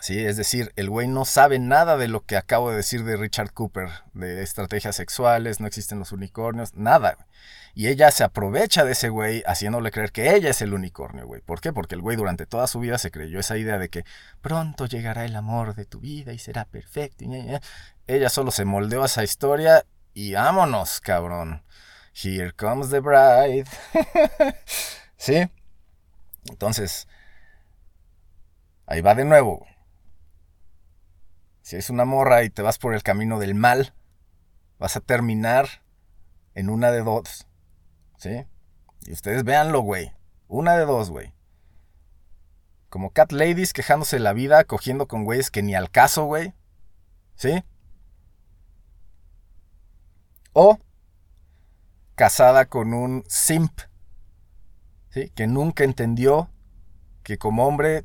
Sí, 0.00 0.22
es 0.22 0.36
decir, 0.36 0.72
el 0.76 0.90
güey 0.90 1.08
no 1.08 1.24
sabe 1.24 1.58
nada 1.58 1.96
de 1.96 2.08
lo 2.08 2.26
que 2.26 2.36
acabo 2.36 2.68
de 2.68 2.76
decir 2.76 3.04
de 3.04 3.16
Richard 3.16 3.52
Cooper, 3.52 3.88
de 4.12 4.42
estrategias 4.42 4.96
sexuales, 4.96 5.60
no 5.60 5.66
existen 5.66 5.98
los 5.98 6.12
unicornios, 6.12 6.74
nada. 6.74 7.16
Y 7.74 7.88
ella 7.88 8.10
se 8.10 8.22
aprovecha 8.22 8.84
de 8.84 8.92
ese 8.92 9.08
güey 9.08 9.42
haciéndole 9.46 9.90
creer 9.90 10.12
que 10.12 10.34
ella 10.34 10.50
es 10.50 10.60
el 10.60 10.74
unicornio, 10.74 11.26
güey. 11.26 11.40
¿Por 11.40 11.60
qué? 11.60 11.72
Porque 11.72 11.94
el 11.94 12.02
güey 12.02 12.16
durante 12.16 12.44
toda 12.44 12.66
su 12.66 12.80
vida 12.80 12.98
se 12.98 13.10
creyó 13.10 13.40
esa 13.40 13.56
idea 13.56 13.78
de 13.78 13.88
que 13.88 14.04
pronto 14.42 14.86
llegará 14.86 15.24
el 15.24 15.34
amor 15.36 15.74
de 15.74 15.86
tu 15.86 16.00
vida 16.00 16.32
y 16.32 16.38
será 16.38 16.66
perfecto. 16.66 17.24
Ella 18.06 18.28
solo 18.28 18.50
se 18.50 18.64
moldeó 18.64 19.04
esa 19.06 19.24
historia 19.24 19.86
y 20.12 20.34
vámonos, 20.34 21.00
cabrón. 21.00 21.62
Here 22.14 22.52
comes 22.52 22.90
the 22.90 23.00
bride. 23.00 23.66
¿Sí? 25.16 25.50
Entonces, 26.48 27.08
ahí 28.86 29.00
va 29.00 29.14
de 29.14 29.24
nuevo. 29.24 29.66
Si 31.62 31.76
es 31.76 31.90
una 31.90 32.04
morra 32.04 32.44
y 32.44 32.50
te 32.50 32.62
vas 32.62 32.78
por 32.78 32.94
el 32.94 33.02
camino 33.02 33.38
del 33.40 33.54
mal, 33.54 33.94
vas 34.78 34.96
a 34.96 35.00
terminar 35.00 35.82
en 36.54 36.70
una 36.70 36.92
de 36.92 37.02
dos. 37.02 37.48
¿Sí? 38.16 38.46
Y 39.06 39.12
ustedes 39.12 39.42
véanlo, 39.44 39.80
güey. 39.80 40.12
Una 40.46 40.76
de 40.76 40.84
dos, 40.84 41.10
güey. 41.10 41.34
Como 42.90 43.10
cat 43.10 43.32
ladies 43.32 43.72
quejándose 43.72 44.16
de 44.16 44.20
la 44.20 44.34
vida, 44.34 44.64
cogiendo 44.64 45.08
con 45.08 45.24
güeyes 45.24 45.50
que 45.50 45.62
ni 45.62 45.74
al 45.74 45.90
caso, 45.90 46.26
güey. 46.26 46.54
¿Sí? 47.34 47.64
O 50.52 50.78
casada 52.14 52.66
con 52.66 52.94
un 52.94 53.24
simp, 53.28 53.80
¿sí? 55.10 55.30
Que 55.34 55.46
nunca 55.46 55.84
entendió 55.84 56.50
que 57.22 57.38
como 57.38 57.66
hombre 57.66 58.04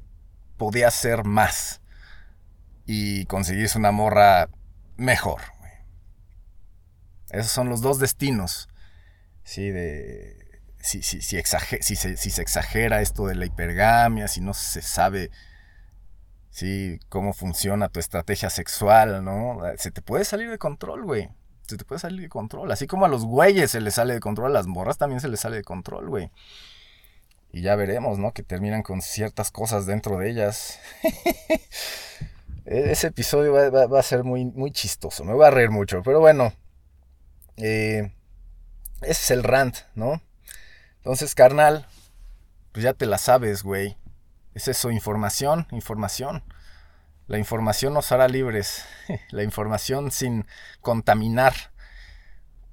podía 0.57 0.89
ser 0.91 1.25
más 1.25 1.81
y 2.85 3.25
conseguirse 3.25 3.77
una 3.77 3.91
morra 3.91 4.49
mejor. 4.97 5.41
Esos 7.29 7.51
son 7.51 7.69
los 7.69 7.81
dos 7.81 7.99
destinos. 7.99 8.69
Sí, 9.43 9.69
de. 9.69 10.37
Si, 10.81 11.01
si, 11.01 11.21
si, 11.21 11.41
si, 11.41 11.95
se, 11.95 12.41
exagera 12.41 13.01
esto 13.01 13.27
de 13.27 13.35
la 13.35 13.45
hipergamia, 13.45 14.29
si 14.29 14.39
no 14.39 14.53
se 14.53 14.81
sabe 14.81 15.29
sí, 16.51 16.99
cómo 17.09 17.33
funciona 17.33 17.89
tu 17.89 17.99
estrategia 17.99 18.49
sexual, 18.49 19.23
¿no? 19.23 19.59
Se 19.77 19.91
te 19.91 20.01
puede 20.01 20.23
salir 20.25 20.49
de 20.49 20.57
control, 20.57 21.03
güey. 21.03 21.29
Te 21.77 21.85
puede 21.85 21.99
salir 21.99 22.21
de 22.21 22.29
control. 22.29 22.71
Así 22.71 22.87
como 22.87 23.05
a 23.05 23.09
los 23.09 23.25
güeyes 23.25 23.71
se 23.71 23.81
les 23.81 23.95
sale 23.95 24.13
de 24.13 24.19
control, 24.19 24.51
a 24.51 24.53
las 24.53 24.67
morras 24.67 24.97
también 24.97 25.21
se 25.21 25.27
les 25.27 25.39
sale 25.39 25.57
de 25.57 25.63
control, 25.63 26.09
güey. 26.09 26.31
Y 27.51 27.61
ya 27.61 27.75
veremos, 27.75 28.19
¿no? 28.19 28.31
Que 28.31 28.43
terminan 28.43 28.83
con 28.83 29.01
ciertas 29.01 29.51
cosas 29.51 29.85
dentro 29.85 30.17
de 30.17 30.29
ellas. 30.29 30.79
E-, 32.65 32.91
ese 32.91 33.07
episodio 33.07 33.51
va, 33.53 33.99
a 33.99 34.03
ser 34.03 34.23
muy, 34.23 34.45
muy 34.45 34.71
chistoso. 34.71 35.23
Me 35.23 35.33
voy 35.33 35.45
a 35.45 35.49
reír 35.49 35.71
mucho. 35.71 36.03
Pero 36.03 36.19
bueno. 36.19 36.53
Eh, 37.57 38.11
ese 39.01 39.11
es 39.11 39.31
el 39.31 39.43
rant, 39.43 39.77
¿no? 39.95 40.21
Entonces, 40.97 41.33
carnal, 41.33 41.87
pues 42.71 42.83
ya 42.83 42.93
te 42.93 43.05
la 43.05 43.17
sabes, 43.17 43.63
güey. 43.63 43.97
Es 44.53 44.67
eso, 44.67 44.91
información, 44.91 45.67
información. 45.71 46.43
La 47.29 47.37
información 47.37 47.93
nos 47.93 48.11
hará 48.11 48.27
libres. 48.27 48.85
La 49.29 49.43
información 49.43 50.09
sin 50.09 50.47
contaminar, 50.81 51.53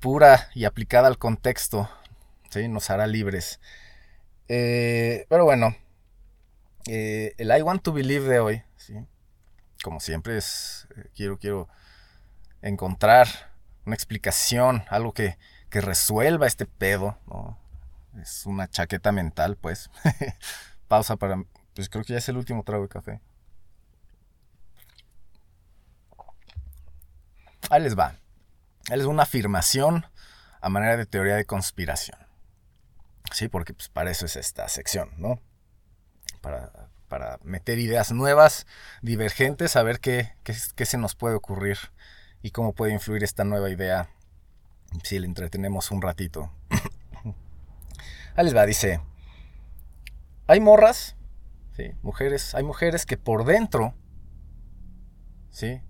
pura 0.00 0.48
y 0.54 0.64
aplicada 0.64 1.08
al 1.08 1.18
contexto, 1.18 1.90
¿sí? 2.48 2.66
nos 2.66 2.88
hará 2.88 3.06
libres. 3.06 3.60
Eh, 4.48 5.26
pero 5.28 5.44
bueno, 5.44 5.76
eh, 6.86 7.34
el 7.36 7.54
I 7.54 7.60
Want 7.60 7.82
to 7.82 7.92
Believe 7.92 8.26
de 8.26 8.40
hoy, 8.40 8.62
¿sí? 8.78 8.94
como 9.84 10.00
siempre, 10.00 10.38
es, 10.38 10.88
eh, 10.96 11.10
quiero, 11.14 11.38
quiero 11.38 11.68
encontrar 12.62 13.28
una 13.84 13.94
explicación, 13.94 14.84
algo 14.88 15.12
que, 15.12 15.36
que 15.68 15.82
resuelva 15.82 16.46
este 16.46 16.64
pedo. 16.64 17.18
¿no? 17.26 17.58
Es 18.22 18.46
una 18.46 18.70
chaqueta 18.70 19.12
mental, 19.12 19.58
pues. 19.58 19.90
Pausa 20.88 21.16
para... 21.16 21.44
Pues 21.74 21.90
creo 21.90 22.04
que 22.04 22.14
ya 22.14 22.20
es 22.20 22.28
el 22.30 22.38
último 22.38 22.62
trago 22.62 22.84
de 22.84 22.88
café. 22.88 23.20
Ahí 27.70 27.82
les 27.82 27.98
va. 27.98 28.16
Ahí 28.90 28.96
les 28.96 29.06
va 29.06 29.10
una 29.10 29.24
afirmación 29.24 30.06
a 30.60 30.68
manera 30.68 30.96
de 30.96 31.06
teoría 31.06 31.36
de 31.36 31.44
conspiración. 31.44 32.18
Sí, 33.32 33.48
porque 33.48 33.74
pues, 33.74 33.88
para 33.88 34.10
eso 34.10 34.26
es 34.26 34.36
esta 34.36 34.68
sección, 34.68 35.10
¿no? 35.16 35.40
Para 36.40 36.86
para 37.08 37.38
meter 37.42 37.78
ideas 37.78 38.12
nuevas, 38.12 38.66
divergentes, 39.02 39.76
a 39.76 39.82
ver 39.82 40.00
qué, 40.00 40.32
qué, 40.42 40.86
se 40.86 40.98
nos 40.98 41.14
puede 41.14 41.34
ocurrir 41.34 41.78
y 42.42 42.50
cómo 42.50 42.72
puede 42.72 42.92
influir 42.92 43.24
esta 43.24 43.44
nueva 43.44 43.70
idea 43.70 44.10
si 45.02 45.18
le 45.18 45.26
entretenemos 45.26 45.90
un 45.90 46.02
ratito. 46.02 46.52
Ahí 48.36 48.44
les 48.44 48.56
va, 48.56 48.66
dice, 48.66 49.00
hay 50.46 50.60
morras, 50.60 51.16
¿sí? 51.76 51.92
mujeres, 52.02 52.54
hay 52.54 52.64
mujeres 52.64 53.06
que 53.06 53.16
por 53.16 53.44
dentro, 53.44 53.94
¿sí? 55.50 55.80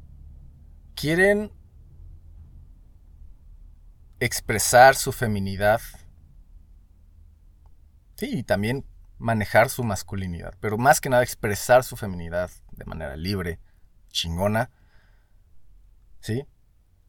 Quieren 0.94 1.52
expresar 4.20 4.94
su 4.96 5.12
feminidad, 5.12 5.80
sí, 8.16 8.38
y 8.38 8.42
también 8.42 8.86
manejar 9.18 9.68
su 9.68 9.84
masculinidad, 9.84 10.54
pero 10.60 10.78
más 10.78 11.00
que 11.00 11.08
nada 11.08 11.22
expresar 11.22 11.84
su 11.84 11.96
feminidad 11.96 12.50
de 12.72 12.84
manera 12.84 13.16
libre, 13.16 13.60
chingona, 14.10 14.70
¿sí? 16.20 16.46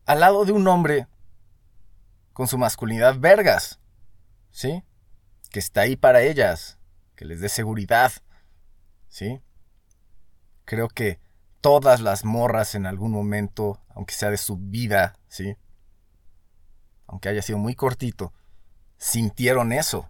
Al 0.06 0.20
lado 0.20 0.46
de 0.46 0.52
un 0.52 0.68
hombre 0.68 1.08
con 2.34 2.48
su 2.48 2.58
masculinidad 2.58 3.20
vergas, 3.20 3.80
¿sí? 4.52 4.84
Que 5.50 5.60
está 5.60 5.82
ahí 5.82 5.96
para 5.96 6.22
ellas, 6.22 6.78
que 7.16 7.26
les 7.26 7.42
dé 7.42 7.50
seguridad, 7.50 8.12
¿sí? 9.08 9.42
Creo 10.66 10.88
que 10.88 11.20
todas 11.62 12.02
las 12.02 12.24
morras 12.24 12.76
en 12.76 12.86
algún 12.86 13.12
momento, 13.12 13.82
aunque 13.90 14.14
sea 14.14 14.30
de 14.30 14.38
su 14.38 14.58
vida, 14.58 15.18
¿sí? 15.28 15.58
Aunque 17.08 17.30
haya 17.30 17.42
sido 17.42 17.58
muy 17.58 17.76
cortito, 17.76 18.34
sintieron 18.98 19.72
eso. 19.72 20.10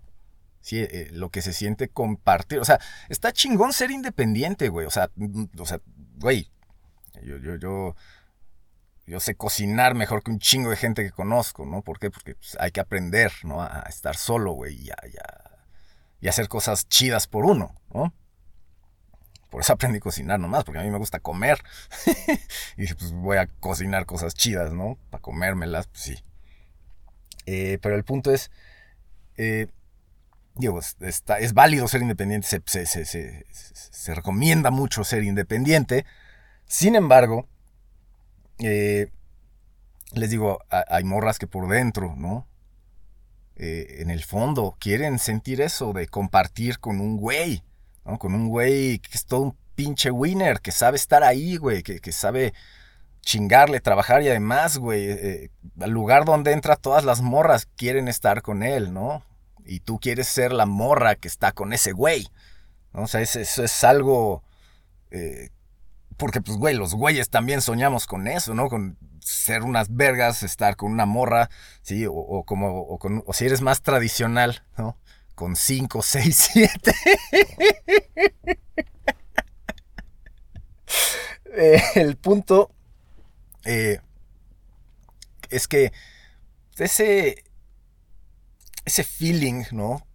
Eh, 0.72 1.10
lo 1.12 1.30
que 1.30 1.42
se 1.42 1.54
siente 1.54 1.88
compartir. 1.90 2.60
O 2.60 2.66
sea, 2.66 2.80
está 3.10 3.32
chingón 3.32 3.74
ser 3.74 3.92
independiente, 3.92 4.70
güey. 4.70 4.86
O 4.86 4.90
sea, 4.90 5.10
mm, 5.16 5.46
o 5.60 5.66
sea, 5.66 5.80
güey. 6.18 6.52
Yo, 7.24 7.38
yo, 7.38 7.56
yo, 7.56 7.96
yo 9.06 9.20
sé 9.20 9.36
cocinar 9.36 9.96
mejor 9.96 10.24
que 10.24 10.32
un 10.32 10.40
chingo 10.40 10.70
de 10.70 10.76
gente 10.76 11.04
que 11.04 11.12
conozco, 11.12 11.66
¿no? 11.66 11.82
¿Por 11.82 12.00
qué? 12.00 12.12
Porque 12.12 12.36
pues, 12.36 12.58
hay 12.60 12.72
que 12.72 12.80
aprender, 12.80 13.32
¿no? 13.44 13.62
A 13.62 13.86
estar 13.88 14.16
solo, 14.18 14.52
güey, 14.52 14.76
y, 14.76 14.90
y, 16.22 16.28
hacer 16.28 16.48
cosas 16.48 16.88
chidas 16.88 17.26
por 17.28 17.46
uno, 17.46 17.74
¿no? 17.92 18.14
Por 19.50 19.62
eso 19.62 19.74
aprendí 19.74 19.98
a 19.98 20.02
cocinar 20.02 20.40
nomás, 20.40 20.64
porque 20.64 20.80
a 20.80 20.84
mí 20.84 20.92
me 20.92 20.98
gusta 20.98 21.20
comer. 21.20 21.64
y 22.78 22.94
pues 22.94 23.14
voy 23.14 23.38
a 23.38 23.48
cocinar 23.48 24.06
cosas 24.06 24.36
chidas, 24.36 24.74
¿no? 24.74 25.00
Para 25.10 25.22
comérmelas, 25.22 25.88
pues 25.88 26.02
sí. 26.04 26.24
Eh, 27.48 27.80
pero 27.82 27.96
el 27.96 28.04
punto 28.04 28.32
es, 28.34 28.52
eh, 29.38 29.68
digo, 30.56 30.82
está, 31.00 31.40
es 31.40 31.54
válido 31.54 31.88
ser 31.88 32.02
independiente, 32.02 32.62
se, 32.68 34.14
recomienda 34.14 34.70
mucho 34.70 35.06
ser 35.06 35.24
independiente. 35.24 36.06
Sin 36.66 36.96
embargo, 36.96 37.48
eh, 38.60 39.12
les 40.12 40.30
digo, 40.30 40.60
hay 40.70 41.06
morras 41.06 41.40
que 41.40 41.48
por 41.48 41.70
dentro, 41.70 42.16
¿no? 42.18 42.48
En 43.56 44.12
el 44.12 44.24
fondo 44.24 44.78
quieren 44.80 45.18
sentir 45.18 45.62
eso 45.62 45.92
de 45.92 46.08
compartir 46.08 46.80
con 46.80 47.00
un 47.00 47.18
güey, 47.18 47.64
¿no? 48.06 48.20
Con 48.20 48.36
un 48.36 48.50
güey 48.50 49.00
que 49.00 49.18
es 49.18 49.26
todo 49.26 49.42
un 49.42 49.58
pinche 49.74 50.12
winner, 50.12 50.60
que 50.60 50.72
sabe 50.72 50.98
estar 50.98 51.24
ahí, 51.24 51.56
güey, 51.58 51.82
que, 51.82 52.12
sabe 52.12 52.54
chingarle, 53.28 53.82
trabajar 53.82 54.22
y 54.24 54.30
además, 54.30 54.78
güey, 54.78 55.10
eh, 55.10 55.52
al 55.82 55.92
lugar 55.92 56.24
donde 56.24 56.54
entra 56.54 56.78
todas 56.78 57.04
las 57.04 57.22
morras 57.22 57.68
quieren 57.76 58.08
estar 58.08 58.42
con 58.42 58.64
él, 58.64 58.94
¿no? 58.94 59.24
y 59.68 59.82
tú 59.82 60.00
quieres 60.00 60.28
ser 60.28 60.54
la 60.54 60.66
morra 60.66 61.16
que 61.16 61.28
está 61.28 61.52
con 61.52 61.74
ese 61.74 61.92
güey. 61.92 62.28
¿no? 62.94 63.04
O 63.04 63.08
sea, 63.08 63.22
eso, 63.22 63.40
es 63.40 63.84
algo... 63.84 64.44
Eh, 65.12 65.50
porque, 66.16 66.42
pues, 66.42 66.58
güey, 66.58 66.76
los 66.76 66.96
güeyes 66.96 67.30
también 67.30 67.62
soñamos 67.62 68.08
con 68.08 68.28
eso, 68.28 68.56
¿no? 68.56 68.70
Con 68.70 68.98
ser 69.20 69.62
unas 69.62 69.94
vergas, 69.96 70.42
estar 70.42 70.76
con 70.76 70.92
una 70.92 71.06
morra, 71.06 71.50
¿sí? 71.84 72.08
O, 72.10 72.44
como, 72.44 72.80
o, 72.82 72.98
con, 72.98 73.24
o 73.28 73.34
si 73.34 73.46
eres 73.46 73.62
más 73.62 73.84
tradicional, 73.84 74.64
¿no? 74.78 74.98
Con 75.36 75.56
5, 75.56 76.02
6, 76.02 76.50
7. 76.54 76.96
el 81.96 82.18
punto 82.18 82.72
eh, 83.68 84.00
es 85.50 85.68
que 85.68 85.92
ese, 86.78 87.44
ese 88.86 89.04
feeling, 89.04 89.66
¿no? 89.72 90.08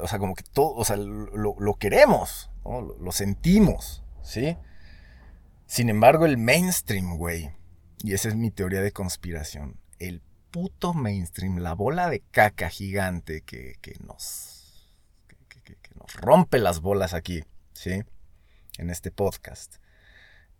O 0.00 0.08
sea, 0.08 0.18
como 0.18 0.34
que 0.34 0.42
todo, 0.42 0.74
o 0.74 0.84
sea, 0.86 0.96
lo, 0.96 1.74
queremos, 1.78 2.50
¿no? 2.64 2.80
Lo, 2.80 3.12
sentimos, 3.12 4.02
¿sí? 4.22 4.56
Sin 5.66 5.90
embargo, 5.90 6.24
el 6.24 6.38
mainstream, 6.38 7.18
güey, 7.18 7.50
y 8.02 8.14
esa 8.14 8.28
es 8.28 8.36
mi 8.36 8.50
teoría 8.50 8.80
de 8.80 8.92
conspiración, 8.92 9.78
el 9.98 10.22
puto 10.50 10.94
mainstream, 10.94 11.58
la 11.58 11.74
bola 11.74 12.08
de 12.08 12.20
caca 12.20 12.70
gigante 12.70 13.42
que, 13.42 13.76
nos, 14.00 14.96
que, 15.48 15.76
nos 15.94 16.14
rompe 16.14 16.58
las 16.58 16.80
bolas 16.80 17.12
aquí, 17.12 17.44
¿sí? 17.74 18.02
En 18.78 18.88
este 18.88 19.10
podcast, 19.10 19.76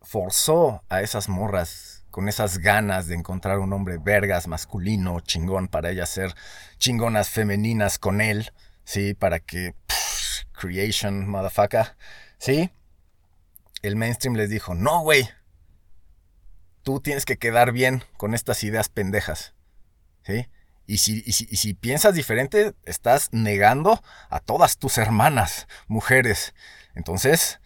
forzó 0.03 0.83
a 0.91 1.01
esas 1.01 1.31
morras 1.31 2.04
con 2.15 2.29
esas 2.29 2.59
ganas 2.59 3.09
de 3.09 3.17
encontrar 3.17 3.59
un 3.59 3.73
hombre 3.73 3.99
vergas 3.99 4.47
masculino, 4.47 5.19
chingón, 5.19 5.67
para 5.67 5.91
ellas 5.91 6.09
ser 6.09 6.33
chingonas 6.79 7.29
femeninas 7.29 7.99
con 7.99 8.21
él, 8.21 8.53
¿sí? 8.85 9.15
Para 9.15 9.41
que... 9.41 9.75
creation, 10.53 11.29
motherfucker, 11.29 11.97
¿sí? 12.39 12.71
El 13.83 13.97
mainstream 13.97 14.37
les 14.37 14.49
dijo, 14.49 14.77
no, 14.77 15.01
güey, 15.01 15.29
tú 16.85 17.01
tienes 17.01 17.25
que 17.25 17.37
quedar 17.37 17.73
bien 17.73 18.05
con 18.17 18.33
estas 18.33 18.63
ideas 18.63 18.89
pendejas, 18.89 19.57
¿sí? 20.23 20.47
Y 20.87 20.99
si, 20.99 21.25
y 21.27 21.33
si, 21.33 21.75
piensas 21.75 22.15
diferente, 22.15 22.75
estás 22.85 23.31
negando 23.33 24.01
a 24.31 24.39
todas 24.39 24.79
tus 24.79 24.99
hermanas, 24.99 25.67
mujeres. 25.89 26.55
Entonces, 26.95 27.59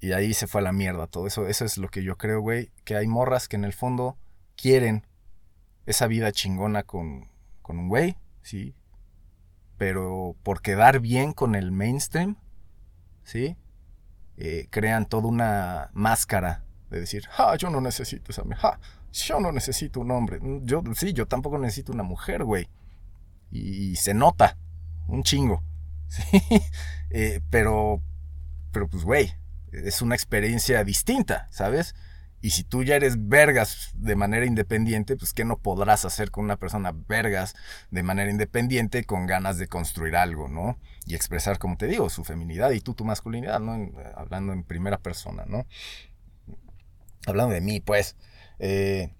y 0.00 0.12
ahí 0.12 0.34
se 0.34 0.46
fue 0.46 0.60
a 0.60 0.64
la 0.64 0.72
mierda 0.72 1.06
todo 1.06 1.26
eso. 1.26 1.46
Eso 1.46 1.64
es 1.64 1.78
lo 1.78 1.88
que 1.88 2.02
yo 2.02 2.16
creo, 2.16 2.40
güey. 2.40 2.70
Que 2.84 2.96
hay 2.96 3.06
morras 3.06 3.48
que 3.48 3.56
en 3.56 3.64
el 3.64 3.72
fondo 3.72 4.16
quieren 4.56 5.06
esa 5.86 6.06
vida 6.06 6.32
chingona 6.32 6.82
con, 6.82 7.28
con 7.62 7.78
un 7.78 7.88
güey. 7.88 8.16
¿sí? 8.42 8.74
Pero 9.76 10.36
por 10.42 10.60
quedar 10.60 11.00
bien 11.00 11.32
con 11.32 11.54
el 11.54 11.72
mainstream, 11.72 12.36
¿sí? 13.24 13.56
Eh, 14.36 14.68
crean 14.70 15.06
toda 15.06 15.28
una 15.28 15.90
máscara 15.92 16.64
de 16.90 17.00
decir, 17.00 17.24
ah, 17.38 17.56
yo 17.56 17.70
no 17.70 17.80
necesito 17.80 18.32
esa 18.32 18.42
mujer, 18.42 18.78
yo 19.12 19.40
no 19.40 19.52
necesito 19.52 20.00
un 20.00 20.10
hombre, 20.10 20.40
yo 20.62 20.82
sí, 20.94 21.12
yo 21.12 21.26
tampoco 21.26 21.58
necesito 21.58 21.92
una 21.92 22.02
mujer, 22.02 22.44
güey. 22.44 22.68
Y, 23.52 23.96
se 23.96 24.14
nota, 24.14 24.56
un 25.08 25.24
chingo, 25.24 25.62
¿sí? 26.08 26.22
Eh, 27.10 27.40
pero, 27.50 28.00
pero 28.70 28.88
pues, 28.88 29.02
güey, 29.02 29.34
es 29.72 30.02
una 30.02 30.14
experiencia 30.14 30.84
distinta, 30.84 31.48
¿sabes? 31.50 31.94
Y 32.42 32.50
si 32.50 32.64
tú 32.64 32.82
ya 32.82 32.96
eres 32.96 33.28
vergas 33.28 33.90
de 33.94 34.16
manera 34.16 34.46
independiente, 34.46 35.16
pues 35.16 35.34
¿qué 35.34 35.44
no 35.44 35.58
podrás 35.58 36.06
hacer 36.06 36.30
con 36.30 36.44
una 36.44 36.56
persona 36.56 36.92
vergas 37.06 37.54
de 37.90 38.02
manera 38.02 38.30
independiente 38.30 39.04
con 39.04 39.26
ganas 39.26 39.58
de 39.58 39.68
construir 39.68 40.16
algo, 40.16 40.48
¿no? 40.48 40.78
Y 41.04 41.14
expresar, 41.14 41.58
como 41.58 41.76
te 41.76 41.86
digo, 41.86 42.08
su 42.08 42.24
feminidad 42.24 42.70
y 42.70 42.80
tú 42.80 42.94
tu 42.94 43.04
masculinidad, 43.04 43.60
¿no? 43.60 43.92
hablando 44.14 44.54
en 44.54 44.64
primera 44.64 44.98
persona, 44.98 45.44
¿no? 45.46 45.66
Hablando 47.26 47.52
de 47.52 47.60
mí, 47.60 47.80
pues. 47.80 48.16
Eh, 48.58 49.12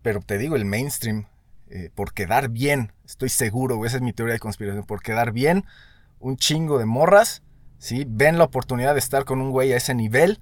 pero 0.00 0.20
te 0.20 0.38
digo, 0.38 0.56
el 0.56 0.64
mainstream, 0.64 1.26
eh, 1.68 1.90
por 1.94 2.14
quedar 2.14 2.48
bien, 2.48 2.92
estoy 3.04 3.28
seguro, 3.28 3.84
esa 3.84 3.96
es 3.96 4.02
mi 4.02 4.14
teoría 4.14 4.34
de 4.34 4.38
conspiración, 4.38 4.84
por 4.86 5.02
quedar 5.02 5.32
bien, 5.32 5.64
un 6.18 6.36
chingo 6.36 6.78
de 6.78 6.86
morras, 6.86 7.42
¿sí? 7.84 8.06
Ven 8.08 8.38
la 8.38 8.44
oportunidad 8.44 8.94
de 8.94 8.98
estar 8.98 9.26
con 9.26 9.42
un 9.42 9.50
güey 9.50 9.74
a 9.74 9.76
ese 9.76 9.94
nivel 9.94 10.40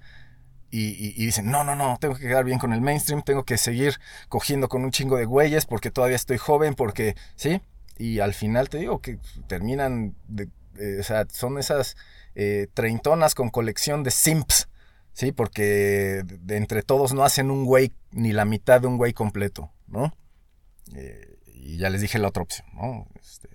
y, 0.70 1.12
dicen, 1.26 1.50
no, 1.50 1.64
no, 1.64 1.74
no, 1.74 1.98
tengo 2.00 2.14
que 2.14 2.22
quedar 2.22 2.44
bien 2.44 2.58
con 2.58 2.72
el 2.72 2.80
mainstream, 2.80 3.22
tengo 3.22 3.44
que 3.44 3.58
seguir 3.58 3.98
cogiendo 4.28 4.68
con 4.68 4.84
un 4.84 4.90
chingo 4.90 5.16
de 5.16 5.26
güeyes 5.26 5.66
porque 5.66 5.90
todavía 5.90 6.16
estoy 6.16 6.38
joven, 6.38 6.74
porque, 6.74 7.14
¿sí? 7.34 7.60
Y 7.98 8.20
al 8.20 8.32
final 8.32 8.70
te 8.70 8.78
digo 8.78 9.00
que 9.00 9.18
terminan, 9.48 10.14
de, 10.28 10.48
eh, 10.78 10.98
o 11.00 11.02
sea, 11.02 11.26
son 11.30 11.58
esas 11.58 11.96
eh, 12.36 12.68
treintonas 12.72 13.34
con 13.34 13.50
colección 13.50 14.02
de 14.02 14.12
simps, 14.12 14.68
¿sí? 15.12 15.32
Porque 15.32 16.24
entre 16.48 16.82
todos 16.82 17.12
no 17.12 17.24
hacen 17.24 17.50
un 17.50 17.64
güey 17.64 17.92
ni 18.12 18.32
la 18.32 18.46
mitad 18.46 18.80
de 18.80 18.86
un 18.86 18.96
güey 18.96 19.12
completo, 19.12 19.70
¿no? 19.88 20.14
Eh, 20.94 21.38
y 21.52 21.76
ya 21.76 21.90
les 21.90 22.00
dije 22.00 22.18
la 22.18 22.28
otra 22.28 22.44
opción, 22.44 22.66
¿no? 22.72 23.08
Este, 23.20 23.48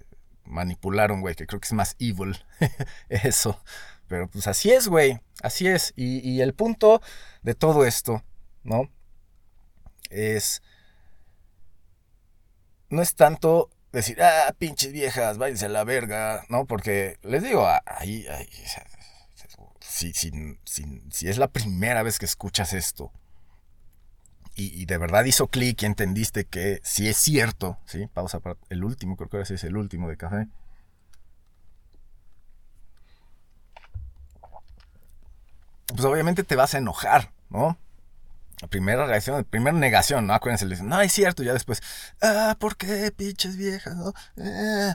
manipular 0.48 1.12
a 1.12 1.14
un 1.14 1.22
güey, 1.22 1.36
que 1.36 1.48
creo 1.48 1.60
que 1.60 1.68
es 1.68 1.74
más 1.74 1.96
evil, 2.00 2.44
eso. 3.10 3.62
Pero 4.08 4.30
pues 4.30 4.48
así 4.48 4.72
es, 4.72 4.88
güey. 4.88 5.20
Así 5.42 5.68
es. 5.68 5.94
Y, 5.96 6.42
el 6.42 6.54
punto 6.54 7.02
de 7.44 7.56
todo 7.56 7.86
esto, 7.86 8.24
¿no? 8.64 8.90
Es... 10.10 10.62
No 12.90 13.02
es 13.02 13.16
tanto 13.16 13.70
decir, 13.92 14.22
ah, 14.22 14.56
pinches 14.58 14.94
viejas, 14.94 15.38
váyanse 15.38 15.66
a 15.66 15.70
la 15.70 15.84
verga, 15.84 16.46
¿no? 16.48 16.66
Porque 16.66 17.18
les 17.22 17.44
digo, 17.44 17.68
ahí, 17.86 18.26
ahí 18.28 18.48
si, 19.80 20.14
si, 20.14 20.32
si, 20.64 21.28
es 21.28 21.38
la 21.38 21.48
primera 21.48 22.04
vez 22.04 22.20
que 22.20 22.26
escuchas 22.26 22.74
esto 22.74 23.12
y, 24.58 24.86
de 24.86 24.98
verdad 24.98 25.24
hizo 25.26 25.48
clic 25.48 25.84
y 25.84 25.86
entendiste 25.86 26.46
que 26.46 26.80
si 26.84 27.08
es 27.08 27.18
cierto, 27.18 27.78
¿sí? 27.86 28.08
Pausa 28.08 28.40
para 28.40 28.58
el 28.70 28.84
último, 28.84 29.16
creo 29.16 29.30
que 29.30 29.38
ahora 29.38 29.46
sí 29.46 29.54
es 29.54 29.64
el 29.64 29.78
último 29.78 30.10
de 30.10 30.18
café. 30.18 30.48
pues 35.88 36.04
obviamente 36.04 36.44
te 36.44 36.58
vas 36.58 36.76
a 36.76 36.80
enojar, 36.80 37.32
¿no? 37.50 37.78
La 38.62 38.68
primera 38.68 39.06
reacción, 39.06 39.46
primera 39.46 39.78
negación, 39.78 40.28
¿no? 40.28 40.34
Acuérdense, 40.34 40.66
le 40.66 40.72
dicen, 40.72 40.90
no, 40.90 41.00
es 41.00 41.14
cierto, 41.14 41.44
ya 41.44 41.54
después, 41.54 41.82
ah, 42.22 42.58
¿por 42.60 42.76
qué, 42.76 43.12
pinches 43.16 43.56
viejas? 43.56 43.96
Eh, 44.36 44.94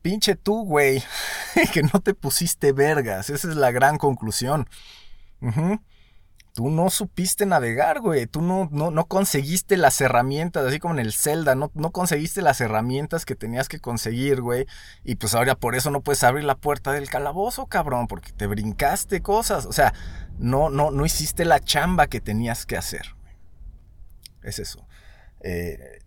pinche 0.00 0.36
tú, 0.36 0.64
güey, 0.64 1.02
que 1.72 1.82
no 1.82 2.00
te 2.00 2.14
pusiste 2.14 2.72
vergas, 2.72 3.30
esa 3.30 3.48
es 3.48 3.56
la 3.56 3.72
gran 3.72 3.98
conclusión. 3.98 4.68
Ajá 5.42 5.80
tú 6.54 6.70
no 6.70 6.88
supiste 6.88 7.46
navegar, 7.46 8.00
güey. 8.00 8.26
Tú 8.26 8.40
no, 8.40 8.68
no, 8.70 9.06
conseguiste 9.06 9.76
las 9.76 10.00
herramientas, 10.00 10.64
así 10.64 10.78
como 10.78 10.94
en 10.94 11.00
el 11.00 11.12
Zelda, 11.12 11.56
no, 11.56 11.72
no 11.74 11.90
conseguiste 11.90 12.42
las 12.42 12.60
herramientas 12.60 13.26
que 13.26 13.34
tenías 13.34 13.68
que 13.68 13.80
conseguir, 13.80 14.40
güey. 14.40 14.66
Y 15.02 15.16
pues 15.16 15.34
ahora 15.34 15.56
por 15.56 15.74
eso 15.74 15.90
no 15.90 16.00
puedes 16.00 16.22
abrir 16.22 16.44
la 16.44 16.54
puerta 16.54 16.92
del 16.92 17.10
calabozo, 17.10 17.66
cabrón, 17.66 18.06
porque 18.06 18.32
te 18.32 18.46
brincaste 18.46 19.20
cosas. 19.20 19.66
O 19.66 19.72
sea, 19.72 19.92
no, 20.38 20.70
no, 20.70 20.92
no 20.92 21.04
hiciste 21.04 21.44
la 21.44 21.58
chamba 21.58 22.06
que 22.06 22.20
tenías 22.20 22.66
que 22.66 22.76
hacer. 22.76 23.16
Es 24.44 24.60
eso. 24.60 24.86
Eh, 25.40 25.98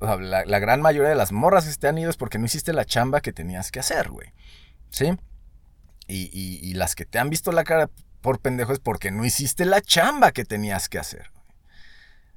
la, 0.00 0.58
gran 0.58 0.80
mayoría 0.80 1.10
de 1.10 1.14
las 1.14 1.30
morras 1.30 1.68
que 1.68 1.74
te 1.76 1.86
han 1.86 1.98
ido 1.98 2.10
es 2.10 2.16
porque 2.16 2.38
no 2.38 2.46
hiciste 2.46 2.72
la 2.72 2.84
chamba 2.84 3.20
que 3.20 3.32
tenías 3.32 3.70
que 3.70 3.78
hacer, 3.78 4.10
güey. 4.10 4.32
¿Sí? 4.88 5.16
Y, 6.08 6.28
y, 6.32 6.74
las 6.74 6.96
que 6.96 7.04
te 7.04 7.20
han 7.20 7.30
visto 7.30 7.52
la 7.52 7.62
cara 7.62 7.88
por 8.20 8.40
pendejo 8.40 8.72
es 8.72 8.78
porque 8.78 9.10
no 9.10 9.24
hiciste 9.24 9.64
la 9.64 9.80
chamba 9.80 10.32
que 10.32 10.44
tenías 10.44 10.88
que 10.88 10.98
hacer. 10.98 11.30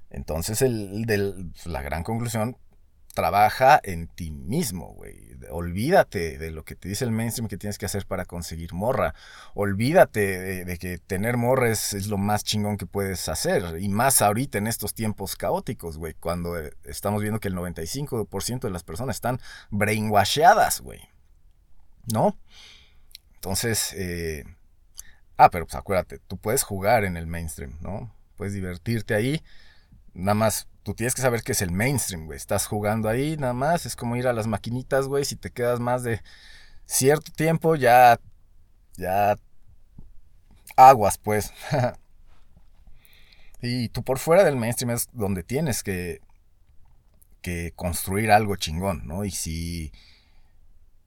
Entonces, 0.09 0.61
el, 0.61 1.51
la 1.65 1.81
gran 1.81 2.03
conclusión, 2.03 2.57
trabaja 3.13 3.79
en 3.83 4.07
ti 4.07 4.31
mismo, 4.31 4.93
güey. 4.93 5.33
Olvídate 5.51 6.37
de 6.37 6.51
lo 6.51 6.63
que 6.63 6.75
te 6.75 6.87
dice 6.87 7.05
el 7.05 7.11
mainstream 7.11 7.47
que 7.47 7.57
tienes 7.57 7.77
que 7.77 7.85
hacer 7.85 8.05
para 8.05 8.25
conseguir 8.25 8.73
morra. 8.73 9.13
Olvídate 9.53 10.65
de, 10.65 10.77
que 10.77 10.97
tener 10.97 11.37
morra 11.37 11.69
es, 11.69 12.07
lo 12.07 12.17
más 12.17 12.43
chingón 12.43 12.77
que 12.77 12.85
puedes 12.85 13.29
hacer. 13.29 13.79
Y 13.79 13.89
más 13.89 14.21
ahorita 14.21 14.57
en 14.57 14.67
estos 14.67 14.93
tiempos 14.93 15.35
caóticos, 15.35 15.97
güey. 15.97 16.13
Cuando 16.15 16.57
eh, 16.57 16.73
estamos 16.85 17.21
viendo 17.21 17.39
que 17.39 17.49
el 17.49 17.55
95% 17.55 18.61
de 18.61 18.71
las 18.71 18.83
personas 18.83 19.17
están 19.17 19.39
brainwasheadas, 19.69 20.81
güey. 20.81 21.01
¿No? 22.11 22.37
Entonces, 23.35 23.93
eh, 23.93 24.45
Ah, 25.37 25.49
pero 25.49 25.65
pues 25.65 25.75
acuérdate, 25.75 26.19
tú 26.19 26.37
puedes 26.37 26.63
jugar 26.63 27.05
en 27.05 27.17
el 27.17 27.27
mainstream, 27.27 27.77
¿no? 27.81 28.13
Puedes 28.35 28.53
divertirte 28.53 29.15
ahí. 29.15 29.41
Nada 30.13 30.35
más, 30.35 30.67
tú 30.83 30.93
tienes 30.93 31.15
que 31.15 31.21
saber 31.21 31.41
qué 31.41 31.53
es 31.53 31.61
el 31.61 31.71
mainstream, 31.71 32.25
güey. 32.25 32.37
Estás 32.37 32.67
jugando 32.67 33.09
ahí, 33.09 33.35
nada 33.37 33.53
más. 33.53 33.85
Es 33.85 33.95
como 33.95 34.15
ir 34.15 34.27
a 34.27 34.33
las 34.33 34.47
maquinitas, 34.47 35.07
güey. 35.07 35.25
Si 35.25 35.35
te 35.35 35.49
quedas 35.51 35.79
más 35.79 36.03
de 36.03 36.21
cierto 36.85 37.31
tiempo, 37.31 37.75
ya. 37.75 38.19
Ya. 38.97 39.37
Aguas, 40.75 41.17
pues. 41.17 41.51
y 43.61 43.89
tú 43.89 44.03
por 44.03 44.19
fuera 44.19 44.43
del 44.43 44.55
mainstream 44.55 44.91
es 44.91 45.09
donde 45.13 45.43
tienes 45.43 45.81
que. 45.83 46.21
que 47.41 47.73
construir 47.75 48.31
algo 48.31 48.55
chingón, 48.55 49.07
¿no? 49.07 49.25
Y 49.25 49.31
si. 49.31 49.91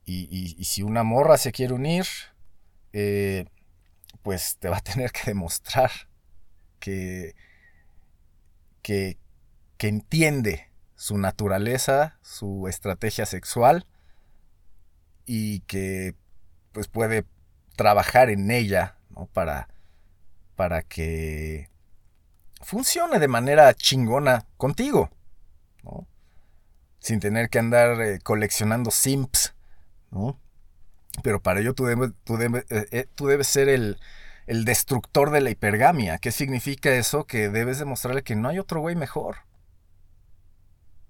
Y, 0.04 0.56
y 0.56 0.64
si 0.64 0.82
una 0.82 1.02
morra 1.02 1.36
se 1.36 1.52
quiere 1.52 1.74
unir. 1.74 2.06
Eh, 2.92 3.46
pues 4.26 4.56
te 4.58 4.68
va 4.68 4.78
a 4.78 4.80
tener 4.80 5.12
que 5.12 5.20
demostrar 5.26 5.92
que, 6.80 7.36
que, 8.82 9.18
que 9.76 9.86
entiende 9.86 10.68
su 10.96 11.16
naturaleza, 11.16 12.18
su 12.22 12.66
estrategia 12.66 13.24
sexual 13.24 13.86
y 15.26 15.60
que 15.60 16.16
pues 16.72 16.88
puede 16.88 17.24
trabajar 17.76 18.28
en 18.28 18.50
ella 18.50 18.98
¿no? 19.10 19.26
para, 19.26 19.68
para 20.56 20.82
que 20.82 21.70
funcione 22.60 23.20
de 23.20 23.28
manera 23.28 23.72
chingona 23.74 24.44
contigo, 24.56 25.08
¿no? 25.84 26.08
sin 26.98 27.20
tener 27.20 27.48
que 27.48 27.60
andar 27.60 28.02
eh, 28.02 28.18
coleccionando 28.18 28.90
simps, 28.90 29.54
¿no? 30.10 30.40
Pero 31.22 31.40
para 31.40 31.60
ello 31.60 31.74
tú 31.74 31.84
debes, 31.84 32.12
tú 32.24 32.40
eh, 32.40 32.64
eh, 32.68 33.06
tú 33.14 33.26
debes 33.26 33.46
ser 33.46 33.68
el, 33.68 33.98
el, 34.46 34.64
destructor 34.64 35.30
de 35.30 35.40
la 35.40 35.50
hipergamia. 35.50 36.18
¿Qué 36.18 36.32
significa 36.32 36.94
eso? 36.94 37.24
Que 37.24 37.48
debes 37.48 37.78
demostrarle 37.78 38.22
que 38.22 38.36
no 38.36 38.48
hay 38.48 38.58
otro 38.58 38.80
güey 38.80 38.96
mejor. 38.96 39.38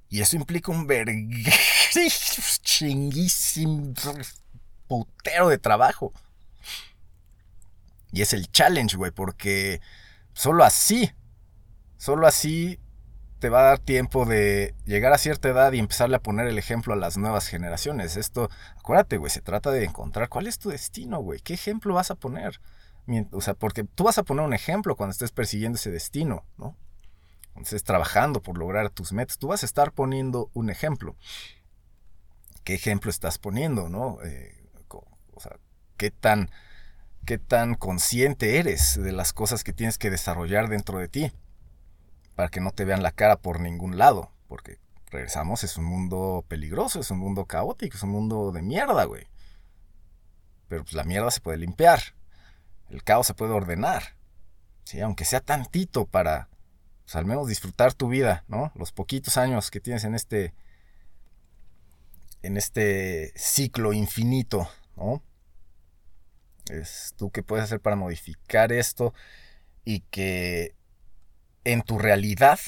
Y 0.09 0.21
eso 0.21 0.37
implica 0.37 0.71
un 0.71 0.87
chinguísimo 2.63 3.95
putero 4.87 5.49
de 5.49 5.59
trabajo. 5.59 6.13
Y 8.13 8.23
es 8.23 8.33
el 8.33 8.51
challenge, 8.51 8.97
güey, 8.97 9.11
porque 9.11 9.81
solo 10.33 10.65
así, 10.65 11.13
solo 11.99 12.27
así 12.27 12.79
te 13.39 13.49
va 13.49 13.61
a 13.61 13.65
dar 13.65 13.79
tiempo 13.79 14.25
de 14.25 14.75
llegar 14.85 15.13
a 15.13 15.19
cierta 15.19 15.49
edad 15.49 15.73
y 15.73 15.79
empezarle 15.79 16.17
a 16.17 16.23
poner 16.23 16.47
el 16.47 16.59
ejemplo 16.59 16.95
a 16.95 16.97
las 16.97 17.17
nuevas 17.17 17.47
generaciones. 17.49 18.17
Esto, 18.17 18.49
acuérdate, 18.79 19.19
güey, 19.19 19.31
se 19.31 19.43
trata 19.43 19.71
de 19.71 19.85
encontrar 19.85 20.29
cuál 20.29 20.47
es 20.47 20.59
tu 20.59 20.71
destino, 20.71 21.21
güey. 21.21 21.41
¿Qué 21.41 21.55
ejemplo 21.55 21.95
vas 21.95 22.11
a 22.11 22.15
poner? 22.15 22.61
O 23.33 23.41
sea, 23.41 23.55
porque 23.55 23.85
tú 23.85 24.05
vas 24.05 24.19
a 24.19 24.23
poner 24.23 24.45
un 24.45 24.55
ejemplo 24.55 24.97
cuando 24.97 25.13
estés 25.13 25.33
persiguiendo 25.33 25.77
ese 25.77 25.91
destino, 25.91 26.45
¿no? 26.57 26.77
Cuando 27.53 27.67
estés 27.67 27.85
trabajando 27.85 28.43
por 28.43 28.59
lograr 28.59 28.91
tus 28.91 29.13
metas, 29.13 29.39
tú 29.39 29.49
vas 29.49 29.63
a 29.63 29.67
estar 29.67 29.93
poniendo 29.93 30.51
un 30.55 30.71
ejemplo. 30.71 31.17
¿Qué 32.65 32.75
ejemplo 32.75 33.11
estás 33.11 33.39
poniendo, 33.39 33.89
no? 33.89 34.19
Eh, 34.25 34.53
o 34.89 35.41
sea, 35.41 35.59
¿qué 35.97 36.11
tan, 36.11 36.51
¿qué 37.25 37.39
tan 37.39 37.75
consciente 37.75 38.59
eres 38.59 39.01
de 39.01 39.13
las 39.13 39.33
cosas 39.33 39.63
que 39.63 39.73
tienes 39.73 39.99
que 39.99 40.11
desarrollar 40.11 40.69
dentro 40.69 40.99
de 40.99 41.09
ti? 41.09 41.33
Para 42.37 42.51
que 42.51 42.61
no 42.61 42.71
te 42.71 42.85
vean 42.85 43.03
la 43.03 43.11
cara 43.11 43.37
por 43.37 43.61
ningún 43.61 43.99
lado, 43.99 44.31
porque 44.47 44.79
regresamos, 45.11 45.65
es 45.65 45.79
un 45.79 45.85
mundo 45.85 46.45
peligroso, 46.47 47.01
es 47.01 47.11
un 47.11 47.19
mundo 47.19 47.47
caótico, 47.47 47.97
es 47.97 48.03
un 48.03 48.11
mundo 48.11 48.53
de 48.53 48.63
mierda, 48.63 49.05
güey. 49.05 49.27
Pero 50.69 50.85
pues 50.85 50.93
la 50.93 51.05
mierda 51.05 51.31
se 51.31 51.41
puede 51.41 51.57
limpiar, 51.57 52.15
el 52.91 53.03
caos 53.03 53.27
se 53.27 53.35
puede 53.35 53.53
ordenar, 53.53 54.17
¿sí? 54.85 55.01
Aunque 55.01 55.25
sea 55.25 55.41
tantito 55.41 56.05
para, 56.05 56.51
pues, 57.05 57.17
al 57.17 57.25
menos 57.25 57.49
disfrutar 57.49 57.95
tu 57.95 58.09
vida, 58.09 58.45
¿no? 58.49 58.71
Los 58.75 58.93
poquitos 58.93 59.39
años 59.39 59.71
que 59.71 59.81
tienes 59.81 60.05
en 60.05 60.15
este, 60.15 60.53
en 62.43 62.59
este 62.59 63.33
ciclo 63.35 63.95
infinito, 63.95 64.69
¿no? 64.95 65.23
Es 66.69 67.15
tú 67.17 67.31
qué 67.31 67.43
puedes 67.43 67.65
hacer 67.65 67.81
para 67.81 67.97
modificar 67.97 68.73
esto 68.73 69.15
y 69.85 70.01
que 70.01 70.76
en 71.67 71.83
tu 71.83 71.99
realidad 71.99 72.61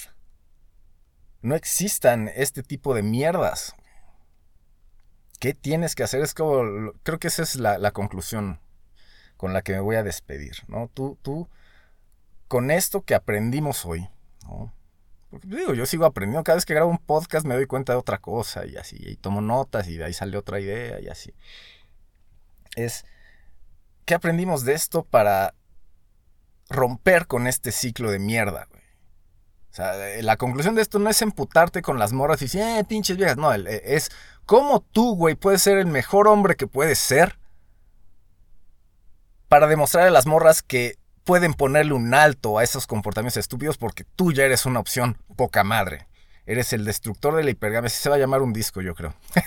no 1.40 1.54
existan 1.54 2.28
este 2.34 2.64
tipo 2.64 2.96
de 2.96 3.04
mierdas. 3.04 3.76
¿Qué 5.38 5.54
tienes 5.54 5.94
que 5.94 6.02
hacer? 6.02 6.20
Es 6.20 6.34
como, 6.34 6.92
creo 7.04 7.20
que 7.20 7.28
esa 7.28 7.44
es 7.44 7.54
la, 7.54 7.92
conclusión 7.92 8.58
con 9.36 9.52
la 9.52 9.62
que 9.62 9.72
me 9.72 9.78
voy 9.78 9.94
a 9.94 10.02
despedir, 10.02 10.64
¿no? 10.66 10.90
Tú, 10.92 11.16
tú, 11.22 11.48
con 12.48 12.72
esto 12.72 13.02
que 13.02 13.14
aprendimos 13.14 13.86
hoy. 13.86 14.08
Porque 15.30 15.46
digo, 15.46 15.74
yo 15.74 15.86
sigo 15.86 16.04
aprendiendo, 16.04 16.42
cada 16.42 16.56
vez 16.56 16.66
que 16.66 16.74
grabo 16.74 16.90
un 16.90 16.98
podcast 16.98 17.46
me 17.46 17.54
doy 17.54 17.66
cuenta 17.66 17.92
de 17.92 18.00
otra 18.00 18.18
cosa 18.18 18.66
y 18.66 18.76
así, 18.76 18.96
y 18.98 19.14
tomo 19.14 19.40
notas 19.40 19.86
y 19.86 19.96
de 19.96 20.06
ahí 20.06 20.12
sale 20.12 20.36
otra 20.36 20.58
idea 20.58 21.00
y 21.00 21.06
así. 21.06 21.32
Es, 22.74 23.04
¿qué 24.06 24.14
aprendimos 24.14 24.64
de 24.64 24.72
esto 24.72 25.04
para 25.04 25.54
romper 26.68 27.28
con 27.28 27.46
este 27.46 27.70
ciclo 27.70 28.10
de 28.10 28.18
mierda, 28.18 28.66
eh, 29.78 30.22
la 30.22 30.36
conclusión 30.36 30.74
de 30.74 30.82
esto 30.82 30.98
no 30.98 31.10
es 31.10 31.22
emputarte 31.22 31.82
con 31.82 31.98
las 31.98 32.12
morras 32.12 32.42
y 32.42 32.46
decir, 32.46 32.62
eh, 32.62 32.84
pinches 32.88 33.16
viejas. 33.16 33.36
No, 33.36 33.54
eh, 33.54 33.82
es 33.84 34.10
cómo 34.46 34.80
tú, 34.80 35.14
güey, 35.14 35.34
puedes 35.34 35.62
ser 35.62 35.78
el 35.78 35.86
mejor 35.86 36.28
hombre 36.28 36.56
que 36.56 36.66
puedes 36.66 36.98
ser 36.98 37.38
para 39.48 39.66
demostrar 39.66 40.06
a 40.06 40.10
las 40.10 40.26
morras 40.26 40.62
que 40.62 40.96
pueden 41.24 41.54
ponerle 41.54 41.92
un 41.92 42.14
alto 42.14 42.58
a 42.58 42.64
esos 42.64 42.86
comportamientos 42.86 43.36
estúpidos 43.36 43.76
porque 43.76 44.04
tú 44.04 44.32
ya 44.32 44.44
eres 44.44 44.66
una 44.66 44.80
opción 44.80 45.18
poca 45.36 45.64
madre. 45.64 46.06
Eres 46.46 46.72
el 46.72 46.84
destructor 46.84 47.36
de 47.36 47.44
la 47.44 47.50
hipergamia. 47.50 47.88
Así 47.88 48.02
se 48.02 48.08
va 48.08 48.16
a 48.16 48.18
llamar 48.18 48.40
un 48.40 48.54
disco, 48.54 48.80
yo 48.80 48.94
creo. 48.94 49.14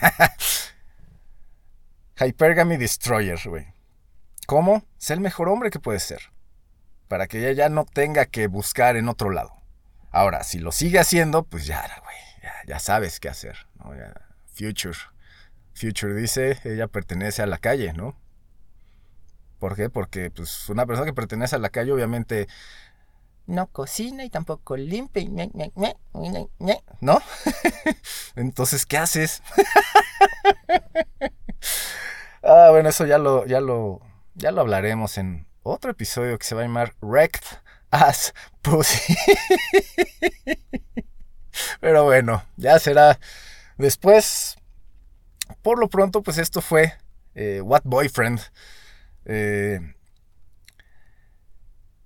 Hypergamy 2.20 2.78
Destroyer, 2.78 3.40
güey. 3.46 3.66
¿Cómo? 4.46 4.84
Sé 4.98 5.14
el 5.14 5.20
mejor 5.20 5.50
hombre 5.50 5.72
que 5.72 5.80
puedes 5.80 6.04
ser. 6.04 6.22
Para 7.08 7.26
que 7.26 7.40
ella 7.40 7.54
ya 7.54 7.70
no 7.70 7.86
tenga 7.86 8.28
que 8.28 8.46
buscar 8.46 8.98
en 8.98 9.10
otro 9.10 9.32
lado. 9.32 9.61
Ahora, 10.12 10.43
si 10.43 10.59
lo 10.59 10.72
sigue 10.72 10.99
haciendo, 10.99 11.43
pues 11.43 11.66
ya, 11.66 11.82
güey, 12.03 12.18
ya, 12.68 12.80
sabes 12.80 13.20
qué 13.20 13.30
hacer, 13.30 13.55
¿no? 13.76 13.91
future. 14.53 14.97
Future 15.74 16.14
dice, 16.14 16.59
ella 16.66 16.88
pertenece 16.88 17.41
a 17.41 17.47
la 17.47 17.57
calle, 17.57 17.93
¿no? 17.93 18.16
¿Por 19.59 19.76
qué? 19.76 19.89
Porque 19.89 20.30
pues 20.30 20.70
una 20.70 20.86
persona 20.86 21.05
que 21.05 21.14
pertenece 21.14 21.55
a 21.55 21.59
la 21.59 21.70
calle 21.70 21.91
obviamente 21.91 22.47
no 23.47 23.68
cocina 23.68 24.24
y 24.24 24.30
tampoco 24.30 24.76
limpia, 24.76 25.24
¿no? 26.99 27.20
Entonces, 28.36 28.86
¿qué 28.86 28.97
haces? 28.97 29.41
ah, 32.43 32.68
bueno, 32.72 32.89
eso 32.89 33.05
ya 33.05 33.18
lo, 33.18 33.45
ya 33.45 33.62
lo, 33.62 34.01
ya 34.36 34.51
lo 34.51 34.62
hablaremos 34.62 35.18
en 35.18 35.47
otro 35.64 35.91
episodio 35.91 36.38
que 36.38 36.45
se 36.45 36.55
va 36.55 36.62
a 36.62 36.66
llamar 36.66 36.95
Wrecked 37.01 37.45
as 37.92 38.34
pussy. 38.62 39.16
Pero 41.80 42.06
bueno, 42.06 42.44
ya 42.58 42.80
será 42.80 43.20
después. 43.78 44.58
Por 45.62 45.80
lo 45.80 45.89
pronto, 45.89 46.24
pues 46.24 46.38
esto 46.38 46.62
fue 46.62 46.94
eh, 47.36 47.62
What 47.62 47.82
Boyfriend. 47.84 48.39
Eh, 49.26 49.80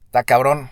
está 0.06 0.24
cabrón. 0.24 0.72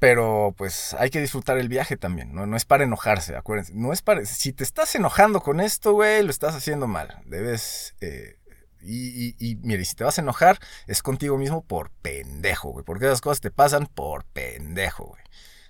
Pero 0.00 0.52
pues 0.58 0.94
hay 0.98 1.08
que 1.08 1.20
disfrutar 1.20 1.56
el 1.56 1.68
viaje 1.68 1.96
también. 1.96 2.34
¿no? 2.34 2.46
no 2.46 2.56
es 2.56 2.66
para 2.66 2.84
enojarse, 2.84 3.36
acuérdense. 3.36 3.72
No 3.74 3.92
es 3.92 4.02
para. 4.02 4.26
Si 4.26 4.52
te 4.52 4.62
estás 4.62 4.94
enojando 4.96 5.40
con 5.40 5.60
esto, 5.60 5.94
güey, 5.94 6.22
lo 6.22 6.30
estás 6.30 6.54
haciendo 6.54 6.86
mal. 6.86 7.22
Debes 7.24 7.94
eh, 8.02 8.36
y, 8.84 9.36
y, 9.38 9.56
mire, 9.56 9.84
si 9.84 9.94
te 9.94 10.04
vas 10.04 10.18
a 10.18 10.22
enojar, 10.22 10.58
es 10.86 11.02
contigo 11.02 11.38
mismo 11.38 11.62
por 11.62 11.90
pendejo, 11.90 12.70
güey. 12.70 12.84
Porque 12.84 13.06
esas 13.06 13.20
cosas 13.20 13.40
te 13.40 13.50
pasan 13.50 13.86
por 13.86 14.24
pendejo, 14.24 15.06
güey. 15.06 15.22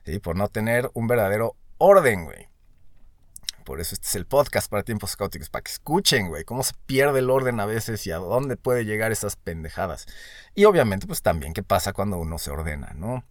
¿Sí? 0.04 0.18
Por 0.18 0.36
no 0.36 0.48
tener 0.48 0.90
un 0.94 1.06
verdadero 1.06 1.56
orden, 1.78 2.24
güey. 2.24 2.48
Por 3.64 3.80
eso 3.80 3.94
este 3.94 4.06
es 4.06 4.14
el 4.14 4.26
podcast 4.26 4.70
para 4.70 4.82
tiempos 4.82 5.16
caóticos, 5.16 5.48
para 5.48 5.62
que 5.62 5.72
escuchen, 5.72 6.28
güey, 6.28 6.44
cómo 6.44 6.62
se 6.62 6.74
pierde 6.84 7.20
el 7.20 7.30
orden 7.30 7.60
a 7.60 7.66
veces 7.66 8.06
y 8.06 8.10
a 8.10 8.18
dónde 8.18 8.58
puede 8.58 8.84
llegar 8.84 9.10
esas 9.10 9.36
pendejadas. 9.36 10.06
Y 10.54 10.66
obviamente, 10.66 11.06
pues 11.06 11.22
también 11.22 11.54
qué 11.54 11.62
pasa 11.62 11.94
cuando 11.94 12.18
uno 12.18 12.38
se 12.38 12.50
ordena, 12.50 12.92
¿no? 12.94 13.24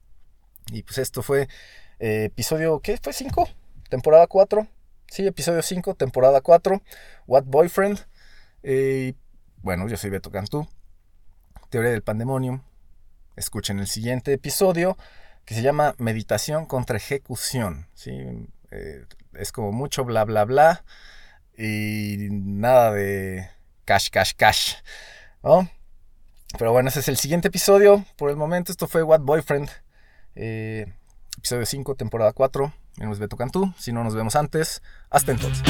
Y 0.71 0.81
pues 0.83 0.97
esto 0.97 1.21
fue 1.21 1.47
eh, 1.99 2.25
episodio, 2.25 2.79
¿qué? 2.79 2.97
¿Fue 2.97 3.13
5? 3.13 3.47
¿Temporada 3.89 4.25
4? 4.25 4.67
Sí, 5.07 5.27
episodio 5.27 5.61
5, 5.61 5.93
temporada 5.93 6.41
4. 6.41 6.81
What 7.27 7.43
Boyfriend. 7.45 7.99
Eh, 8.63 9.13
bueno, 9.63 9.87
yo 9.87 9.97
soy 9.97 10.09
Beto 10.09 10.29
Cantú. 10.29 10.67
Teoría 11.69 11.91
del 11.91 12.03
Pandemonium. 12.03 12.61
Escuchen 13.37 13.79
el 13.79 13.87
siguiente 13.87 14.33
episodio 14.33 14.97
que 15.45 15.55
se 15.55 15.61
llama 15.61 15.95
Meditación 15.97 16.65
contra 16.65 16.97
Ejecución. 16.97 17.87
¿sí? 17.93 18.11
Eh, 18.71 19.05
es 19.33 19.51
como 19.51 19.71
mucho 19.71 20.03
bla 20.03 20.25
bla 20.25 20.43
bla 20.43 20.83
y 21.57 22.27
nada 22.29 22.91
de 22.91 23.49
cash, 23.85 24.09
cash, 24.11 24.33
cash. 24.35 24.75
¿no? 25.41 25.69
Pero 26.57 26.73
bueno, 26.73 26.89
ese 26.89 26.99
es 26.99 27.07
el 27.07 27.17
siguiente 27.17 27.47
episodio. 27.47 28.05
Por 28.17 28.29
el 28.29 28.35
momento, 28.35 28.71
esto 28.71 28.87
fue 28.87 29.01
What 29.01 29.21
Boyfriend. 29.21 29.69
Eh, 30.35 30.93
episodio 31.37 31.65
5, 31.65 31.95
temporada 31.95 32.33
4. 32.33 32.65
Mi 32.97 33.01
nombre 33.01 33.13
es 33.15 33.19
Beto 33.19 33.37
Cantú. 33.37 33.73
Si 33.77 33.93
no 33.93 34.03
nos 34.03 34.13
vemos 34.13 34.35
antes, 34.35 34.83
hasta 35.09 35.31
entonces. 35.31 35.63